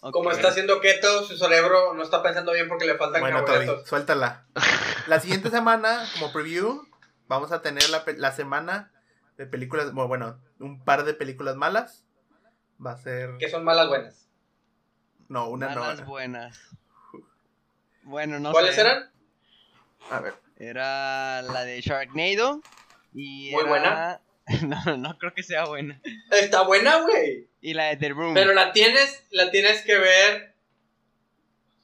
[0.00, 3.46] Como está haciendo keto, su cerebro no está pensando bien porque le faltan Bueno, Toby,
[3.58, 3.88] carbohidratos.
[3.90, 4.46] suéltala.
[5.06, 6.86] La siguiente semana, como preview,
[7.28, 8.90] vamos a tener la, la semana
[9.36, 12.04] de películas, bueno, un par de películas malas.
[12.84, 13.36] Va a ser...
[13.38, 14.30] Que son malas buenas.
[15.28, 16.06] No, una Malas no.
[16.06, 16.58] buenas.
[18.02, 18.80] Bueno, no ¿Cuáles sé.
[18.80, 19.10] eran?
[20.10, 20.34] A ver.
[20.56, 22.62] Era la de Sharknado.
[23.12, 24.20] Y Muy era- buena.
[24.62, 26.00] no, no creo que sea buena.
[26.30, 27.48] Está buena, güey.
[27.60, 28.34] Y la de The Room.
[28.34, 30.54] Pero la tienes, la tienes que ver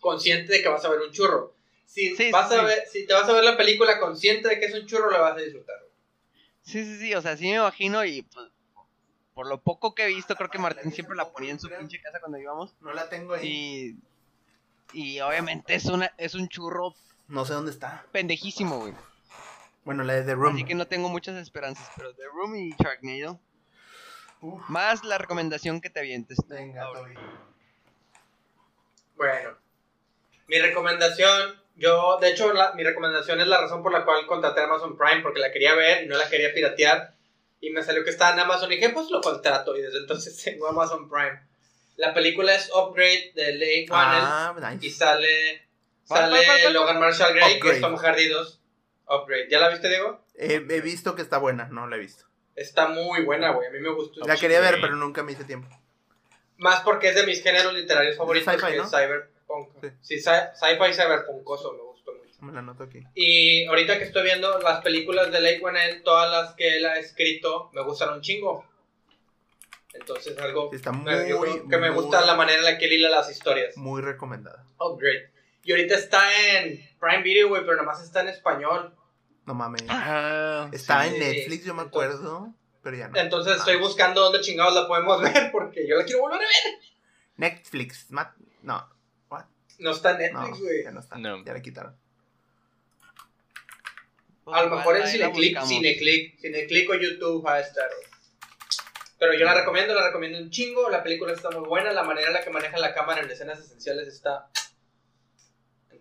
[0.00, 1.54] consciente de que vas a ver un churro.
[1.86, 4.58] Si, Sí, vas sí, a ver, si te vas a ver la película consciente de
[4.58, 5.76] que es un churro, la vas a disfrutar.
[6.62, 8.48] Sí, sí, sí, o sea, sí me imagino y pues,
[9.34, 12.00] por lo poco que he visto, creo que Martín siempre la ponía en su pinche
[12.00, 12.74] casa cuando íbamos.
[12.80, 13.96] No la tengo ahí.
[14.92, 16.94] Y, y obviamente es, una, es un churro
[17.28, 18.06] No sé dónde está.
[18.12, 18.94] pendejísimo, güey.
[19.84, 20.54] Bueno, la de The Room.
[20.54, 23.40] Así que no tengo muchas esperanzas, pero The Room y Sharknado.
[24.40, 24.62] Uf.
[24.68, 26.38] Más la recomendación que te avientes.
[26.48, 26.82] Venga.
[26.92, 27.14] Toby.
[29.16, 29.50] Bueno,
[30.48, 34.60] mi recomendación, yo, de hecho, la- mi recomendación es la razón por la cual contraté
[34.62, 37.14] Amazon Prime, porque la quería ver y no la quería piratear.
[37.60, 39.76] Y me salió que estaba en Amazon y dije, pues lo contrato.
[39.76, 41.40] Y desde entonces tengo Amazon Prime.
[41.96, 44.90] La película es Upgrade de Leigh Whannell Ah, y nice.
[44.96, 45.68] sale,
[46.08, 46.72] ¿Cuál, sale cuál, cuál, cuál?
[46.72, 47.74] Logan Marshall Gray, que Upgrade.
[47.76, 48.60] es Tom Hardy 2.
[49.08, 49.48] Upgrade.
[49.50, 50.24] ¿Ya la viste, Diego?
[50.34, 52.24] He, he visto que está buena, no la he visto.
[52.54, 53.68] Está muy buena, güey.
[53.68, 54.20] A mí me gustó.
[54.26, 55.68] La quería ver, pero nunca me hice tiempo.
[56.58, 58.84] Más porque es de mis géneros literarios favoritos, Sci-fi, que ¿no?
[58.84, 59.68] es cyberpunk.
[59.80, 59.88] Sí.
[60.00, 62.36] Sí, sci- sci-fi cyberpunkoso me gustó mucho.
[62.40, 63.02] Me la anoto aquí.
[63.14, 66.98] Y ahorita que estoy viendo las películas de Lake Whannell, todas las que él ha
[66.98, 68.64] escrito, me gustan un chingo.
[69.94, 72.78] Entonces algo Sí, está me- yo muy, creo que me gusta la manera en la
[72.78, 73.76] que él hila las historias.
[73.76, 74.64] Muy recomendada.
[74.78, 75.30] Upgrade.
[75.64, 78.94] Y ahorita está en Prime Video, güey, pero nada más está en español.
[79.46, 79.82] No mames.
[79.88, 82.54] Ah, Está sí, en Netflix, yo me entonces- acuerdo.
[82.82, 83.16] Pero ya no.
[83.18, 83.56] Entonces Ah.
[83.58, 86.80] estoy buscando dónde chingados la podemos ver porque yo la quiero volver a ver.
[87.36, 88.10] Netflix.
[88.10, 88.88] ma- No.
[89.28, 89.44] What?
[89.78, 90.82] No está en Netflix, güey.
[90.84, 91.16] ya no está.
[91.16, 91.44] No.
[91.44, 91.96] Ya la quitaron.
[94.44, 95.60] Pues, A lo mejor en Cineclick.
[95.64, 97.88] Cineclick, Cineclick o YouTube va a estar.
[99.18, 100.90] Pero yo la recomiendo, la recomiendo un chingo.
[100.90, 101.92] La película está muy buena.
[101.92, 104.48] La manera en la que maneja la cámara en escenas esenciales está.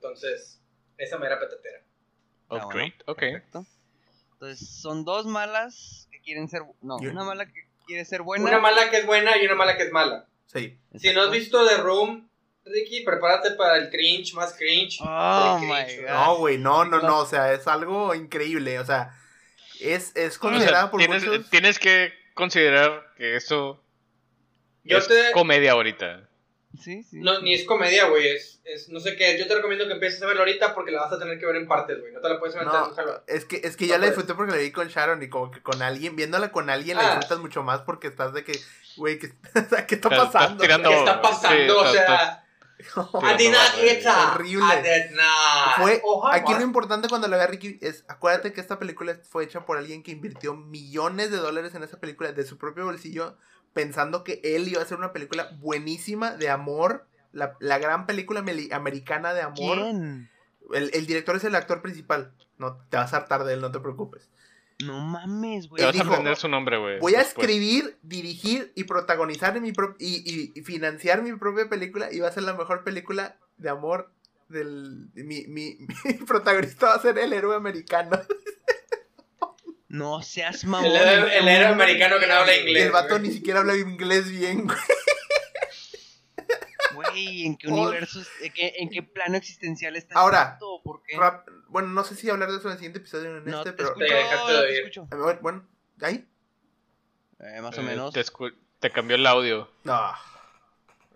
[0.02, 0.60] Entonces,
[0.98, 1.80] esa mera petatera.
[2.50, 3.20] Ah, bueno, Upgrade, ok.
[3.20, 3.66] perfecto.
[4.34, 6.64] Entonces, son dos malas que quieren ser.
[6.82, 8.46] No, Yo- una mala que quiere ser buena.
[8.46, 10.28] Una mala que es buena y una mala que es mala.
[10.48, 10.80] Sí.
[10.96, 12.28] Si no has visto The Room,
[12.66, 15.00] Ricky, prepárate para el cringe, más cringe.
[15.02, 15.68] Oh my
[15.98, 16.10] God.
[16.10, 17.20] No, güey, no, no, no.
[17.20, 18.80] O sea, es algo increíble.
[18.80, 19.16] O sea,
[19.80, 21.50] es, es O sea, considerada por tienes, muchos.
[21.52, 23.84] tienes que considerar que esto
[24.84, 25.32] Yo es te.
[25.34, 26.28] comedia ahorita.
[26.80, 27.20] Sí, sí.
[27.20, 28.28] No, ni es comedia, güey.
[28.30, 29.38] Es, es no sé qué.
[29.38, 31.58] Yo te recomiendo que empieces a verlo ahorita porque la vas a tener que ver
[31.58, 32.14] en partes, güey.
[32.14, 32.94] No te la puedes en No,
[33.28, 34.16] es que, es que No ya la puedes.
[34.16, 37.04] disfruté porque la vi con Sharon y como que con alguien, viéndola con alguien la
[37.04, 37.16] Ah.
[37.18, 38.58] disfrutas mucho más porque estás de que,
[38.98, 39.28] güey, ¿qué,
[39.66, 40.62] o sea, ¿qué está pasando?
[40.62, 41.58] tirando- ¿Qué está pasando?
[41.64, 42.38] sí, o estás- sea.
[42.84, 44.12] I did not hit her.
[44.34, 44.64] Horrible.
[44.66, 45.76] I did not.
[45.78, 49.44] Fue, Oh, aquí lo importante cuando la vea Ricky es, acuérdate que esta película fue
[49.44, 53.38] hecha por alguien que invirtió millones de dólares en esa película de su propio bolsillo,
[53.74, 58.44] pensando que él iba a hacer una película buenísima de amor, la, la gran película
[58.72, 59.78] americana de amor.
[59.78, 60.30] ¿Quién?
[60.74, 63.72] El, el director es el actor principal, no te vas a hartar de él, no
[63.72, 64.30] te preocupes.
[64.84, 65.84] No mames, Te güey.
[65.84, 67.00] Él vas a aprender su nombre, güey.
[67.00, 71.70] Voy a escribir, dirigir y protagonizar en mi pro- y, y- y financiar mi propia
[71.70, 74.12] película y va a ser la mejor película de amor
[74.50, 78.20] del mi, mi, mi protagonista va a ser el héroe americano
[79.94, 80.90] No seas mamón.
[80.90, 82.86] El héroe, el héroe americano que no habla y inglés.
[82.86, 83.22] el vato güey.
[83.28, 84.78] ni siquiera habla inglés bien güey.
[86.96, 87.74] Güey, ¿en qué Oh.
[87.74, 90.82] universo, en qué, en qué plano existencial está Ahora, esto?
[90.84, 91.18] ¿Por qué?
[91.18, 93.58] Rap- bueno no sé si hablar de eso en el siguiente episodio o en no,
[93.60, 94.78] este te pero escucho, Te dejaste de te oír.
[94.80, 95.08] escucho.
[95.12, 95.68] A ver, bueno
[96.02, 96.28] ahí
[97.40, 98.14] Eh, más o Eh, menos.
[98.80, 99.72] Te, cambió el audio.
[99.84, 99.94] no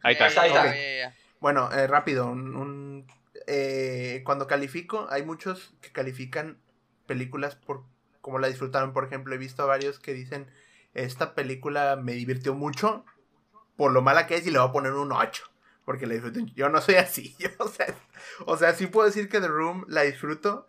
[0.01, 0.25] Ahí está.
[0.41, 1.13] Ahí está.
[1.39, 3.07] Bueno, eh, rápido, un, un-
[3.47, 6.57] eh, cuando califico, hay muchos que califican
[7.05, 7.83] películas por
[8.25, 8.91] cómo la disfrutaron.
[8.91, 10.49] Por ejemplo, he visto a varios que dicen,
[10.95, 13.05] esta película me divirtió mucho
[13.77, 15.43] por lo mala que es y le voy a poner un 8.
[15.85, 16.39] Porque la disfruto.
[16.55, 17.35] Yo no soy así.
[17.39, 17.93] Yo, o, sea,
[18.47, 20.65] o sea, sí puedo decir que The Room la disfruto,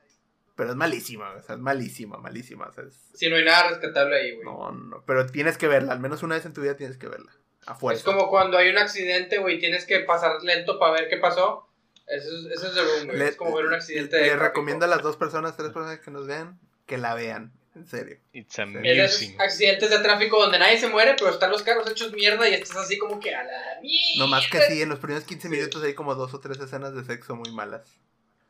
[0.54, 1.30] pero es malísima.
[1.32, 2.66] O sea, es malísima, malísima.
[2.66, 4.44] O sea, es- Si no hay nada rescatable ahí, güey.
[4.44, 5.02] no, no.
[5.06, 5.94] Pero tienes que verla.
[5.94, 7.32] Al menos una vez en tu vida tienes que verla.
[7.66, 7.98] A fuerza.
[8.00, 11.66] Es como cuando hay un accidente, güey, tienes que pasar lento para ver qué pasó.
[12.06, 13.18] Eso es, eso es The Room, güey.
[13.18, 14.44] Le- es como ver un accidente Le de tráfico.
[14.48, 17.52] recomiendo a las dos personas, tres personas que nos vean, que la vean.
[17.74, 18.16] En serio.
[18.32, 19.38] It's amusing.
[19.38, 22.76] accidentes de tráfico donde nadie se muere, pero están los carros hechos mierda y estás
[22.78, 24.18] así como que a la mierda.
[24.18, 26.94] No más que sí, en los primeros 15 minutos hay como dos o tres escenas
[26.94, 27.82] de sexo muy malas.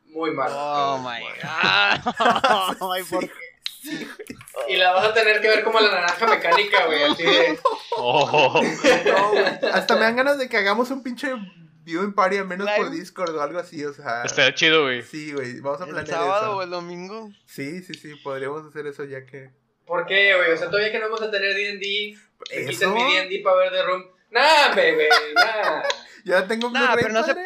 [0.05, 0.51] Muy mal.
[0.55, 2.93] Oh my god.
[2.95, 3.33] Ay, ¿por qué?
[4.69, 7.03] Y la vas a tener que ver como la naranja mecánica, güey.
[7.05, 7.59] Así de.
[7.97, 8.61] Oh,
[9.07, 9.45] No, güey.
[9.73, 11.33] Hasta me dan ganas de que hagamos un pinche
[11.87, 12.91] viewing party al menos por.
[12.91, 14.25] Discord o algo así, o sea.
[14.25, 15.03] Estaría chido, güey.
[15.03, 16.57] Sí, güey, vamos a ¿El planear sábado eso.
[16.59, 17.31] o el domingo?
[17.47, 19.51] Sí, sí, sí, podríamos hacer eso ya que.
[19.87, 20.51] ¿Por qué, güey?
[20.53, 21.79] O sea, todavía que no vamos a tener D&D,
[22.51, 22.71] me ¿Eso?
[22.71, 24.05] quitan mi D&D para ver The Room.
[24.31, 25.83] Nah, bebé, nah.
[26.25, 27.37] Ya tengo un Nah, pero no se-.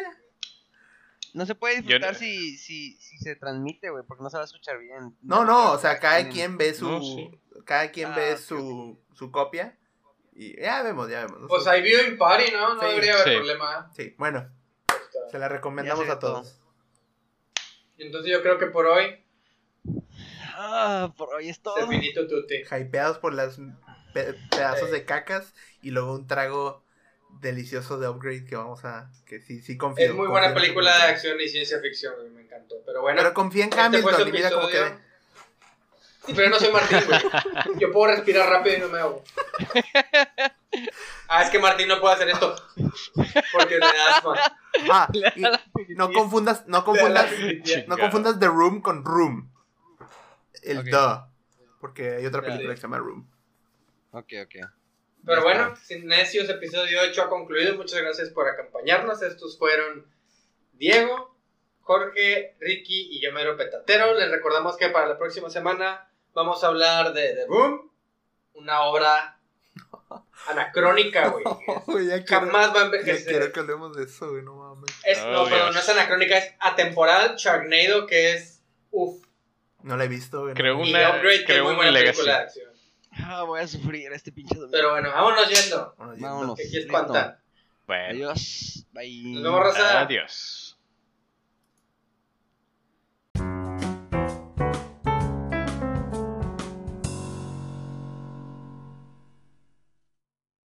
[1.33, 4.45] No se puede disfrutar si, si, si se transmite, güey, porque no se va a
[4.45, 5.15] escuchar bien.
[5.21, 6.89] No, no, o sea, cada quien ve su.
[6.89, 7.29] No, sí.
[7.65, 9.77] Cada quien Ah, ve su, su copia.
[10.43, 11.41] Y ya vemos, ya vemos.
[11.47, 12.73] Pues hay viewing party, ¿no?
[12.73, 12.87] No Sí.
[12.87, 13.35] debería haber Sí.
[13.35, 13.91] problema.
[13.95, 14.49] Sí, bueno,
[15.29, 16.59] se la recomendamos a todos.
[17.97, 19.23] Y entonces yo creo que por hoy,
[20.55, 21.75] Ah, por hoy es todo.
[21.77, 22.63] se finito tutti.
[22.71, 23.59] Hypeados por las
[24.15, 25.53] pe- pedazos de cacas
[25.83, 26.83] y luego un trago
[27.39, 29.11] delicioso de upgrade que vamos a.
[29.27, 30.05] Que sí, sí confío.
[30.05, 32.75] Es muy confío buena película de acción y ciencia ficción, me encantó.
[32.85, 34.99] Pero bueno, Pero confía en este Hamilton mira cómo episodio.
[36.27, 37.79] Pero yo no soy Martín, güey.
[37.79, 39.23] Yo puedo respirar rápido y no me hago.
[41.27, 42.55] Ah, es que Martín no puede hacer esto.
[43.53, 44.35] Porque le da asma.
[44.89, 45.09] Ah,
[45.87, 47.29] y no confundas, no confundas,
[47.87, 49.51] no confundas The Room con Room.
[50.61, 50.85] El Ok.
[50.85, 51.31] The.
[51.79, 53.27] Porque hay otra película que se llama Room.
[54.11, 54.67] Ok, ok.
[55.25, 57.75] Pero bueno, sin necios, episodio 8 ha concluido.
[57.75, 59.21] Muchas gracias por acompañarnos.
[59.21, 60.05] Estos fueron
[60.73, 61.35] Diego,
[61.81, 64.13] Jorge, Ricky y yo, Mero Petatero.
[64.13, 67.89] Les recordamos que para la próxima semana vamos a hablar de The Room,
[68.53, 69.37] una obra
[70.47, 71.43] anacrónica, güey.
[72.07, 73.27] Ya quiero, Jamás va a ya envejecer.
[73.27, 74.91] quiero que hablemos de eso, güey, no mames.
[75.03, 75.73] Es, no, Oh, perdón, Dios.
[75.75, 77.35] no es anacrónica, es atemporal.
[77.37, 79.23] Sharknado, que es uff.
[79.83, 80.53] No la he visto, güey.
[80.53, 80.57] no.
[80.57, 82.17] Creo Y una, Upgrade, que es creo muy buena legacy.
[82.17, 82.71] película de acción.
[83.13, 84.71] Ah, voy a sufrir este pinche domingo.
[84.71, 85.95] Pero bueno, vámonos yendo.
[85.97, 86.55] Ya Vámonos.
[86.57, 87.37] Que aquí espantan.
[87.87, 88.85] Bueno, Adiós.
[88.91, 89.23] Bye.
[89.33, 89.99] Nos vemos, raza.
[90.01, 90.60] adiós.